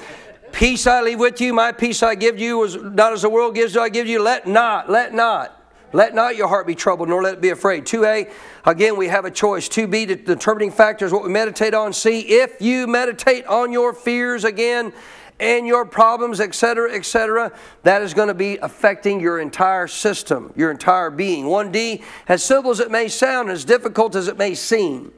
Peace 0.50 0.86
I 0.88 1.00
leave 1.02 1.20
with 1.20 1.40
you, 1.40 1.54
my 1.54 1.70
peace 1.70 2.02
I 2.02 2.16
give 2.16 2.40
you, 2.40 2.58
was 2.58 2.74
not 2.74 3.12
as 3.12 3.22
the 3.22 3.30
world 3.30 3.54
gives, 3.54 3.74
do 3.74 3.80
I 3.80 3.88
give 3.88 4.08
you. 4.08 4.20
Let 4.20 4.48
not, 4.48 4.90
let 4.90 5.14
not. 5.14 5.54
Let 5.92 6.14
not 6.14 6.36
your 6.36 6.48
heart 6.48 6.66
be 6.66 6.74
troubled, 6.74 7.08
nor 7.08 7.22
let 7.22 7.34
it 7.34 7.40
be 7.40 7.50
afraid. 7.50 7.84
2a, 7.84 8.30
again, 8.66 8.96
we 8.96 9.08
have 9.08 9.24
a 9.24 9.30
choice. 9.30 9.68
2b, 9.68 10.08
the 10.08 10.16
determining 10.16 10.70
factor 10.70 11.06
is 11.06 11.12
what 11.12 11.22
we 11.22 11.30
meditate 11.30 11.72
on. 11.72 11.92
C, 11.92 12.20
if 12.20 12.60
you 12.60 12.86
meditate 12.86 13.46
on 13.46 13.72
your 13.72 13.92
fears 13.92 14.44
again 14.44 14.92
and 15.40 15.66
your 15.66 15.84
problems, 15.84 16.40
etc., 16.40 16.92
etc., 16.92 17.52
that 17.82 18.02
is 18.02 18.14
going 18.14 18.28
to 18.28 18.34
be 18.34 18.56
affecting 18.58 19.20
your 19.20 19.38
entire 19.38 19.86
system, 19.86 20.52
your 20.56 20.70
entire 20.70 21.10
being. 21.10 21.44
1d, 21.44 22.02
as 22.28 22.42
simple 22.42 22.70
as 22.70 22.80
it 22.80 22.90
may 22.90 23.08
sound, 23.08 23.50
as 23.50 23.64
difficult 23.64 24.16
as 24.16 24.28
it 24.28 24.36
may 24.36 24.54
seem. 24.54 25.12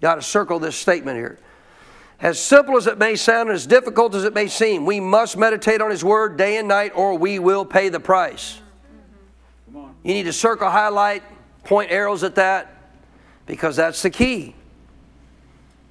Got 0.00 0.16
to 0.16 0.22
circle 0.22 0.58
this 0.58 0.76
statement 0.76 1.18
here. 1.18 1.38
As 2.20 2.40
simple 2.40 2.76
as 2.76 2.86
it 2.86 2.98
may 2.98 3.14
sound, 3.14 3.50
as 3.50 3.66
difficult 3.66 4.14
as 4.14 4.24
it 4.24 4.34
may 4.34 4.48
seem, 4.48 4.84
we 4.84 4.98
must 5.00 5.36
meditate 5.36 5.80
on 5.80 5.90
His 5.90 6.02
Word 6.02 6.36
day 6.36 6.56
and 6.56 6.66
night, 6.66 6.92
or 6.94 7.16
we 7.16 7.38
will 7.38 7.64
pay 7.64 7.90
the 7.90 8.00
price. 8.00 8.60
Come 9.66 9.82
on. 9.82 9.94
You 10.02 10.14
need 10.14 10.24
to 10.24 10.32
circle, 10.32 10.68
highlight, 10.68 11.22
point 11.62 11.90
arrows 11.92 12.24
at 12.24 12.34
that, 12.36 12.74
because 13.46 13.76
that's 13.76 14.02
the 14.02 14.10
key. 14.10 14.54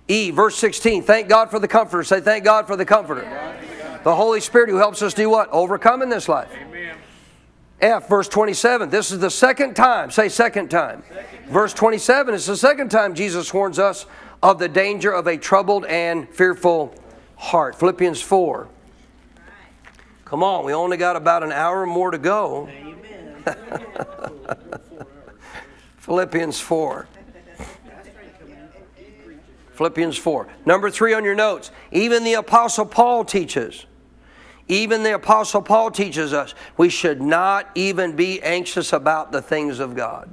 E, 0.08 0.32
verse 0.32 0.56
16, 0.56 1.04
thank 1.04 1.28
God 1.28 1.52
for 1.52 1.60
the 1.60 1.68
Comforter. 1.68 2.04
Say, 2.04 2.22
thank 2.22 2.46
God 2.46 2.66
for 2.68 2.76
the 2.76 2.86
Comforter. 2.86 3.22
The 4.04 4.16
Holy 4.16 4.40
Spirit 4.40 4.70
who 4.70 4.78
helps 4.78 5.02
us 5.02 5.14
do 5.14 5.30
what? 5.30 5.50
Overcome 5.52 6.02
in 6.02 6.10
this 6.10 6.30
life. 6.30 6.50
Amen. 6.54 6.96
F, 7.82 8.08
verse 8.08 8.28
27. 8.30 8.90
This 8.90 9.12
is 9.12 9.20
the 9.20 9.30
second 9.30 9.76
time. 9.76 10.10
Say, 10.10 10.30
second 10.30 10.70
time. 10.70 11.04
Verse 11.50 11.74
27 11.74 12.34
is 12.34 12.46
the 12.46 12.58
second 12.58 12.90
time 12.90 13.16
Jesus 13.16 13.54
warns 13.54 13.80
us 13.80 14.06
of 14.42 14.60
the 14.60 14.70
danger 14.70 15.12
of 15.12 15.28
a 15.28 15.38
troubled 15.38 15.86
and 15.86 16.30
fearful 16.30 16.96
heart. 17.36 17.76
Philippians 17.76 18.22
4. 18.22 18.68
Come 20.26 20.44
on, 20.44 20.66
we 20.66 20.74
only 20.74 20.98
got 20.98 21.16
about 21.16 21.44
an 21.44 21.52
hour 21.52 21.86
more 21.86 22.12
to 22.12 22.18
go. 22.18 22.70
Philippians 25.98 26.60
4. 26.60 27.08
Philippians 29.78 30.18
4. 30.18 30.48
Number 30.66 30.90
three 30.90 31.14
on 31.14 31.24
your 31.24 31.36
notes. 31.36 31.70
Even 31.92 32.24
the 32.24 32.34
Apostle 32.34 32.86
Paul 32.86 33.24
teaches. 33.24 33.86
Even 34.68 35.04
the 35.04 35.14
Apostle 35.14 35.62
Paul 35.62 35.92
teaches 35.92 36.34
us 36.34 36.56
we 36.78 36.90
should 36.90 37.22
not 37.22 37.70
even 37.76 38.16
be 38.16 38.42
anxious 38.42 38.92
about 38.92 39.32
the 39.32 39.42
things 39.42 39.80
of 39.80 39.96
God. 39.96 40.30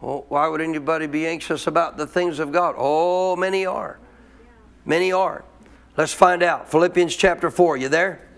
Well, 0.00 0.24
why 0.28 0.46
would 0.46 0.60
anybody 0.60 1.08
be 1.08 1.26
anxious 1.26 1.66
about 1.66 1.96
the 1.96 2.06
things 2.06 2.38
of 2.38 2.52
God? 2.52 2.76
Oh, 2.78 3.34
many 3.34 3.66
are. 3.66 3.98
Many 4.86 5.10
are. 5.10 5.44
Let's 5.96 6.14
find 6.14 6.44
out. 6.44 6.70
Philippians 6.70 7.16
chapter 7.16 7.50
4. 7.50 7.76
You 7.76 7.88
there? 7.88 8.29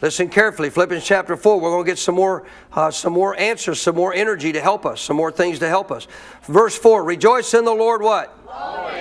Listen 0.00 0.28
carefully. 0.28 0.70
Philippians 0.70 1.04
chapter 1.04 1.36
4. 1.36 1.60
We're 1.60 1.70
going 1.70 1.84
to 1.84 1.90
get 1.90 1.98
some 1.98 2.14
more, 2.14 2.46
uh, 2.72 2.90
some 2.90 3.12
more 3.12 3.38
answers, 3.38 3.80
some 3.80 3.96
more 3.96 4.14
energy 4.14 4.52
to 4.52 4.60
help 4.60 4.86
us, 4.86 5.00
some 5.00 5.16
more 5.16 5.32
things 5.32 5.58
to 5.58 5.68
help 5.68 5.90
us. 5.90 6.06
Verse 6.44 6.78
4 6.78 7.02
Rejoice 7.02 7.52
in 7.54 7.64
the 7.64 7.74
Lord 7.74 8.00
what? 8.00 8.36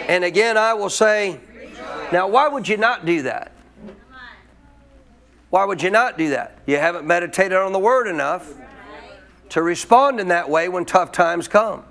And 0.07 0.23
again, 0.23 0.57
I 0.57 0.73
will 0.73 0.89
say, 0.89 1.39
now, 2.11 2.27
why 2.27 2.47
would 2.47 2.67
you 2.67 2.77
not 2.77 3.05
do 3.05 3.23
that? 3.23 3.51
Why 5.49 5.65
would 5.65 5.81
you 5.81 5.89
not 5.89 6.17
do 6.17 6.29
that? 6.29 6.57
You 6.65 6.77
haven't 6.77 7.05
meditated 7.05 7.57
on 7.57 7.73
the 7.73 7.79
Word 7.79 8.07
enough 8.07 8.53
to 9.49 9.61
respond 9.61 10.19
in 10.19 10.29
that 10.29 10.49
way 10.49 10.67
when 10.67 10.85
tough 10.85 11.11
times 11.11 11.47
come. 11.47 11.83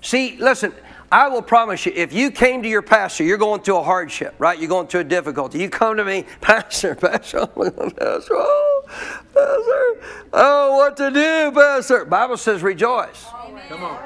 See, 0.00 0.36
listen, 0.38 0.74
I 1.12 1.28
will 1.28 1.42
promise 1.42 1.84
you, 1.84 1.92
if 1.94 2.14
you 2.14 2.30
came 2.30 2.62
to 2.62 2.68
your 2.68 2.80
pastor, 2.80 3.22
you're 3.22 3.36
going 3.36 3.60
through 3.60 3.76
a 3.76 3.82
hardship, 3.82 4.34
right? 4.38 4.58
You're 4.58 4.70
going 4.70 4.86
through 4.86 5.00
a 5.00 5.04
difficulty. 5.04 5.58
You 5.58 5.68
come 5.68 5.98
to 5.98 6.06
me, 6.06 6.24
Pastor, 6.40 6.94
Pastor, 6.94 7.46
Pastor, 7.46 8.34
oh, 8.34 8.82
Pastor, 8.86 10.26
oh, 10.32 10.76
what 10.78 10.96
to 10.96 11.10
do, 11.10 11.52
Pastor? 11.52 12.06
Bible 12.06 12.38
says 12.38 12.62
rejoice. 12.62 13.26
Come 13.68 13.84
on. 13.84 13.98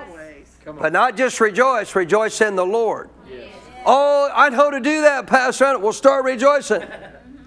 Come 0.64 0.78
on. 0.78 0.82
But 0.82 0.92
not 0.92 1.16
just 1.16 1.40
rejoice, 1.40 1.94
rejoice 1.94 2.40
in 2.40 2.56
the 2.56 2.66
Lord. 2.66 3.08
Oh, 3.88 4.28
I 4.34 4.48
know 4.48 4.72
to 4.72 4.80
do 4.80 5.02
that, 5.02 5.28
Pastor. 5.28 5.78
We'll 5.78 5.92
start 5.92 6.24
rejoicing. 6.24 6.82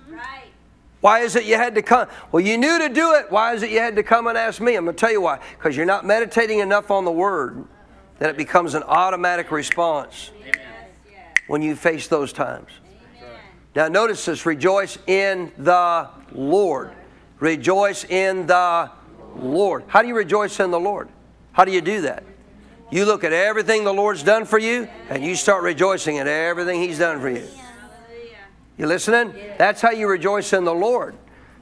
Right. 0.10 0.52
Why 1.02 1.20
is 1.20 1.36
it 1.36 1.46
you 1.46 1.56
had 1.56 1.76
to 1.76 1.82
come? 1.82 2.08
Well, 2.32 2.42
you 2.42 2.58
knew 2.58 2.80
to 2.80 2.90
do 2.90 3.14
it. 3.14 3.30
Why 3.30 3.54
is 3.54 3.64
it 3.64 3.72
you 3.72 3.80
had 3.80 3.96
to 3.98 4.04
come 4.04 4.28
and 4.28 4.38
ask 4.38 4.60
me? 4.60 4.76
I'm 4.76 4.86
going 4.86 4.96
to 4.96 5.00
tell 5.00 5.12
you 5.12 5.22
why. 5.22 5.40
Because 5.58 5.78
you're 5.78 5.86
not 5.86 6.06
meditating 6.06 6.60
enough 6.60 6.92
on 6.92 7.06
the 7.06 7.12
Word 7.12 7.66
that 8.20 8.30
it 8.30 8.38
becomes 8.38 8.76
an 8.76 8.84
automatic 8.84 9.52
response 9.52 10.32
when 11.48 11.62
you 11.62 11.76
face 11.76 12.08
those 12.08 12.32
times. 12.32 12.70
Now, 13.76 13.88
notice 13.88 14.26
this 14.26 14.46
rejoice 14.46 14.98
in 15.08 15.52
the 15.58 16.10
Lord. 16.32 16.92
Rejoice 17.40 18.04
in 18.04 18.46
the 18.46 18.92
Lord. 19.36 19.86
How 19.88 20.02
do 20.02 20.08
you 20.08 20.16
rejoice 20.16 20.60
in 20.60 20.72
the 20.72 20.80
Lord? 20.80 21.10
How 21.54 21.66
do 21.66 21.72
you 21.72 21.82
do 21.82 22.02
that? 22.02 22.24
You 22.92 23.06
look 23.06 23.24
at 23.24 23.34
everything 23.34 23.84
the 23.84 23.94
Lord's 23.94 24.24
done 24.24 24.46
for 24.46 24.58
you 24.58 24.88
and 25.10 25.24
you 25.24 25.36
start 25.36 25.64
rejoicing 25.64 26.18
at 26.18 26.28
everything 26.28 26.82
He's 26.82 27.00
done 27.00 27.22
for 27.22 27.30
you. 27.30 27.48
You 28.78 28.88
listening? 28.88 29.34
That's 29.58 29.82
how 29.82 29.92
you 29.92 30.08
rejoice 30.08 30.54
in 30.54 30.64
the 30.64 30.74
Lord. 30.74 31.16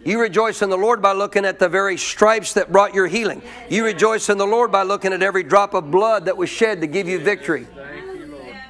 You 0.08 0.22
rejoice 0.22 0.62
in 0.62 0.70
the 0.70 0.78
Lord 0.78 1.02
by 1.02 1.12
looking 1.12 1.44
at 1.44 1.60
the 1.60 1.68
very 1.68 1.98
stripes 1.98 2.54
that 2.54 2.72
brought 2.72 2.94
your 2.94 3.08
healing. 3.08 3.42
You 3.70 3.84
rejoice 3.84 4.30
in 4.30 4.38
the 4.38 4.48
Lord 4.48 4.72
by 4.72 4.84
looking 4.84 5.12
at 5.12 5.22
every 5.22 5.44
drop 5.44 5.74
of 5.74 5.92
blood 5.92 6.24
that 6.28 6.38
was 6.38 6.50
shed 6.50 6.80
to 6.80 6.88
give 6.88 7.10
you 7.10 7.20
victory. 7.20 7.68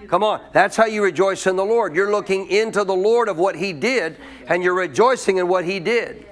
Come 0.07 0.23
on. 0.23 0.41
That's 0.51 0.75
how 0.75 0.87
you 0.87 1.03
rejoice 1.03 1.45
in 1.45 1.55
the 1.55 1.63
Lord. 1.63 1.95
You're 1.95 2.09
looking 2.09 2.49
into 2.49 2.83
the 2.83 2.95
Lord 2.95 3.29
of 3.29 3.37
what 3.37 3.55
He 3.55 3.71
did, 3.71 4.17
and 4.47 4.63
you're 4.63 4.73
rejoicing 4.73 5.37
in 5.37 5.47
what 5.47 5.63
He 5.63 5.79
did. 5.79 6.25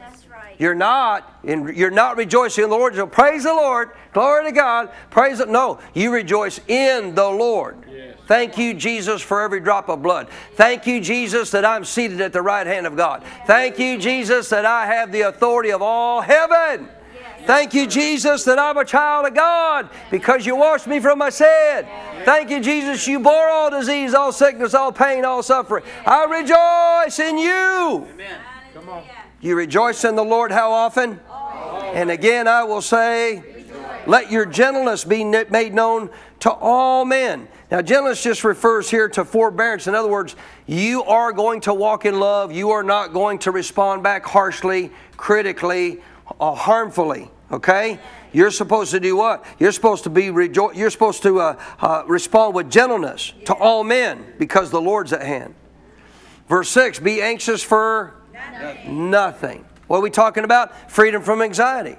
That's 0.55 0.61
right. 0.61 0.65
You're 0.65 0.75
not 0.75 1.39
in, 1.43 1.75
you're 1.75 1.91
not 1.91 2.17
rejoicing 2.17 2.63
in 2.63 2.69
the 2.69 2.75
Lord. 2.75 2.95
So 2.95 3.07
praise 3.07 3.43
the 3.43 3.53
Lord, 3.53 3.91
glory 4.13 4.45
to 4.45 4.51
God, 4.51 4.89
praise 5.09 5.39
it. 5.39 5.49
No, 5.49 5.79
you 5.93 6.13
rejoice 6.13 6.59
in 6.67 7.15
the 7.15 7.27
Lord. 7.27 7.77
Yes. 7.89 8.17
Thank 8.27 8.57
you, 8.57 8.73
Jesus, 8.73 9.21
for 9.21 9.41
every 9.41 9.59
drop 9.59 9.87
of 9.87 10.01
blood. 10.01 10.29
Thank 10.55 10.87
you, 10.87 10.99
Jesus, 10.99 11.51
that 11.51 11.63
I'm 11.63 11.85
seated 11.85 12.21
at 12.21 12.33
the 12.33 12.41
right 12.41 12.65
hand 12.65 12.87
of 12.87 12.95
God. 12.95 13.23
Thank 13.45 13.77
you, 13.77 13.99
Jesus, 13.99 14.49
that 14.49 14.65
I 14.65 14.87
have 14.87 15.11
the 15.11 15.21
authority 15.21 15.71
of 15.71 15.81
all 15.81 16.21
heaven. 16.21 16.89
Thank 17.45 17.75
you, 17.75 17.85
Jesus, 17.85 18.43
that 18.45 18.57
I'm 18.57 18.77
a 18.77 18.85
child 18.85 19.27
of 19.27 19.35
God 19.35 19.89
because 20.09 20.47
you 20.47 20.55
washed 20.55 20.87
me 20.87 20.99
from 20.99 21.19
my 21.19 21.29
sin. 21.29 21.85
Thank 22.23 22.49
you, 22.49 22.59
Jesus, 22.59 23.05
you 23.05 23.19
bore 23.19 23.49
all 23.49 23.69
disease, 23.69 24.15
all 24.15 24.31
sickness, 24.31 24.73
all 24.73 24.91
pain, 24.91 25.23
all 25.23 25.43
suffering. 25.43 25.83
I 26.07 26.23
rejoice 26.23 27.19
in 27.19 27.37
you. 27.37 28.07
Amen. 28.09 28.39
Come 28.73 28.89
on. 28.89 29.03
You 29.41 29.55
rejoice 29.55 30.03
in 30.03 30.15
the 30.15 30.23
Lord 30.23 30.51
how 30.51 30.71
often? 30.71 31.19
And 31.93 32.09
again, 32.09 32.47
I 32.47 32.63
will 32.63 32.81
say, 32.81 33.43
let 34.07 34.31
your 34.31 34.45
gentleness 34.45 35.03
be 35.03 35.23
made 35.23 35.73
known 35.73 36.09
to 36.41 36.51
all 36.51 37.05
men. 37.05 37.47
Now, 37.71 37.81
gentleness 37.81 38.21
just 38.21 38.43
refers 38.43 38.89
here 38.89 39.09
to 39.09 39.25
forbearance. 39.25 39.87
In 39.87 39.95
other 39.95 40.09
words, 40.09 40.35
you 40.67 41.03
are 41.03 41.31
going 41.31 41.61
to 41.61 41.73
walk 41.73 42.05
in 42.05 42.19
love. 42.19 42.51
You 42.51 42.71
are 42.71 42.83
not 42.83 43.13
going 43.13 43.39
to 43.39 43.51
respond 43.51 44.03
back 44.03 44.25
harshly, 44.25 44.91
critically, 45.17 46.01
uh, 46.39 46.53
harmfully. 46.53 47.31
Okay, 47.51 47.99
you're 48.33 48.51
supposed 48.51 48.91
to 48.91 48.99
do 48.99 49.15
what? 49.15 49.45
You're 49.59 49.71
supposed 49.71 50.03
to 50.05 50.09
be 50.09 50.23
rejo- 50.23 50.75
You're 50.75 50.89
supposed 50.89 51.21
to 51.23 51.39
uh, 51.39 51.61
uh, 51.79 52.03
respond 52.07 52.55
with 52.55 52.71
gentleness 52.71 53.33
to 53.45 53.53
all 53.53 53.83
men 53.83 54.33
because 54.39 54.71
the 54.71 54.81
Lord's 54.81 55.13
at 55.13 55.21
hand. 55.21 55.53
Verse 56.49 56.69
six: 56.69 56.99
Be 56.99 57.21
anxious 57.21 57.61
for 57.63 58.15
nothing. 58.35 59.09
nothing. 59.09 59.65
What 59.87 59.97
are 59.97 60.01
we 60.01 60.09
talking 60.09 60.43
about? 60.43 60.91
Freedom 60.91 61.21
from 61.21 61.41
anxiety. 61.41 61.97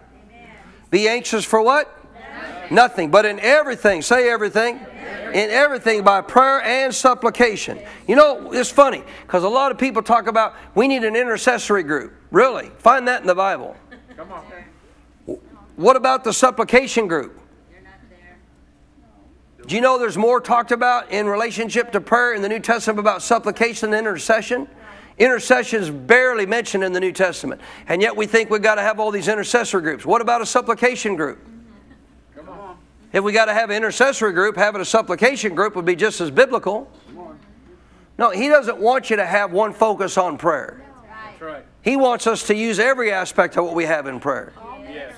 Be 0.90 1.08
anxious 1.08 1.44
for 1.44 1.60
what? 1.62 1.92
Nothing. 2.70 3.10
But 3.10 3.26
in 3.26 3.38
everything, 3.40 4.02
say 4.02 4.28
everything. 4.28 4.80
In 5.32 5.50
everything 5.50 6.02
by 6.02 6.20
prayer 6.20 6.62
and 6.62 6.94
supplication. 6.94 7.78
You 8.06 8.16
know, 8.16 8.52
it's 8.52 8.70
funny 8.70 9.02
because 9.22 9.44
a 9.44 9.48
lot 9.48 9.70
of 9.70 9.78
people 9.78 10.02
talk 10.02 10.26
about 10.26 10.54
we 10.74 10.88
need 10.88 11.04
an 11.04 11.16
intercessory 11.16 11.82
group. 11.82 12.14
Really? 12.30 12.70
Find 12.78 13.06
that 13.08 13.20
in 13.20 13.26
the 13.26 13.34
Bible. 13.34 13.76
Come 14.16 14.32
on. 14.32 14.44
What 15.76 15.96
about 15.96 16.24
the 16.24 16.32
supplication 16.32 17.06
group? 17.06 17.40
Do 19.66 19.74
you 19.74 19.80
know 19.80 19.98
there's 19.98 20.16
more 20.16 20.40
talked 20.40 20.70
about 20.70 21.10
in 21.10 21.26
relationship 21.26 21.90
to 21.92 22.00
prayer 22.00 22.34
in 22.34 22.40
the 22.40 22.48
New 22.48 22.60
Testament 22.60 23.00
about 23.00 23.20
supplication 23.20 23.92
and 23.92 23.98
intercession? 23.98 24.68
Intercession 25.18 25.82
is 25.82 25.90
barely 25.90 26.44
mentioned 26.44 26.84
in 26.84 26.92
the 26.92 27.00
New 27.00 27.12
Testament. 27.12 27.60
And 27.88 28.02
yet 28.02 28.16
we 28.16 28.26
think 28.26 28.50
we've 28.50 28.60
got 28.62 28.74
to 28.74 28.82
have 28.82 29.00
all 29.00 29.10
these 29.10 29.28
intercessor 29.28 29.80
groups. 29.80 30.04
What 30.04 30.20
about 30.20 30.42
a 30.42 30.46
supplication 30.46 31.16
group? 31.16 31.38
Come 32.34 32.48
on. 32.50 32.76
If 33.12 33.24
we 33.24 33.32
got 33.32 33.46
to 33.46 33.54
have 33.54 33.70
an 33.70 33.76
intercessory 33.76 34.32
group, 34.32 34.56
having 34.56 34.80
a 34.80 34.84
supplication 34.84 35.54
group 35.54 35.74
would 35.74 35.86
be 35.86 35.96
just 35.96 36.20
as 36.20 36.30
biblical. 36.30 36.90
No, 38.18 38.30
he 38.30 38.48
doesn't 38.48 38.78
want 38.78 39.10
you 39.10 39.16
to 39.16 39.26
have 39.26 39.52
one 39.52 39.72
focus 39.72 40.16
on 40.16 40.38
prayer. 40.38 40.82
That's 41.06 41.40
right. 41.40 41.64
He 41.82 41.96
wants 41.96 42.26
us 42.26 42.46
to 42.48 42.54
use 42.54 42.78
every 42.78 43.12
aspect 43.12 43.56
of 43.56 43.64
what 43.64 43.74
we 43.74 43.84
have 43.84 44.06
in 44.06 44.20
prayer. 44.20 44.52
Yes. 44.88 45.14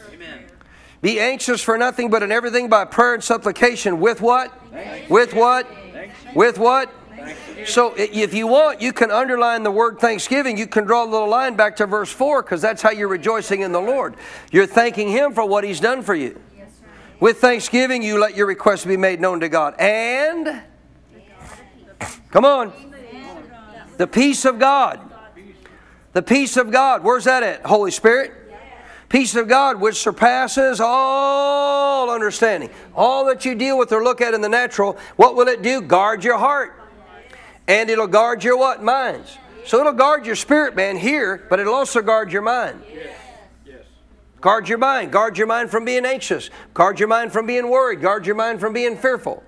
Be 1.01 1.21
anxious 1.21 1.63
for 1.63 1.79
nothing 1.79 2.11
but 2.11 2.25
in 2.25 2.33
everything 2.33 2.69
by 2.69 2.85
prayer 2.85 3.15
and 3.15 3.23
supplication. 3.23 4.01
With 4.01 4.21
what? 4.21 4.53
With 5.09 5.33
what? 5.33 5.67
With 6.35 6.59
what? 6.59 6.93
So 7.65 7.95
if 7.97 8.35
you 8.35 8.47
want, 8.47 8.81
you 8.81 8.93
can 8.93 9.11
underline 9.11 9.63
the 9.63 9.71
word 9.71 9.99
thanksgiving. 9.99 10.57
You 10.57 10.67
can 10.67 10.85
draw 10.85 11.05
a 11.05 11.11
little 11.11 11.29
line 11.29 11.57
back 11.57 11.77
to 11.77 11.87
verse 11.87 12.11
4 12.11 12.43
because 12.43 12.63
that's 12.63 12.83
how 12.83 12.91
you're 12.91 13.09
rejoicing 13.09 13.63
in 13.63 13.73
the 13.73 13.81
Lord. 13.81 14.15
You're 14.53 14.67
thanking 14.67 15.09
Him 15.09 15.33
for 15.33 15.45
what 15.45 15.65
He's 15.65 15.81
done 15.81 16.03
for 16.03 16.15
you. 16.15 16.41
With 17.21 17.39
thanksgiving, 17.39 18.03
you 18.03 18.19
let 18.19 18.37
your 18.37 18.47
requests 18.47 18.85
be 18.85 18.97
made 18.97 19.21
known 19.21 19.41
to 19.41 19.49
God. 19.49 19.75
And, 19.81 20.63
come 22.31 22.45
on, 22.45 22.73
the 23.97 24.07
peace 24.07 24.45
of 24.45 24.59
God. 24.59 25.01
The 26.13 26.23
peace 26.23 26.57
of 26.57 26.71
God. 26.71 27.03
Where's 27.03 27.25
that 27.25 27.43
at? 27.43 27.67
Holy 27.67 27.91
Spirit? 27.91 28.33
Peace 29.09 29.35
of 29.35 29.49
God, 29.49 29.81
which 29.81 29.97
surpasses 29.97 30.81
all 30.81 32.11
understanding. 32.11 32.71
All 32.95 33.25
that 33.27 33.45
you 33.45 33.55
deal 33.55 33.79
with 33.79 33.91
or 33.91 34.05
look 34.05 34.21
at 34.21 34.35
in 34.35 34.41
the 34.43 34.49
natural, 34.49 34.99
what 35.17 35.35
will 35.35 35.49
it 35.49 35.63
do? 35.63 35.81
Guard 35.81 36.23
your 36.23 36.39
heart. 36.39 36.78
And 37.69 37.91
it'll 37.91 38.07
guard 38.07 38.43
your 38.43 38.57
what? 38.57 38.83
Minds. 38.83 39.37
So 39.67 39.81
it'll 39.81 39.93
guard 39.93 40.25
your 40.25 40.35
spirit, 40.35 40.75
man, 40.75 40.97
here, 40.97 41.47
but 41.51 41.61
it'll 41.61 41.75
also 41.75 42.01
guard 42.01 42.33
your 42.33 42.43
mind. 42.43 42.83
Guard 44.41 44.69
your 44.69 44.79
mind. 44.79 45.13
Guard 45.13 45.37
your 45.37 45.47
mind 45.47 45.71
from 45.71 45.85
being 45.85 46.07
anxious. 46.07 46.49
Guard 46.73 46.99
your 46.99 47.09
mind 47.09 47.33
from 47.33 47.47
being 47.47 47.69
worried. 47.69 48.01
Guard 48.01 48.25
your 48.25 48.37
mind 48.37 48.61
from 48.61 48.73
being 48.73 48.97
fearful. 48.97 49.43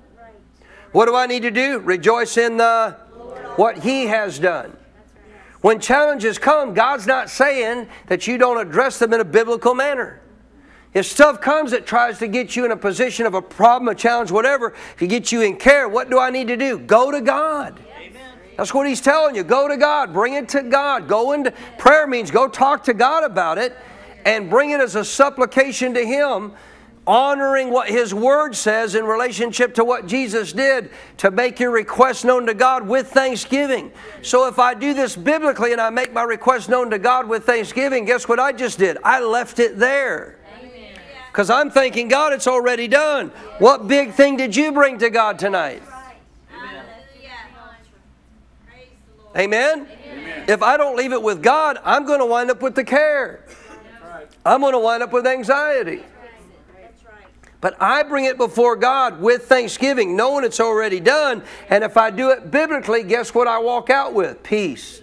What 0.93 1.07
do 1.07 1.15
I 1.15 1.27
need 1.27 1.43
to 1.43 1.51
do? 1.51 1.79
Rejoice 1.79 2.37
in 2.37 2.57
the 2.57 2.97
what 3.57 3.79
He 3.79 4.07
has 4.07 4.39
done. 4.39 4.77
When 5.61 5.79
challenges 5.79 6.39
come, 6.39 6.75
God's 6.75 7.07
not 7.07 7.31
saying 7.31 7.89
that 8.09 8.27
you 8.27 8.37
don't 8.37 8.59
address 8.59 8.99
them 8.99 9.13
in 9.13 9.21
a 9.21 9.25
biblical 9.25 9.75
manner. 9.75 10.21
If 10.93 11.07
stuff 11.07 11.41
comes 11.41 11.71
that 11.71 11.87
tries 11.87 12.19
to 12.19 12.27
get 12.27 12.57
you 12.57 12.65
in 12.65 12.73
a 12.73 12.77
position 12.77 13.25
of 13.25 13.35
a 13.35 13.43
problem, 13.43 13.89
a 13.89 13.95
challenge, 13.95 14.33
whatever, 14.33 14.75
to 14.99 15.07
get 15.07 15.31
you 15.31 15.43
in 15.43 15.57
care, 15.57 15.89
what 15.89 16.11
do 16.11 16.19
I 16.19 16.31
need 16.31 16.49
to 16.49 16.57
do? 16.57 16.79
Go 16.79 17.13
to 17.13 17.21
God. 17.21 17.79
That's 18.61 18.75
what 18.75 18.87
he's 18.87 19.01
telling 19.01 19.35
you. 19.35 19.43
Go 19.43 19.69
to 19.69 19.79
God. 19.79 20.13
Bring 20.13 20.35
it 20.35 20.51
to 20.51 20.63
God. 20.63 21.09
Go 21.09 21.33
into 21.33 21.51
prayer 21.79 22.07
means 22.07 22.31
go 22.31 22.47
talk 22.47 22.85
to 22.85 22.93
God 22.93 23.25
about 23.25 23.57
it 23.57 23.75
and 24.27 24.51
bring 24.51 24.73
it 24.73 24.83
as 24.83 24.97
a 24.97 25.03
supplication 25.03 25.95
to 25.95 26.05
Him, 26.05 26.53
honoring 27.07 27.71
what 27.71 27.89
His 27.89 28.13
Word 28.13 28.55
says 28.55 28.95
in 28.95 29.07
relationship 29.07 29.77
to 29.77 29.83
what 29.83 30.07
Jesus 30.07 30.53
did 30.53 30.91
to 31.17 31.31
make 31.31 31.59
your 31.59 31.71
request 31.71 32.27
known 32.27 32.45
to 32.49 32.53
God 32.53 32.87
with 32.87 33.11
thanksgiving. 33.11 33.93
So 34.21 34.47
if 34.47 34.59
I 34.59 34.75
do 34.75 34.93
this 34.93 35.17
biblically 35.17 35.73
and 35.73 35.81
I 35.81 35.89
make 35.89 36.13
my 36.13 36.25
request 36.25 36.69
known 36.69 36.91
to 36.91 36.99
God 36.99 37.31
with 37.31 37.47
thanksgiving, 37.47 38.05
guess 38.05 38.29
what 38.29 38.39
I 38.39 38.53
just 38.53 38.79
did? 38.79 38.99
I 39.03 39.23
left 39.23 39.59
it 39.59 39.79
there. 39.79 40.37
Because 41.33 41.49
I'm 41.49 41.71
thanking 41.71 42.09
God, 42.09 42.35
it's 42.35 42.47
already 42.47 42.89
done. 42.89 43.31
What 43.59 43.89
big 43.89 44.13
thing 44.13 44.37
did 44.37 44.55
you 44.55 44.71
bring 44.71 44.99
to 44.99 45.09
God 45.09 45.39
tonight? 45.39 45.83
Lord. 49.35 49.45
Amen? 49.45 49.87
If 50.49 50.63
I 50.63 50.77
don't 50.77 50.97
leave 50.97 51.13
it 51.13 51.23
with 51.23 51.43
God, 51.43 51.79
I'm 51.85 52.05
going 52.05 52.21
to 52.21 52.27
wind 52.27 52.51
up 52.51 52.63
with 52.63 52.75
the 52.75 52.85
care. 52.85 53.45
I'm 54.45 54.61
going 54.61 54.73
to 54.73 54.79
wind 54.79 55.03
up 55.03 55.13
with 55.13 55.27
anxiety. 55.27 56.03
That's 56.81 57.05
right. 57.05 57.27
But 57.61 57.81
I 57.81 58.03
bring 58.03 58.25
it 58.25 58.37
before 58.39 58.75
God 58.77 59.21
with 59.21 59.47
thanksgiving, 59.47 60.17
knowing 60.17 60.45
it's 60.45 60.61
already 60.61 60.99
done. 60.99 61.43
And 61.69 61.85
if 61.85 61.97
I 61.97 62.11
do 62.11 62.31
it 62.31 62.51
biblically, 62.51 63.03
guess 63.03 63.35
what 63.35 63.47
I 63.47 63.59
walk 63.59 63.91
out 63.91 64.15
with? 64.15 64.43
Peace. 64.43 65.03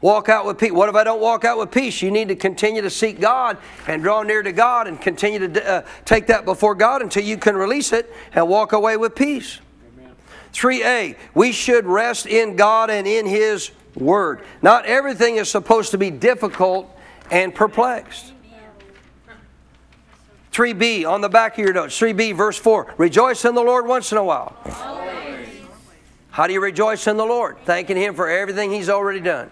Walk 0.00 0.28
out 0.28 0.44
with 0.44 0.58
peace. 0.58 0.70
What 0.70 0.90
if 0.90 0.94
I 0.96 1.02
don't 1.02 1.22
walk 1.22 1.46
out 1.46 1.56
with 1.56 1.70
peace? 1.70 2.02
You 2.02 2.10
need 2.10 2.28
to 2.28 2.36
continue 2.36 2.82
to 2.82 2.90
seek 2.90 3.20
God 3.20 3.56
and 3.86 4.02
draw 4.02 4.22
near 4.22 4.42
to 4.42 4.52
God 4.52 4.86
and 4.86 5.00
continue 5.00 5.48
to 5.48 5.66
uh, 5.66 5.86
take 6.04 6.26
that 6.26 6.44
before 6.44 6.74
God 6.74 7.00
until 7.00 7.24
you 7.24 7.38
can 7.38 7.56
release 7.56 7.90
it 7.90 8.12
and 8.34 8.46
walk 8.46 8.74
away 8.74 8.98
with 8.98 9.14
peace. 9.14 9.60
3a, 10.54 11.16
we 11.34 11.52
should 11.52 11.84
rest 11.84 12.26
in 12.26 12.56
God 12.56 12.88
and 12.88 13.06
in 13.06 13.26
His 13.26 13.72
Word. 13.94 14.42
Not 14.62 14.86
everything 14.86 15.36
is 15.36 15.50
supposed 15.50 15.90
to 15.90 15.98
be 15.98 16.10
difficult 16.10 16.90
and 17.30 17.54
perplexed. 17.54 18.32
3b, 20.52 21.04
on 21.08 21.20
the 21.20 21.28
back 21.28 21.54
of 21.54 21.58
your 21.58 21.72
notes, 21.72 21.98
3b, 21.98 22.36
verse 22.36 22.56
4. 22.56 22.94
Rejoice 22.96 23.44
in 23.44 23.56
the 23.56 23.62
Lord 23.62 23.88
once 23.88 24.12
in 24.12 24.18
a 24.18 24.24
while. 24.24 24.56
How 26.30 26.46
do 26.46 26.52
you 26.52 26.60
rejoice 26.60 27.06
in 27.08 27.16
the 27.16 27.24
Lord? 27.24 27.58
Thanking 27.64 27.96
Him 27.96 28.14
for 28.14 28.28
everything 28.28 28.70
He's 28.70 28.88
already 28.88 29.20
done. 29.20 29.50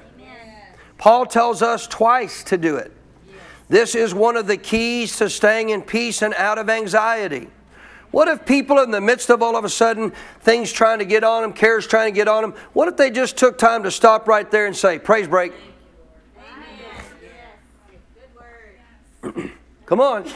Paul 0.99 1.27
tells 1.27 1.63
us 1.63 1.89
twice 1.89 2.45
to 2.45 2.57
do 2.57 2.77
it. 2.77 2.93
This 3.69 3.97
is 3.97 4.15
one 4.15 4.37
of 4.37 4.47
the 4.47 4.57
keys 4.57 5.17
to 5.17 5.29
staying 5.29 5.71
in 5.71 5.83
peace 5.83 6.23
and 6.23 6.35
out 6.35 6.59
of 6.59 6.71
anxiety. 6.71 7.49
What 8.13 8.29
if 8.29 8.47
people 8.47 8.79
in 8.79 8.91
the 8.91 9.01
midst 9.01 9.31
of 9.31 9.43
all 9.43 9.57
of 9.57 9.65
a 9.65 9.69
sudden 9.69 10.13
things 10.41 10.71
trying 10.71 11.01
to 11.01 11.05
get 11.05 11.25
on 11.25 11.43
them, 11.43 11.53
cares 11.53 11.87
trying 11.87 12.13
to 12.13 12.15
get 12.15 12.29
on 12.29 12.43
them, 12.43 12.55
what 12.75 12.87
if 12.87 12.97
they 12.97 13.11
just 13.11 13.37
took 13.37 13.59
time 13.59 13.83
to 13.83 13.91
stop 13.91 14.29
right 14.29 14.49
there 14.51 14.67
and 14.67 14.77
say, 14.77 14.99
Praise 14.99 15.27
break? 15.27 15.53
Come 19.87 20.01
on. 20.01 20.31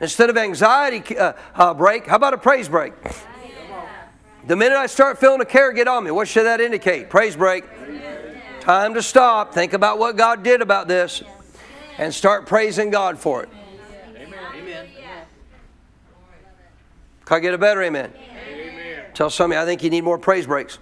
Instead 0.00 0.30
of 0.30 0.36
anxiety 0.36 1.16
uh, 1.16 1.32
uh, 1.54 1.74
break, 1.74 2.06
how 2.06 2.16
about 2.16 2.34
a 2.34 2.38
praise 2.38 2.68
break? 2.68 2.92
The 4.46 4.56
minute 4.56 4.76
I 4.76 4.86
start 4.86 5.18
feeling 5.18 5.40
a 5.40 5.44
care 5.44 5.72
get 5.72 5.88
on 5.88 6.04
me, 6.04 6.10
what 6.10 6.28
should 6.28 6.44
that 6.44 6.60
indicate? 6.60 7.10
Praise 7.10 7.36
break. 7.36 7.64
Time 8.60 8.94
to 8.94 9.02
stop. 9.02 9.52
Think 9.52 9.72
about 9.72 9.98
what 9.98 10.16
God 10.16 10.42
did 10.42 10.60
about 10.60 10.88
this 10.88 11.22
and 11.98 12.12
start 12.12 12.46
praising 12.46 12.90
God 12.90 13.18
for 13.18 13.42
it. 13.42 13.48
Can 17.26 17.38
I 17.38 17.40
get 17.40 17.54
a 17.54 17.58
better 17.58 17.82
amen? 17.82 18.12
Tell 19.12 19.30
somebody, 19.30 19.60
I 19.60 19.64
think 19.64 19.82
you 19.82 19.90
need 19.90 20.04
more 20.04 20.16
praise 20.16 20.46
breaks. 20.46 20.78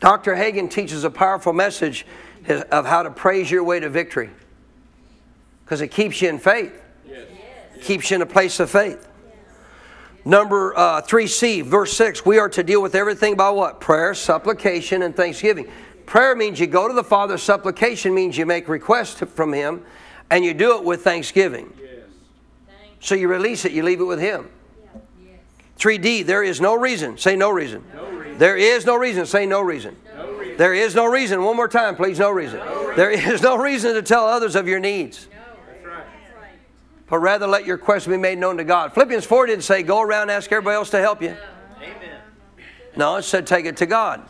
Dr. 0.00 0.34
Hagin 0.34 0.68
teaches 0.68 1.04
a 1.04 1.10
powerful 1.10 1.52
message 1.52 2.06
of 2.48 2.86
how 2.86 3.04
to 3.04 3.10
praise 3.10 3.50
your 3.50 3.62
way 3.62 3.78
to 3.78 3.88
victory 3.88 4.30
because 5.64 5.80
it 5.80 5.88
keeps 5.88 6.20
you 6.20 6.28
in 6.28 6.40
faith, 6.40 6.82
keeps 7.82 8.10
you 8.10 8.16
in 8.16 8.22
a 8.22 8.26
place 8.26 8.58
of 8.58 8.68
faith. 8.68 9.06
Number 10.24 10.76
uh, 10.76 11.02
3c, 11.02 11.62
verse 11.62 11.92
6, 11.96 12.26
we 12.26 12.38
are 12.38 12.48
to 12.48 12.64
deal 12.64 12.82
with 12.82 12.96
everything 12.96 13.36
by 13.36 13.50
what? 13.50 13.80
Prayer, 13.80 14.12
supplication, 14.14 15.02
and 15.02 15.14
thanksgiving. 15.14 15.70
Prayer 16.04 16.34
means 16.34 16.58
you 16.58 16.66
go 16.66 16.88
to 16.88 16.94
the 16.94 17.04
Father, 17.04 17.38
supplication 17.38 18.12
means 18.12 18.36
you 18.36 18.44
make 18.44 18.68
requests 18.68 19.20
from 19.20 19.52
Him, 19.52 19.84
and 20.30 20.44
you 20.44 20.54
do 20.54 20.76
it 20.76 20.84
with 20.84 21.02
thanksgiving. 21.02 21.72
Yes. 21.80 22.06
So 23.00 23.14
you 23.14 23.28
release 23.28 23.64
it, 23.64 23.72
you 23.72 23.82
leave 23.82 24.00
it 24.00 24.04
with 24.04 24.20
Him. 24.20 24.48
3D, 25.78 26.26
there 26.26 26.42
is 26.42 26.60
no 26.60 26.74
reason. 26.74 27.16
Say 27.16 27.36
no 27.36 27.50
reason. 27.50 27.82
No 27.94 28.10
reason. 28.10 28.38
There 28.38 28.56
is 28.56 28.84
no 28.84 28.96
reason. 28.96 29.24
Say 29.24 29.46
no 29.46 29.62
reason. 29.62 29.96
no 30.14 30.30
reason. 30.32 30.56
There 30.58 30.74
is 30.74 30.94
no 30.94 31.06
reason. 31.06 31.42
One 31.42 31.56
more 31.56 31.68
time, 31.68 31.96
please. 31.96 32.18
No 32.18 32.30
reason. 32.30 32.60
There 32.96 33.10
is 33.10 33.40
no 33.40 33.56
reason 33.56 33.94
to 33.94 34.02
tell 34.02 34.26
others 34.26 34.56
of 34.56 34.68
your 34.68 34.78
needs. 34.78 35.26
But 37.06 37.18
rather 37.18 37.46
let 37.46 37.66
your 37.66 37.76
request 37.76 38.08
be 38.08 38.16
made 38.16 38.38
known 38.38 38.58
to 38.58 38.64
God. 38.64 38.92
Philippians 38.92 39.24
4 39.24 39.46
didn't 39.46 39.64
say 39.64 39.82
go 39.82 40.00
around 40.00 40.22
and 40.22 40.30
ask 40.32 40.52
everybody 40.52 40.76
else 40.76 40.90
to 40.90 41.00
help 41.00 41.20
you. 41.22 41.34
Amen. 41.78 42.20
No, 42.94 43.16
it 43.16 43.22
said 43.22 43.46
take 43.46 43.64
it 43.64 43.78
to 43.78 43.86
God. 43.86 44.22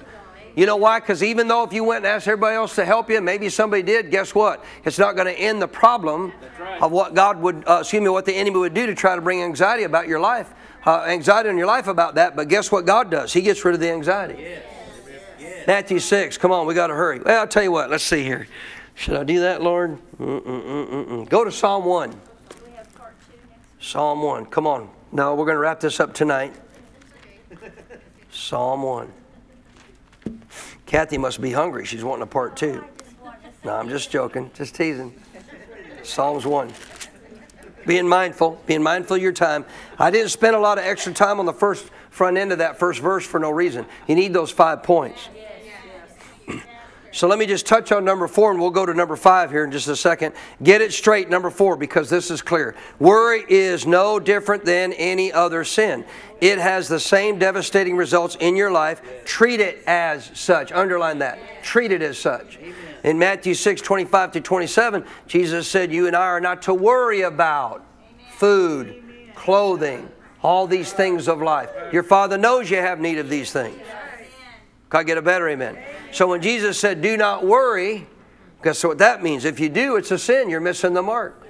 You 0.57 0.66
know 0.66 0.76
why? 0.76 1.01
Because 1.01 1.22
even 1.22 1.48
though 1.48 1.62
if 1.62 1.72
you 1.72 1.84
went 1.84 2.05
and 2.05 2.07
asked 2.07 2.26
everybody 2.26 2.57
else 2.57 2.74
to 2.74 2.84
help 2.84 3.09
you, 3.09 3.20
maybe 3.20 3.48
somebody 3.48 3.82
did, 3.82 4.11
guess 4.11 4.34
what? 4.34 4.64
It's 4.84 4.98
not 4.98 5.14
going 5.14 5.26
to 5.26 5.38
end 5.38 5.62
the 5.62 5.68
problem 5.68 6.32
right. 6.59 6.82
of 6.82 6.90
what 6.92 7.14
God 7.14 7.40
would, 7.40 7.64
uh, 7.68 7.78
excuse 7.80 8.03
me, 8.03 8.09
what 8.09 8.24
the 8.24 8.34
enemy 8.34 8.59
would 8.59 8.74
do 8.74 8.86
to 8.86 8.94
try 8.94 9.14
to 9.14 9.22
bring 9.22 9.42
anxiety 9.42 9.84
about 9.84 10.09
your 10.09 10.20
life, 10.20 10.53
uh, 10.86 11.05
anxiety 11.05 11.48
in 11.48 11.57
your 11.57 11.66
life 11.66 11.86
about 11.86 12.16
that. 12.16 12.36
But 12.36 12.48
guess 12.48 12.72
what 12.72 12.84
God 12.84 13.11
does? 13.11 13.32
He 13.32 13.42
gets 13.42 13.64
rid 13.64 13.74
of 13.74 13.80
the 13.80 13.90
anxiety. 13.90 14.59
Matthew 15.66 15.98
6, 15.98 16.38
come 16.38 16.53
on, 16.53 16.66
we 16.66 16.74
got 16.74 16.88
to 16.88 16.94
hurry. 16.94 17.20
Well, 17.20 17.40
I'll 17.40 17.46
tell 17.46 17.62
you 17.62 17.72
what, 17.72 17.90
let's 17.90 18.05
see 18.05 18.24
here. 18.24 18.48
Should 18.94 19.16
I 19.16 19.24
do 19.24 19.40
that, 19.40 19.62
Lord? 19.62 19.98
Mm-mm-mm-mm. 20.18 21.28
Go 21.28 21.44
to 21.44 21.53
Psalm 21.53 21.84
1. 21.84 22.11
We 22.11 22.72
have 22.72 22.94
part 22.94 23.14
two 23.26 23.36
next. 23.48 23.88
Psalm 23.90 24.22
1. 24.22 24.46
Come 24.46 24.66
on. 24.66 24.90
No, 25.12 25.34
we're 25.34 25.44
going 25.44 25.57
to 25.57 25.61
wrap 25.61 25.80
this 25.80 26.01
up 26.01 26.12
tonight. 26.12 26.55
Psalm 28.30 28.82
1. 28.82 29.12
Kathy 30.87 31.18
must 31.18 31.41
be 31.41 31.53
hungry. 31.53 31.85
She's 31.85 32.05
wanting 32.05 32.22
a 32.22 32.26
part 32.26 32.57
two. 32.57 32.85
No, 33.64 33.74
I'm 33.74 33.89
just 33.89 34.11
joking. 34.11 34.51
Just 34.55 34.74
teasing. 34.74 35.14
Psalms 36.03 36.47
1. 36.47 36.72
Being 37.87 38.09
mindful, 38.09 38.61
being 38.66 38.83
mindful 38.83 39.16
of 39.16 39.22
your 39.22 39.33
time. 39.33 39.64
I 39.99 40.11
didn't 40.11 40.31
spend 40.31 40.57
a 40.57 40.59
lot 40.59 40.78
of 40.78 40.85
extra 40.85 41.12
time 41.12 41.41
on 41.41 41.47
the 41.47 41.53
first 41.53 41.91
front 42.11 42.37
end 42.37 42.53
of 42.53 42.59
that 42.59 42.78
first 42.78 43.01
verse 43.01 43.26
for 43.26 43.41
no 43.41 43.51
reason. 43.51 43.87
You 44.07 44.14
need 44.14 44.33
those 44.33 44.51
five 44.51 44.83
points. 44.83 45.28
So 47.12 47.26
let 47.26 47.40
me 47.40 47.46
just 47.46 47.66
touch 47.66 47.90
on 47.90 48.04
number 48.04 48.28
four 48.28 48.52
and 48.52 48.61
we'll 48.61 48.70
go 48.70 48.86
to 48.86 48.94
number 48.94 49.16
five 49.16 49.50
here 49.50 49.64
in 49.64 49.72
just 49.72 49.88
a 49.88 49.96
second. 49.96 50.32
Get 50.62 50.80
it 50.80 50.92
straight, 50.92 51.28
number 51.28 51.50
four, 51.50 51.76
because 51.76 52.08
this 52.08 52.30
is 52.30 52.40
clear. 52.40 52.76
Worry 53.00 53.44
is 53.48 53.84
no 53.84 54.20
different 54.20 54.64
than 54.64 54.92
any 54.92 55.32
other 55.32 55.64
sin. 55.64 56.04
It 56.40 56.58
has 56.58 56.86
the 56.86 57.00
same 57.00 57.38
devastating 57.38 57.96
results 57.96 58.36
in 58.38 58.54
your 58.54 58.70
life. 58.70 59.02
Treat 59.24 59.58
it 59.61 59.82
as 59.88 60.30
such. 60.34 60.70
Underline 60.70 61.18
that. 61.18 61.38
Treat 61.64 61.90
it 61.90 62.00
as 62.00 62.16
such. 62.16 62.58
In 63.02 63.18
Matthew 63.18 63.54
6 63.54 63.80
25 63.80 64.32
to 64.32 64.40
27, 64.40 65.04
Jesus 65.26 65.66
said, 65.66 65.92
You 65.92 66.06
and 66.06 66.14
I 66.14 66.26
are 66.26 66.40
not 66.40 66.62
to 66.62 66.74
worry 66.74 67.22
about 67.22 67.84
food, 68.30 69.02
clothing, 69.34 70.08
all 70.42 70.66
these 70.66 70.92
things 70.92 71.26
of 71.28 71.42
life. 71.42 71.70
Your 71.92 72.02
Father 72.02 72.38
knows 72.38 72.70
you 72.70 72.76
have 72.76 73.00
need 73.00 73.18
of 73.18 73.28
these 73.28 73.52
things. 73.52 73.76
Can 74.91 75.01
I 75.01 75.03
get 75.05 75.18
a 75.18 75.22
better 75.22 75.49
amen? 75.49 75.78
So 76.12 76.26
when 76.26 76.43
Jesus 76.43 76.78
said, 76.78 77.01
do 77.01 77.16
not 77.16 77.47
worry, 77.47 78.09
guess 78.62 78.82
what 78.82 78.99
that 78.99 79.22
means? 79.22 79.45
If 79.45 79.61
you 79.61 79.68
do, 79.68 79.97
it's 79.97 80.11
a 80.11 80.18
sin. 80.18 80.51
You're 80.51 80.61
missing 80.61 80.95
the 80.95 81.03
mark. 81.03 81.47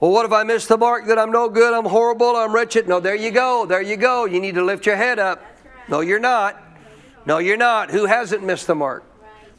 Well, 0.00 0.12
what 0.12 0.26
if 0.26 0.32
I 0.32 0.44
miss 0.44 0.66
the 0.66 0.78
mark 0.78 1.06
that 1.06 1.18
I'm 1.18 1.32
no 1.32 1.48
good, 1.48 1.74
I'm 1.74 1.84
horrible, 1.84 2.36
I'm 2.36 2.54
wretched? 2.54 2.88
No, 2.88 3.00
there 3.00 3.16
you 3.16 3.32
go. 3.32 3.66
There 3.66 3.82
you 3.82 3.96
go. 3.96 4.26
You 4.26 4.40
need 4.40 4.54
to 4.54 4.64
lift 4.64 4.86
your 4.86 4.94
head 4.94 5.18
up. 5.18 5.42
No, 5.88 6.00
you're 6.00 6.20
not. 6.20 6.62
No, 7.26 7.38
you're 7.38 7.56
not. 7.56 7.90
Who 7.90 8.06
hasn't 8.06 8.44
missed 8.44 8.68
the 8.68 8.76
mark? 8.76 9.04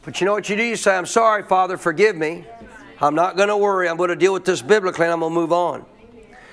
But 0.02 0.20
you 0.20 0.24
know 0.24 0.32
what 0.32 0.48
you 0.48 0.56
do? 0.56 0.62
You 0.62 0.76
say, 0.76 0.96
I'm 0.96 1.04
sorry, 1.04 1.42
Father, 1.42 1.76
forgive 1.76 2.16
me. 2.16 2.46
I'm 3.02 3.14
not 3.14 3.36
going 3.36 3.48
to 3.48 3.56
worry. 3.56 3.88
I'm 3.88 3.98
going 3.98 4.08
to 4.08 4.16
deal 4.16 4.32
with 4.32 4.46
this 4.46 4.62
biblically 4.62 5.04
and 5.04 5.12
I'm 5.12 5.20
going 5.20 5.32
to 5.32 5.40
move 5.40 5.52
on. 5.52 5.84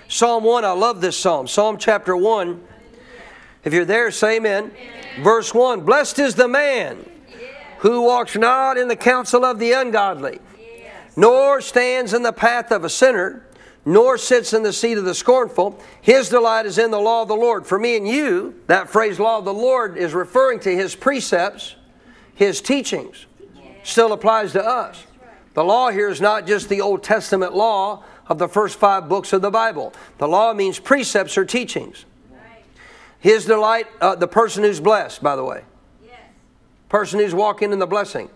Psalm 0.09 0.43
1, 0.43 0.65
I 0.65 0.72
love 0.72 0.99
this 0.99 1.18
psalm. 1.18 1.47
Psalm 1.47 1.78
chapter 1.78 2.15
1. 2.15 2.66
If 3.64 3.74
you're 3.74 3.86
there, 3.86 4.12
say 4.12 4.38
amen. 4.38 4.72
Verse 5.22 5.53
1 5.53 5.82
Blessed 5.82 6.20
is 6.20 6.36
the 6.36 6.47
man 6.47 7.10
who 7.80 8.01
walks 8.01 8.36
not 8.36 8.78
in 8.78 8.88
the 8.88 8.95
counsel 8.95 9.45
of 9.45 9.60
the 9.60 9.72
ungodly, 9.72 10.39
nor 11.16 11.62
stands 11.62 12.14
in 12.14 12.24
the 12.24 12.34
path 12.34 12.72
of 12.72 12.84
a 12.84 12.89
sinner, 12.89 13.43
nor 13.86 14.18
sits 14.18 14.53
in 14.53 14.64
the 14.64 14.74
seat 14.74 14.97
of 14.97 15.05
the 15.05 15.16
scornful. 15.16 15.80
His 16.01 16.30
delight 16.30 16.66
is 16.66 16.78
in 16.78 16.91
the 16.91 16.99
law 16.99 17.22
of 17.22 17.28
the 17.28 17.36
Lord. 17.36 17.66
For 17.66 17.80
me 17.80 17.95
and 17.95 18.08
you, 18.08 18.62
that 18.68 18.89
phrase 18.89 19.20
law 19.20 19.38
of 19.38 19.45
the 19.45 19.53
Lord 19.53 19.97
is 19.97 20.14
referring 20.14 20.60
to 20.62 20.76
his 20.76 20.95
precepts, 20.95 21.76
his 22.36 22.62
teachings. 22.62 23.26
Still 23.84 24.12
applies 24.12 24.51
to 24.51 24.66
us. 24.66 25.05
The 25.53 25.64
law 25.64 25.89
here 25.89 26.10
is 26.10 26.20
not 26.20 26.45
just 26.45 26.68
the 26.68 26.82
Old 26.82 27.01
Testament 27.01 27.55
law 27.55 28.03
of 28.28 28.38
the 28.38 28.47
first 28.47 28.78
five 28.78 29.08
books 29.08 29.32
of 29.32 29.41
the 29.41 29.49
Bible. 29.49 29.93
The 30.18 30.28
law 30.28 30.53
means 30.53 30.80
precepts 30.80 31.38
or 31.38 31.45
teachings. 31.45 32.05
His 33.20 33.45
delight, 33.45 33.88
uh, 33.99 34.15
the 34.15 34.28
person 34.28 34.63
who's 34.63 34.80
blessed, 34.80 35.24
by 35.24 35.36
the 35.36 35.43
way. 35.43 35.63
Yes. 36.03 36.20
Person 36.89 37.20
who's 37.20 37.34
walking 37.34 37.72
in 37.72 37.80
the 37.80 37.88
blessing. 37.88 38.30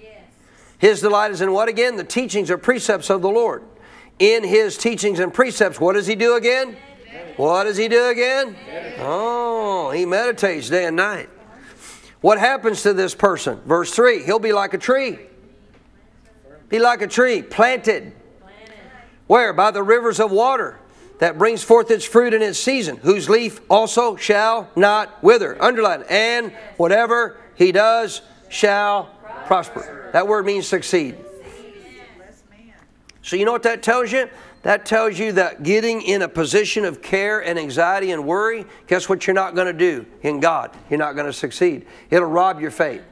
Yes. 0.00 0.22
His 0.78 1.00
delight 1.00 1.30
is 1.30 1.40
in 1.40 1.52
what 1.52 1.68
again? 1.68 1.96
The 1.96 2.04
teachings 2.04 2.50
or 2.50 2.58
precepts 2.58 3.10
of 3.10 3.22
the 3.22 3.30
Lord. 3.30 3.62
In 4.18 4.44
his 4.44 4.76
teachings 4.78 5.18
and 5.20 5.32
precepts, 5.32 5.80
what 5.80 5.94
does 5.94 6.06
he 6.06 6.14
do 6.14 6.36
again? 6.36 6.76
What 7.36 7.64
does 7.64 7.76
he 7.76 7.88
do 7.88 8.08
again? 8.08 8.56
Oh, 8.98 9.90
he 9.90 10.06
meditates 10.06 10.70
day 10.70 10.86
and 10.86 10.96
night. 10.96 11.28
What 12.22 12.38
happens 12.38 12.82
to 12.82 12.94
this 12.94 13.14
person? 13.14 13.60
Verse 13.66 13.92
3 13.92 14.24
He'll 14.24 14.38
be 14.38 14.52
like 14.52 14.74
a 14.74 14.78
tree. 14.78 15.18
Be 16.68 16.78
like 16.78 17.02
a 17.02 17.06
tree 17.06 17.42
planted. 17.42 18.12
planted. 18.40 18.74
Where? 19.26 19.52
By 19.52 19.70
the 19.70 19.82
rivers 19.82 20.18
of 20.18 20.30
water 20.30 20.78
that 21.18 21.38
brings 21.38 21.62
forth 21.62 21.90
its 21.90 22.04
fruit 22.04 22.34
in 22.34 22.42
its 22.42 22.58
season, 22.58 22.98
whose 22.98 23.28
leaf 23.28 23.60
also 23.70 24.16
shall 24.16 24.70
not 24.76 25.22
wither. 25.22 25.60
Underline, 25.62 26.04
and 26.08 26.52
whatever 26.76 27.38
he 27.54 27.72
does 27.72 28.22
shall 28.48 29.10
prosper. 29.46 30.10
That 30.12 30.28
word 30.28 30.44
means 30.46 30.66
succeed. 30.66 31.16
So, 33.22 33.36
you 33.36 33.44
know 33.44 33.52
what 33.52 33.64
that 33.64 33.82
tells 33.82 34.12
you? 34.12 34.28
That 34.62 34.84
tells 34.84 35.18
you 35.18 35.32
that 35.32 35.62
getting 35.62 36.02
in 36.02 36.22
a 36.22 36.28
position 36.28 36.84
of 36.84 37.00
care 37.00 37.42
and 37.44 37.58
anxiety 37.58 38.10
and 38.10 38.26
worry, 38.26 38.64
guess 38.88 39.08
what 39.08 39.26
you're 39.26 39.34
not 39.34 39.54
going 39.54 39.68
to 39.68 39.72
do 39.72 40.06
in 40.22 40.40
God? 40.40 40.76
You're 40.90 40.98
not 40.98 41.14
going 41.14 41.26
to 41.26 41.32
succeed. 41.32 41.86
It'll 42.10 42.28
rob 42.28 42.60
your 42.60 42.70
faith. 42.70 43.02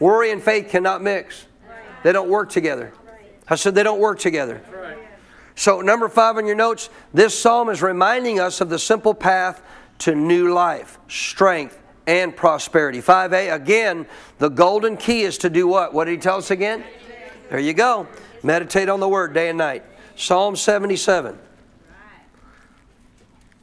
Worry 0.00 0.32
and 0.32 0.42
faith 0.42 0.68
cannot 0.68 1.02
mix, 1.02 1.46
they 2.02 2.12
don't 2.12 2.28
work 2.28 2.50
together. 2.50 2.92
I 3.48 3.54
said 3.56 3.74
they 3.74 3.82
don't 3.82 4.00
work 4.00 4.18
together. 4.18 4.60
So, 5.56 5.80
number 5.80 6.08
five 6.08 6.36
on 6.36 6.46
your 6.46 6.56
notes, 6.56 6.90
this 7.12 7.38
psalm 7.38 7.68
is 7.68 7.80
reminding 7.80 8.40
us 8.40 8.60
of 8.60 8.68
the 8.68 8.78
simple 8.78 9.14
path 9.14 9.62
to 9.98 10.14
new 10.14 10.52
life, 10.52 10.98
strength, 11.08 11.80
and 12.06 12.34
prosperity. 12.34 13.00
5a, 13.00 13.54
again, 13.54 14.06
the 14.38 14.48
golden 14.48 14.96
key 14.96 15.22
is 15.22 15.38
to 15.38 15.50
do 15.50 15.66
what? 15.66 15.94
What 15.94 16.04
did 16.06 16.12
he 16.12 16.18
tell 16.18 16.36
us 16.36 16.50
again? 16.50 16.84
There 17.50 17.60
you 17.60 17.72
go. 17.72 18.08
Meditate 18.42 18.88
on 18.88 19.00
the 19.00 19.08
word 19.08 19.32
day 19.32 19.48
and 19.48 19.58
night. 19.58 19.84
Psalm 20.16 20.56
77. 20.56 21.38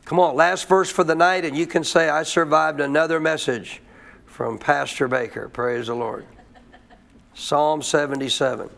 Come 0.05 0.19
on, 0.19 0.35
last 0.35 0.67
verse 0.67 0.89
for 0.89 1.03
the 1.03 1.15
night, 1.15 1.45
and 1.45 1.55
you 1.55 1.65
can 1.65 1.83
say, 1.83 2.09
I 2.09 2.23
survived 2.23 2.81
another 2.81 3.19
message 3.19 3.81
from 4.25 4.57
Pastor 4.57 5.07
Baker. 5.07 5.47
Praise 5.47 5.87
the 5.87 5.95
Lord. 5.95 6.25
Psalm 7.33 7.81
77. 7.81 8.69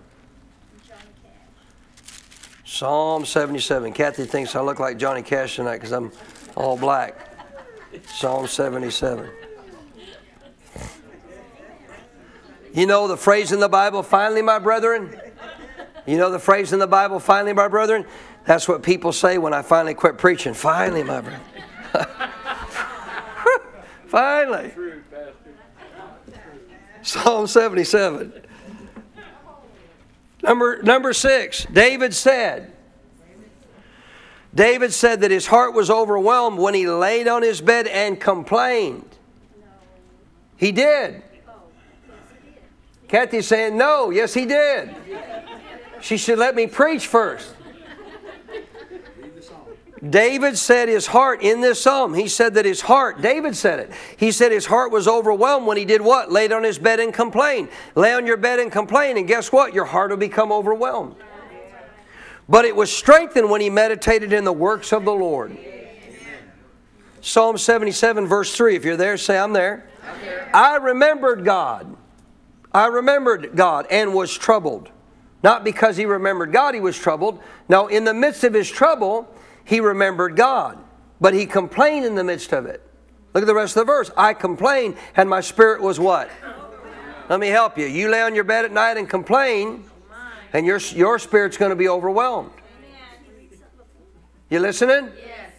Psalm 2.74 3.24
77. 3.24 3.94
Kathy 3.94 4.26
thinks 4.26 4.56
I 4.56 4.62
look 4.62 4.80
like 4.80 4.98
Johnny 4.98 5.22
Cash 5.22 5.58
tonight 5.58 5.76
because 5.76 5.92
I'm 5.92 6.12
all 6.56 6.76
black. 6.76 7.16
Psalm 8.08 8.48
77. 8.48 9.30
You 12.74 12.88
know 12.88 13.08
the 13.08 13.16
phrase 13.16 13.52
in 13.52 13.60
the 13.60 13.70
Bible, 13.70 14.02
finally, 14.02 14.42
my 14.42 14.58
brethren? 14.58 15.16
You 16.08 16.18
know 16.18 16.32
the 16.32 16.40
phrase 16.40 16.74
in 16.74 16.80
the 16.80 16.88
Bible, 16.88 17.20
finally, 17.20 17.54
my 17.54 17.68
brethren? 17.68 18.08
That's 18.46 18.68
what 18.68 18.82
people 18.82 19.14
say 19.14 19.38
when 19.38 19.54
I 19.54 19.62
finally 19.62 19.94
quit 19.94 20.18
preaching. 20.18 20.56
Finally, 20.56 21.04
my 21.04 21.22
brethren. 21.22 21.42
finally. 24.08 24.74
Psalm 27.04 27.46
77. 27.46 28.34
Number, 30.44 30.84
number 30.84 31.14
six, 31.14 31.66
David 31.72 32.14
said, 32.14 32.74
David 34.54 34.94
said 34.94 35.22
that 35.22 35.32
his 35.32 35.48
heart 35.48 35.74
was 35.74 35.90
overwhelmed 35.90 36.60
when 36.60 36.74
he 36.74 36.86
laid 36.86 37.28
on 37.28 37.42
his 37.42 37.62
bed 37.62 37.88
and 37.88 38.20
complained. 38.20 39.08
He 40.58 40.72
did. 40.72 41.24
Kathy's 43.08 43.48
saying, 43.48 43.78
no, 43.78 44.10
yes, 44.10 44.34
he 44.34 44.46
did. 44.46 44.94
She 46.02 46.18
should 46.18 46.38
let 46.38 46.56
me 46.56 46.68
preach 46.68 47.08
first. 47.08 47.56
David 50.08 50.58
said 50.58 50.90
his 50.90 51.08
heart 51.08 51.42
in 51.42 51.62
this 51.62 51.82
psalm, 51.82 52.14
he 52.14 52.28
said 52.28 52.56
that 52.56 52.66
his 52.66 52.82
heart, 52.82 53.22
David 53.22 53.56
said 53.56 53.80
it. 53.80 53.92
He 54.18 54.32
said 54.32 54.52
his 54.52 54.66
heart 54.66 54.92
was 54.92 55.08
overwhelmed 55.08 55.66
when 55.66 55.78
he 55.78 55.86
did 55.86 56.02
what? 56.02 56.30
Laid 56.30 56.52
on 56.52 56.64
his 56.64 56.78
bed 56.78 57.00
and 57.00 57.14
complained. 57.14 57.70
Lay 57.96 58.14
on 58.14 58.26
your 58.26 58.36
bed 58.36 58.60
and 58.60 58.70
complain, 58.70 59.18
and 59.18 59.28
guess 59.28 59.52
what? 59.52 59.74
Your 59.74 59.86
heart 59.86 60.10
will 60.10 60.18
become 60.18 60.52
overwhelmed. 60.52 61.16
But 62.50 62.66
it 62.66 62.76
was 62.76 62.92
strengthened 62.92 63.50
when 63.50 63.62
he 63.62 63.70
meditated 63.70 64.34
in 64.34 64.44
the 64.44 64.52
works 64.52 64.92
of 64.92 65.06
the 65.06 65.14
Lord. 65.14 65.58
Psalm 67.22 67.58
77, 67.58 68.28
verse 68.28 68.54
3. 68.54 68.76
If 68.76 68.84
you're 68.84 68.98
there, 68.98 69.16
say, 69.16 69.38
I'm 69.38 69.54
there. 69.54 69.88
I 70.54 70.76
remembered 70.76 71.46
God. 71.46 71.96
I 72.74 72.88
remembered 72.88 73.56
God 73.56 73.88
and 73.90 74.14
was 74.14 74.38
troubled. 74.38 74.90
Not 75.42 75.64
because 75.64 75.96
he 75.96 76.06
remembered 76.06 76.52
God, 76.52 76.74
he 76.74 76.82
was 76.82 76.98
troubled. 76.98 77.42
Now, 77.70 77.88
in 77.88 78.04
the 78.04 78.14
midst 78.14 78.44
of 78.44 78.54
his 78.54 78.70
trouble, 78.70 79.33
he 79.66 79.80
remembered 79.80 80.36
God, 80.36 80.78
but 81.22 81.34
he 81.34 81.46
complained 81.46 82.06
in 82.06 82.16
the 82.16 82.24
midst 82.24 82.54
of 82.54 82.66
it. 82.66 82.82
Look 83.34 83.44
at 83.44 83.48
the 83.48 83.56
rest 83.56 83.76
of 83.76 83.82
the 83.82 83.92
verse. 83.92 84.12
I 84.16 84.34
complained, 84.34 84.96
and 85.16 85.30
my 85.30 85.42
spirit 85.42 85.82
was 85.82 86.00
what? 86.00 86.30
Let 87.30 87.40
me 87.40 87.48
help 87.48 87.78
you. 87.78 87.86
You 87.86 88.10
lay 88.10 88.22
on 88.22 88.36
your 88.36 88.44
bed 88.44 88.66
at 88.66 88.72
night 88.72 88.98
and 88.98 89.10
complain, 89.10 89.86
and 90.52 90.66
your, 90.66 90.78
your 90.78 91.18
spirit's 91.18 91.58
going 91.58 91.72
to 91.72 91.76
be 91.76 91.88
overwhelmed. 91.88 92.52
You 94.50 94.60
listening? 94.60 95.10
Yes. 95.18 95.52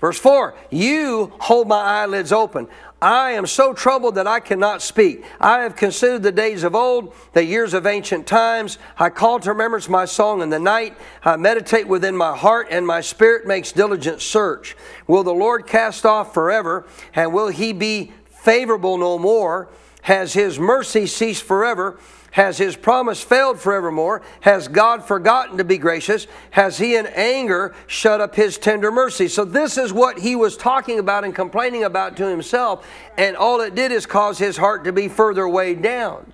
Verse 0.00 0.18
4 0.18 0.54
You 0.70 1.32
hold 1.40 1.68
my 1.68 1.80
eyelids 1.80 2.32
open. 2.32 2.68
I 3.02 3.32
am 3.32 3.46
so 3.46 3.72
troubled 3.72 4.16
that 4.16 4.26
I 4.26 4.40
cannot 4.40 4.82
speak. 4.82 5.24
I 5.40 5.60
have 5.60 5.74
considered 5.74 6.22
the 6.22 6.32
days 6.32 6.64
of 6.64 6.74
old, 6.74 7.14
the 7.32 7.44
years 7.44 7.72
of 7.72 7.86
ancient 7.86 8.26
times. 8.26 8.76
I 8.98 9.08
call 9.08 9.40
to 9.40 9.50
remembrance 9.52 9.88
my 9.88 10.04
song 10.04 10.42
in 10.42 10.50
the 10.50 10.58
night. 10.58 10.96
I 11.24 11.36
meditate 11.36 11.88
within 11.88 12.14
my 12.14 12.36
heart, 12.36 12.68
and 12.70 12.86
my 12.86 13.00
spirit 13.00 13.46
makes 13.46 13.72
diligent 13.72 14.20
search. 14.20 14.76
Will 15.06 15.22
the 15.22 15.32
Lord 15.32 15.66
cast 15.66 16.04
off 16.04 16.34
forever, 16.34 16.86
and 17.14 17.32
will 17.32 17.48
he 17.48 17.72
be 17.72 18.12
favorable 18.26 18.98
no 18.98 19.18
more? 19.18 19.70
Has 20.02 20.34
his 20.34 20.58
mercy 20.58 21.06
ceased 21.06 21.42
forever? 21.42 21.98
Has 22.32 22.58
his 22.58 22.76
promise 22.76 23.20
failed 23.20 23.58
forevermore? 23.58 24.22
Has 24.40 24.68
God 24.68 25.04
forgotten 25.04 25.58
to 25.58 25.64
be 25.64 25.78
gracious? 25.78 26.28
Has 26.52 26.78
he 26.78 26.94
in 26.94 27.06
anger 27.06 27.74
shut 27.88 28.20
up 28.20 28.36
his 28.36 28.56
tender 28.56 28.92
mercy? 28.92 29.26
So, 29.26 29.44
this 29.44 29.76
is 29.76 29.92
what 29.92 30.18
he 30.18 30.36
was 30.36 30.56
talking 30.56 31.00
about 31.00 31.24
and 31.24 31.34
complaining 31.34 31.82
about 31.82 32.16
to 32.18 32.28
himself, 32.28 32.86
and 33.18 33.36
all 33.36 33.60
it 33.60 33.74
did 33.74 33.90
is 33.90 34.06
cause 34.06 34.38
his 34.38 34.56
heart 34.56 34.84
to 34.84 34.92
be 34.92 35.08
further 35.08 35.48
weighed 35.48 35.82
down. 35.82 36.32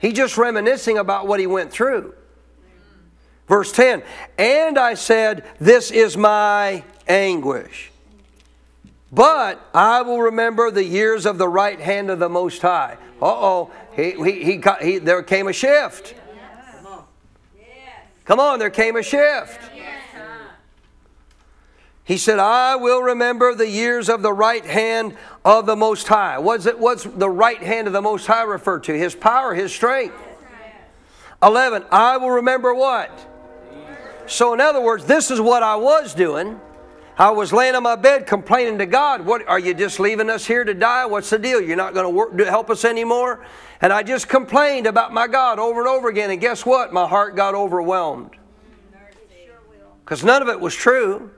He 0.00 0.12
just 0.12 0.38
reminiscing 0.38 0.96
about 0.96 1.26
what 1.26 1.40
he 1.40 1.46
went 1.46 1.70
through. 1.70 2.14
Verse 3.48 3.72
10 3.72 4.02
And 4.38 4.78
I 4.78 4.94
said, 4.94 5.44
This 5.58 5.90
is 5.90 6.16
my 6.16 6.84
anguish. 7.06 7.90
But 9.10 9.66
I 9.72 10.02
will 10.02 10.20
remember 10.20 10.70
the 10.70 10.84
years 10.84 11.24
of 11.24 11.38
the 11.38 11.48
right 11.48 11.80
hand 11.80 12.10
of 12.10 12.18
the 12.18 12.28
Most 12.28 12.60
High. 12.60 12.98
Uh 13.20 13.26
oh, 13.26 13.70
he, 13.96 14.12
he, 14.12 14.44
he, 14.44 14.62
he, 14.82 14.98
there 14.98 15.22
came 15.22 15.48
a 15.48 15.52
shift. 15.52 16.14
Come 18.24 18.40
on, 18.40 18.58
there 18.58 18.70
came 18.70 18.96
a 18.96 19.02
shift. 19.02 19.58
He 22.04 22.16
said, 22.16 22.38
I 22.38 22.76
will 22.76 23.02
remember 23.02 23.54
the 23.54 23.68
years 23.68 24.08
of 24.08 24.22
the 24.22 24.32
right 24.32 24.64
hand 24.64 25.14
of 25.44 25.66
the 25.66 25.76
Most 25.76 26.08
High. 26.08 26.38
What's, 26.38 26.64
it, 26.64 26.78
what's 26.78 27.04
the 27.04 27.28
right 27.28 27.62
hand 27.62 27.86
of 27.86 27.92
the 27.92 28.00
Most 28.00 28.26
High 28.26 28.44
referred 28.44 28.84
to? 28.84 28.98
His 28.98 29.14
power, 29.14 29.54
His 29.54 29.74
strength. 29.74 30.14
11, 31.42 31.84
I 31.90 32.16
will 32.16 32.30
remember 32.30 32.74
what? 32.74 33.10
So, 34.26 34.54
in 34.54 34.60
other 34.60 34.80
words, 34.80 35.04
this 35.04 35.30
is 35.30 35.38
what 35.38 35.62
I 35.62 35.76
was 35.76 36.14
doing. 36.14 36.58
I 37.18 37.30
was 37.30 37.52
laying 37.52 37.74
on 37.74 37.82
my 37.82 37.96
bed 37.96 38.26
complaining 38.26 38.78
to 38.78 38.86
God, 38.86 39.26
"What 39.26 39.46
are 39.48 39.58
you 39.58 39.74
just 39.74 39.98
leaving 39.98 40.30
us 40.30 40.46
here 40.46 40.62
to 40.62 40.72
die? 40.72 41.04
What's 41.04 41.30
the 41.30 41.38
deal? 41.38 41.60
You're 41.60 41.76
not 41.76 41.92
going 41.92 42.38
to 42.38 42.44
help 42.44 42.70
us 42.70 42.84
anymore?" 42.84 43.44
And 43.80 43.92
I 43.92 44.04
just 44.04 44.28
complained 44.28 44.86
about 44.86 45.12
my 45.12 45.26
God 45.26 45.58
over 45.58 45.80
and 45.80 45.88
over 45.88 46.08
again, 46.08 46.30
and 46.30 46.40
guess 46.40 46.64
what? 46.64 46.92
My 46.92 47.08
heart 47.08 47.34
got 47.34 47.54
overwhelmed. 47.54 48.30
Cuz 50.04 50.24
none 50.24 50.42
of 50.42 50.48
it 50.48 50.60
was 50.60 50.74
true. 50.74 51.30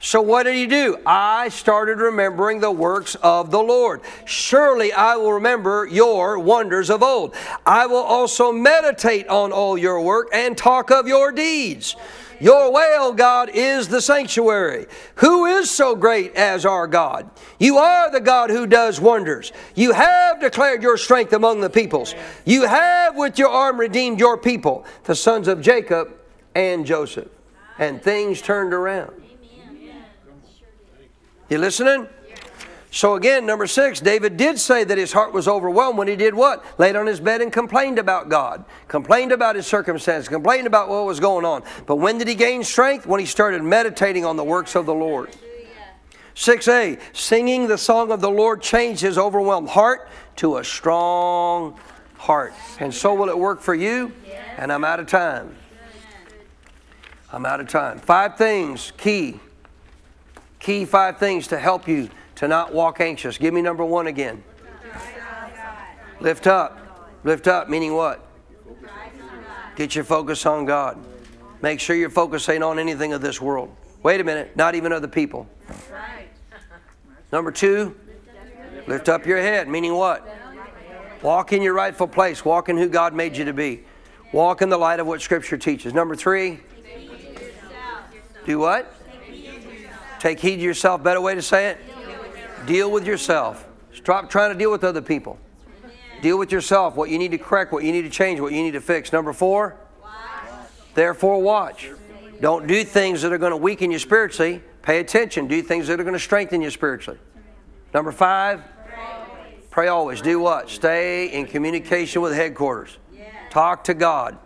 So 0.00 0.20
what 0.20 0.44
did 0.44 0.54
he 0.54 0.66
do? 0.66 0.96
I 1.04 1.48
started 1.48 1.98
remembering 1.98 2.60
the 2.60 2.70
works 2.70 3.16
of 3.16 3.50
the 3.50 3.58
Lord. 3.58 4.00
Surely 4.26 4.92
I 4.92 5.16
will 5.16 5.32
remember 5.32 5.88
your 5.90 6.38
wonders 6.38 6.88
of 6.88 7.02
old. 7.02 7.34
I 7.66 7.86
will 7.86 8.04
also 8.04 8.52
meditate 8.52 9.26
on 9.26 9.50
all 9.50 9.76
your 9.76 10.00
work 10.00 10.28
and 10.32 10.56
talk 10.56 10.92
of 10.92 11.08
your 11.08 11.32
deeds. 11.32 11.96
Your 12.40 12.70
way, 12.72 12.94
O 12.98 13.12
God, 13.12 13.50
is 13.52 13.88
the 13.88 14.00
sanctuary. 14.00 14.86
Who 15.16 15.46
is 15.46 15.70
so 15.70 15.96
great 15.96 16.34
as 16.34 16.64
our 16.64 16.86
God? 16.86 17.30
You 17.58 17.78
are 17.78 18.10
the 18.10 18.20
God 18.20 18.50
who 18.50 18.66
does 18.66 19.00
wonders. 19.00 19.52
You 19.74 19.92
have 19.92 20.40
declared 20.40 20.82
your 20.82 20.96
strength 20.96 21.32
among 21.32 21.60
the 21.60 21.70
peoples. 21.70 22.14
You 22.44 22.66
have 22.66 23.16
with 23.16 23.38
your 23.38 23.48
arm 23.48 23.78
redeemed 23.78 24.20
your 24.20 24.38
people, 24.38 24.84
the 25.04 25.14
sons 25.14 25.48
of 25.48 25.60
Jacob 25.60 26.12
and 26.54 26.86
Joseph. 26.86 27.28
And 27.78 28.02
things 28.02 28.42
turned 28.42 28.72
around. 28.72 29.12
You 31.48 31.58
listening? 31.58 32.08
So 32.90 33.16
again, 33.16 33.44
number 33.44 33.66
six, 33.66 34.00
David 34.00 34.36
did 34.36 34.58
say 34.58 34.82
that 34.82 34.96
his 34.96 35.12
heart 35.12 35.34
was 35.34 35.46
overwhelmed 35.46 35.98
when 35.98 36.08
he 36.08 36.16
did 36.16 36.34
what? 36.34 36.64
Laid 36.78 36.96
on 36.96 37.06
his 37.06 37.20
bed 37.20 37.42
and 37.42 37.52
complained 37.52 37.98
about 37.98 38.30
God, 38.30 38.64
complained 38.88 39.30
about 39.30 39.56
his 39.56 39.66
circumstances, 39.66 40.28
complained 40.28 40.66
about 40.66 40.88
what 40.88 41.04
was 41.04 41.20
going 41.20 41.44
on. 41.44 41.62
But 41.86 41.96
when 41.96 42.16
did 42.16 42.28
he 42.28 42.34
gain 42.34 42.64
strength? 42.64 43.06
When 43.06 43.20
he 43.20 43.26
started 43.26 43.62
meditating 43.62 44.24
on 44.24 44.36
the 44.36 44.44
works 44.44 44.74
of 44.74 44.86
the 44.86 44.94
Lord. 44.94 45.36
6a, 46.34 47.00
singing 47.12 47.66
the 47.66 47.76
song 47.76 48.12
of 48.12 48.20
the 48.20 48.30
Lord 48.30 48.62
changed 48.62 49.02
his 49.02 49.18
overwhelmed 49.18 49.68
heart 49.68 50.08
to 50.36 50.58
a 50.58 50.64
strong 50.64 51.78
heart. 52.16 52.54
And 52.78 52.94
so 52.94 53.12
will 53.12 53.28
it 53.28 53.36
work 53.36 53.60
for 53.60 53.74
you. 53.74 54.12
And 54.56 54.72
I'm 54.72 54.84
out 54.84 55.00
of 55.00 55.08
time. 55.08 55.54
I'm 57.32 57.44
out 57.44 57.60
of 57.60 57.68
time. 57.68 57.98
Five 57.98 58.38
things, 58.38 58.92
key. 58.96 59.40
Key 60.60 60.84
five 60.84 61.18
things 61.18 61.48
to 61.48 61.58
help 61.58 61.86
you 61.86 62.08
to 62.38 62.46
not 62.46 62.72
walk 62.72 63.00
anxious. 63.00 63.36
Give 63.36 63.52
me 63.52 63.60
number 63.60 63.84
one 63.84 64.06
again. 64.06 64.44
Lift 66.20 66.46
up. 66.46 66.78
Lift 67.24 67.48
up, 67.48 67.68
meaning 67.68 67.94
what? 67.94 68.24
Get 69.74 69.96
your 69.96 70.04
focus 70.04 70.46
on 70.46 70.64
God. 70.64 70.96
Make 71.62 71.80
sure 71.80 71.96
your 71.96 72.10
focus 72.10 72.48
ain't 72.48 72.62
on 72.62 72.78
anything 72.78 73.12
of 73.12 73.20
this 73.20 73.40
world. 73.40 73.74
Wait 74.04 74.20
a 74.20 74.24
minute, 74.24 74.56
not 74.56 74.76
even 74.76 74.92
other 74.92 75.08
people. 75.08 75.48
Number 77.32 77.50
two, 77.50 77.96
lift 78.86 79.08
up 79.08 79.26
your 79.26 79.38
head, 79.38 79.66
meaning 79.66 79.94
what? 79.94 80.24
Walk 81.22 81.52
in 81.52 81.60
your 81.60 81.74
rightful 81.74 82.06
place. 82.06 82.44
Walk 82.44 82.68
in 82.68 82.76
who 82.76 82.88
God 82.88 83.14
made 83.14 83.36
you 83.36 83.46
to 83.46 83.52
be. 83.52 83.82
Walk 84.30 84.62
in 84.62 84.68
the 84.68 84.78
light 84.78 85.00
of 85.00 85.08
what 85.08 85.20
Scripture 85.20 85.58
teaches. 85.58 85.92
Number 85.92 86.14
three, 86.14 86.60
do 88.46 88.60
what? 88.60 88.94
Take 90.20 90.38
heed 90.38 90.56
to 90.56 90.62
yourself. 90.62 91.02
Better 91.02 91.20
way 91.20 91.34
to 91.34 91.42
say 91.42 91.70
it? 91.70 91.78
Deal 92.66 92.90
with 92.90 93.06
yourself. 93.06 93.66
Stop 93.94 94.30
trying 94.30 94.52
to 94.52 94.58
deal 94.58 94.70
with 94.70 94.84
other 94.84 95.02
people. 95.02 95.38
Deal 96.20 96.38
with 96.38 96.52
yourself. 96.52 96.96
What 96.96 97.10
you 97.10 97.18
need 97.18 97.30
to 97.30 97.38
correct, 97.38 97.72
what 97.72 97.84
you 97.84 97.92
need 97.92 98.02
to 98.02 98.10
change, 98.10 98.40
what 98.40 98.52
you 98.52 98.62
need 98.62 98.72
to 98.72 98.80
fix. 98.80 99.12
Number 99.12 99.32
four, 99.32 99.76
therefore 100.94 101.40
watch. 101.40 101.90
Don't 102.40 102.66
do 102.66 102.84
things 102.84 103.22
that 103.22 103.32
are 103.32 103.38
going 103.38 103.50
to 103.50 103.56
weaken 103.56 103.90
you 103.90 103.98
spiritually. 103.98 104.62
Pay 104.82 105.00
attention. 105.00 105.48
Do 105.48 105.60
things 105.62 105.86
that 105.88 105.98
are 106.00 106.04
going 106.04 106.14
to 106.14 106.20
strengthen 106.20 106.60
you 106.60 106.70
spiritually. 106.70 107.18
Number 107.92 108.12
five, 108.12 108.62
pray 109.70 109.88
always. 109.88 110.20
Do 110.20 110.40
what? 110.40 110.70
Stay 110.70 111.32
in 111.32 111.46
communication 111.46 112.22
with 112.22 112.34
headquarters. 112.34 112.96
Talk 113.50 113.84
to 113.84 113.94
God. 113.94 114.38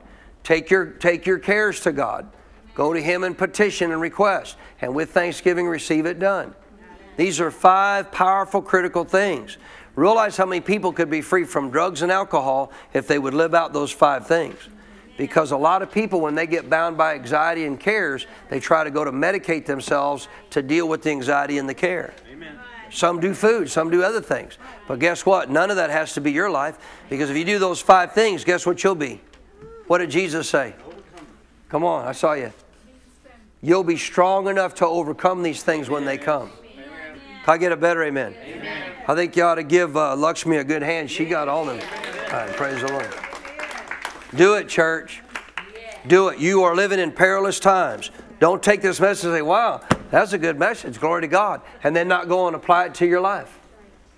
Take 0.45 0.71
your, 0.71 0.87
take 0.87 1.27
your 1.27 1.39
cares 1.39 1.81
to 1.81 1.93
God. 1.93 2.29
Go 2.75 2.93
to 2.93 3.01
Him 3.01 3.25
and 3.25 3.37
petition 3.37 3.93
and 3.93 4.01
request. 4.01 4.57
And 4.81 4.95
with 4.95 5.11
thanksgiving, 5.11 5.67
receive 5.67 6.07
it 6.07 6.19
done. 6.19 6.55
These 7.17 7.41
are 7.41 7.51
five 7.51 8.11
powerful, 8.11 8.63
critical 8.63 9.05
things. 9.05 9.59
Realize 9.95 10.37
how 10.37 10.47
many 10.47 10.61
people 10.61 10.93
could 10.93 11.11
be 11.11 11.21
free 11.21 11.45
from 11.45 11.71
drugs 11.71 12.03
and 12.03 12.11
alcohol 12.11 12.73
if 12.95 13.07
they 13.07 13.19
would 13.19 13.35
live 13.35 13.55
out 13.55 13.73
those 13.73 13.91
five 13.91 14.27
things. 14.27 14.57
Because 15.19 15.51
a 15.51 15.57
lot 15.57 15.83
of 15.83 15.93
people, 15.93 16.21
when 16.21 16.35
they 16.35 16.47
get 16.47 16.71
bound 16.71 16.97
by 16.97 17.15
anxiety 17.15 17.67
and 17.67 17.79
cares, 17.79 18.27
they 18.49 18.59
try 18.59 18.83
to 18.83 18.91
go 18.91 19.05
to 19.05 19.13
medicate 19.13 19.67
themselves 19.67 20.29
to 20.51 20.63
deal 20.63 20.89
with 20.89 21.03
the 21.03 21.11
anxiety 21.11 21.59
and 21.59 21.69
the 21.69 21.75
care. 21.75 22.15
Amen. 22.33 22.59
Some 22.91 23.21
do 23.21 23.35
food, 23.35 23.71
some 23.71 23.91
do 23.91 24.03
other 24.03 24.23
things. 24.23 24.57
But 24.89 24.99
guess 24.99 25.27
what? 25.27 25.51
None 25.51 25.71
of 25.71 25.77
that 25.77 25.91
has 25.91 26.15
to 26.15 26.23
be 26.23 26.33
your 26.33 26.51
life. 26.51 26.79
Because 27.11 27.29
if 27.29 27.37
you 27.37 27.45
do 27.45 27.59
those 27.59 27.81
five 27.81 28.13
things, 28.13 28.45
guess 28.45 28.65
what 28.65 28.83
you'll 28.83 28.95
be? 28.95 29.21
What 29.87 29.99
did 29.99 30.11
Jesus 30.11 30.49
say? 30.49 30.75
Come 31.69 31.85
on, 31.85 32.07
I 32.07 32.13
saw 32.13 32.33
you. 32.33 32.53
You'll 33.61 33.85
be 33.85 33.97
strong 33.97 34.49
enough 34.49 34.75
to 34.77 34.87
overcome 34.87 35.43
these 35.43 35.63
things 35.63 35.89
when 35.89 36.05
they 36.05 36.19
come. 36.19 36.51
Can 37.45 37.55
I 37.55 37.59
get 37.59 37.73
a 37.73 37.77
better 37.77 38.05
amen? 38.05 38.35
amen. 38.45 38.93
I 39.09 39.15
think 39.17 39.35
you 39.35 39.43
ought 39.43 39.57
to 39.57 39.65
give 39.65 39.97
uh, 39.97 40.15
Lakshmi 40.15 40.59
a 40.59 40.65
good 40.65 40.83
hand. 40.83 41.11
She 41.11 41.25
got 41.25 41.49
all 41.49 41.65
them. 41.65 41.81
All 42.27 42.33
right, 42.33 42.51
praise 42.51 42.81
the 42.81 42.93
Lord. 42.93 43.09
Do 44.37 44.55
it, 44.55 44.69
church. 44.69 45.23
Do 46.07 46.29
it. 46.29 46.39
You 46.39 46.63
are 46.63 46.75
living 46.75 47.01
in 47.01 47.11
perilous 47.11 47.59
times. 47.59 48.11
Don't 48.39 48.63
take 48.63 48.81
this 48.81 49.01
message 49.01 49.27
and 49.27 49.35
say, 49.35 49.43
wow, 49.43 49.81
that's 50.11 50.33
a 50.33 50.39
good 50.39 50.59
message. 50.59 51.01
Glory 51.01 51.23
to 51.23 51.29
God. 51.29 51.63
And 51.83 51.95
then 51.95 52.09
not 52.09 52.29
go 52.29 52.47
and 52.47 52.55
apply 52.55 52.87
it 52.87 52.95
to 52.97 53.07
your 53.07 53.21
life. 53.21 53.59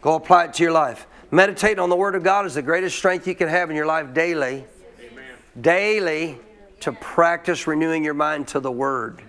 Go 0.02 0.14
apply 0.14 0.44
it 0.44 0.54
to 0.54 0.62
your 0.62 0.72
life. 0.72 1.06
Meditate 1.30 1.78
on 1.78 1.88
the 1.88 1.96
Word 1.96 2.14
of 2.14 2.22
God 2.22 2.46
is 2.46 2.54
the 2.54 2.62
greatest 2.62 2.96
strength 2.96 3.26
you 3.26 3.34
can 3.34 3.48
have 3.48 3.70
in 3.70 3.76
your 3.76 3.86
life 3.86 4.12
daily. 4.12 4.64
Amen. 5.00 5.24
Daily 5.60 6.38
to 6.80 6.92
practice 6.92 7.66
renewing 7.66 8.04
your 8.04 8.14
mind 8.14 8.48
to 8.48 8.60
the 8.60 8.70
Word. 8.70 9.22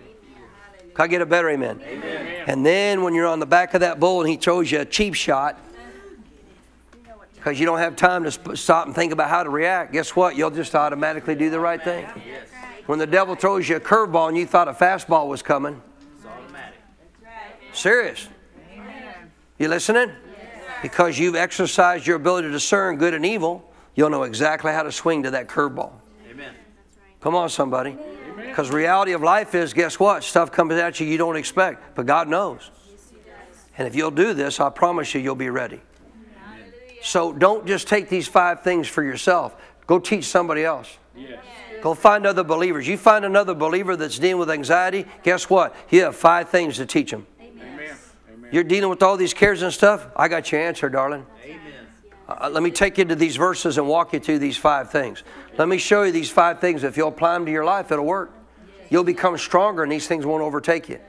Can 0.96 1.04
I 1.04 1.08
get 1.08 1.22
a 1.22 1.26
better 1.26 1.50
amen? 1.50 1.82
amen? 1.86 2.46
And 2.48 2.66
then 2.66 3.04
when 3.04 3.14
you're 3.14 3.28
on 3.28 3.40
the 3.40 3.46
back 3.46 3.74
of 3.74 3.82
that 3.82 4.00
bull 4.00 4.22
and 4.22 4.30
he 4.30 4.38
throws 4.38 4.72
you 4.72 4.80
a 4.80 4.86
cheap 4.86 5.14
shot, 5.14 5.60
because 7.36 7.60
you 7.60 7.66
don't 7.66 7.80
have 7.80 7.96
time 7.96 8.24
to 8.24 8.56
stop 8.56 8.88
and 8.88 8.96
think 8.96 9.12
about 9.12 9.30
how 9.30 9.44
to 9.44 9.50
react, 9.50 9.92
guess 9.92 10.16
what? 10.16 10.36
You'll 10.36 10.52
just 10.52 10.74
automatically 10.74 11.36
do 11.36 11.50
the 11.50 11.60
right 11.60 11.84
thing. 11.84 12.08
When 12.86 12.98
the 12.98 13.06
devil 13.06 13.36
throws 13.36 13.68
you 13.68 13.76
a 13.76 13.80
curveball 13.80 14.30
and 14.30 14.38
you 14.38 14.46
thought 14.48 14.68
a 14.68 14.74
fastball 14.74 15.28
was 15.28 15.42
coming, 15.42 15.82
it's 16.18 16.26
automatic. 16.26 16.80
Serious. 17.74 18.30
You 19.60 19.68
listening? 19.68 20.12
Because 20.82 21.20
you've 21.20 21.36
exercised 21.36 22.08
your 22.08 22.16
ability 22.16 22.48
to 22.48 22.52
discern 22.52 22.98
good 22.98 23.14
and 23.14 23.26
evil, 23.26 23.70
you'll 23.96 24.10
know 24.10 24.24
exactly 24.24 24.72
how 24.72 24.84
to 24.84 24.92
swing 24.92 25.24
to 25.24 25.32
that 25.32 25.48
curveball. 25.48 25.92
Amen. 26.30 26.54
Come 27.22 27.36
on, 27.36 27.50
somebody. 27.50 27.98
Because 28.56 28.72
reality 28.72 29.12
of 29.12 29.22
life 29.22 29.54
is, 29.54 29.74
guess 29.74 30.00
what? 30.00 30.24
Stuff 30.24 30.50
comes 30.50 30.72
at 30.76 31.02
you 31.02 31.06
you 31.06 31.18
don't 31.18 31.36
expect, 31.36 31.94
but 31.94 32.06
God 32.06 32.30
knows. 32.30 32.72
And 33.78 33.86
if 33.86 33.96
you'll 33.96 34.12
do 34.12 34.34
this, 34.34 34.62
I 34.62 34.70
promise 34.70 35.14
you, 35.14 35.20
you'll 35.20 35.36
be 35.36 35.50
ready. 35.50 35.82
So 37.04 37.34
don't 37.34 37.68
just 37.68 37.90
take 37.90 38.08
these 38.08 38.30
five 38.30 38.62
things 38.62 38.88
for 38.88 39.04
yourself. 39.04 39.58
Go 39.88 40.00
teach 40.00 40.24
somebody 40.24 40.64
else. 40.64 40.98
Yes. 41.14 41.44
Go 41.82 41.94
find 41.96 42.26
other 42.26 42.46
believers. 42.46 42.88
You 42.88 42.96
find 42.96 43.26
another 43.26 43.54
believer 43.54 43.98
that's 43.98 44.18
dealing 44.18 44.40
with 44.40 44.50
anxiety, 44.50 45.06
guess 45.22 45.50
what? 45.50 45.76
You 45.90 46.04
have 46.04 46.16
five 46.16 46.48
things 46.48 46.78
to 46.78 46.86
teach 46.86 47.12
them. 47.12 47.28
Amen. 47.42 47.94
Amen. 48.34 48.50
You're 48.54 48.64
dealing 48.64 48.90
with 48.90 49.04
all 49.04 49.18
these 49.18 49.34
cares 49.34 49.64
and 49.64 49.74
stuff? 49.74 50.08
I 50.16 50.30
got 50.30 50.50
your 50.54 50.62
answer, 50.62 50.88
darling. 50.88 51.26
Amen. 51.44 51.60
Uh, 52.30 52.50
let 52.54 52.64
me 52.64 52.72
take 52.72 52.98
you 52.98 53.04
to 53.04 53.16
these 53.16 53.36
verses 53.36 53.78
and 53.78 53.86
walk 53.86 54.14
you 54.14 54.22
through 54.22 54.40
these 54.40 54.56
five 54.56 54.92
things. 54.92 55.24
Let 55.58 55.68
me 55.68 55.78
show 55.78 56.04
you 56.04 56.14
these 56.14 56.32
five 56.32 56.62
things. 56.62 56.86
If 56.86 56.96
you'll 56.96 57.10
apply 57.10 57.34
them 57.34 57.46
to 57.48 57.52
your 57.52 57.66
life, 57.66 57.92
it'll 57.92 58.06
work. 58.06 58.32
You'll 58.90 59.04
become 59.04 59.38
stronger 59.38 59.84
and 59.84 59.92
these 59.92 60.08
things 60.08 60.26
won't 60.26 60.44
overtake 60.44 60.90
you. 60.90 61.00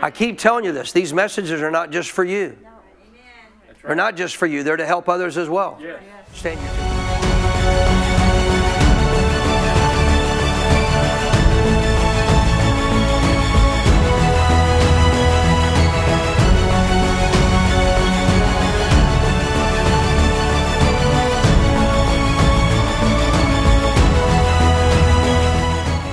I 0.00 0.10
keep 0.10 0.38
telling 0.38 0.64
you 0.64 0.72
this. 0.72 0.92
These 0.92 1.12
messages 1.12 1.60
are 1.62 1.70
not 1.70 1.90
just 1.90 2.10
for 2.10 2.24
you. 2.24 2.56
They're 3.82 3.96
not 3.96 4.16
just 4.16 4.36
for 4.36 4.46
you. 4.46 4.62
They're 4.62 4.76
to 4.76 4.86
help 4.86 5.08
others 5.08 5.36
as 5.36 5.48
well. 5.48 5.78
Yes. 5.80 6.02
Stand 6.34 6.60
your 6.60 8.07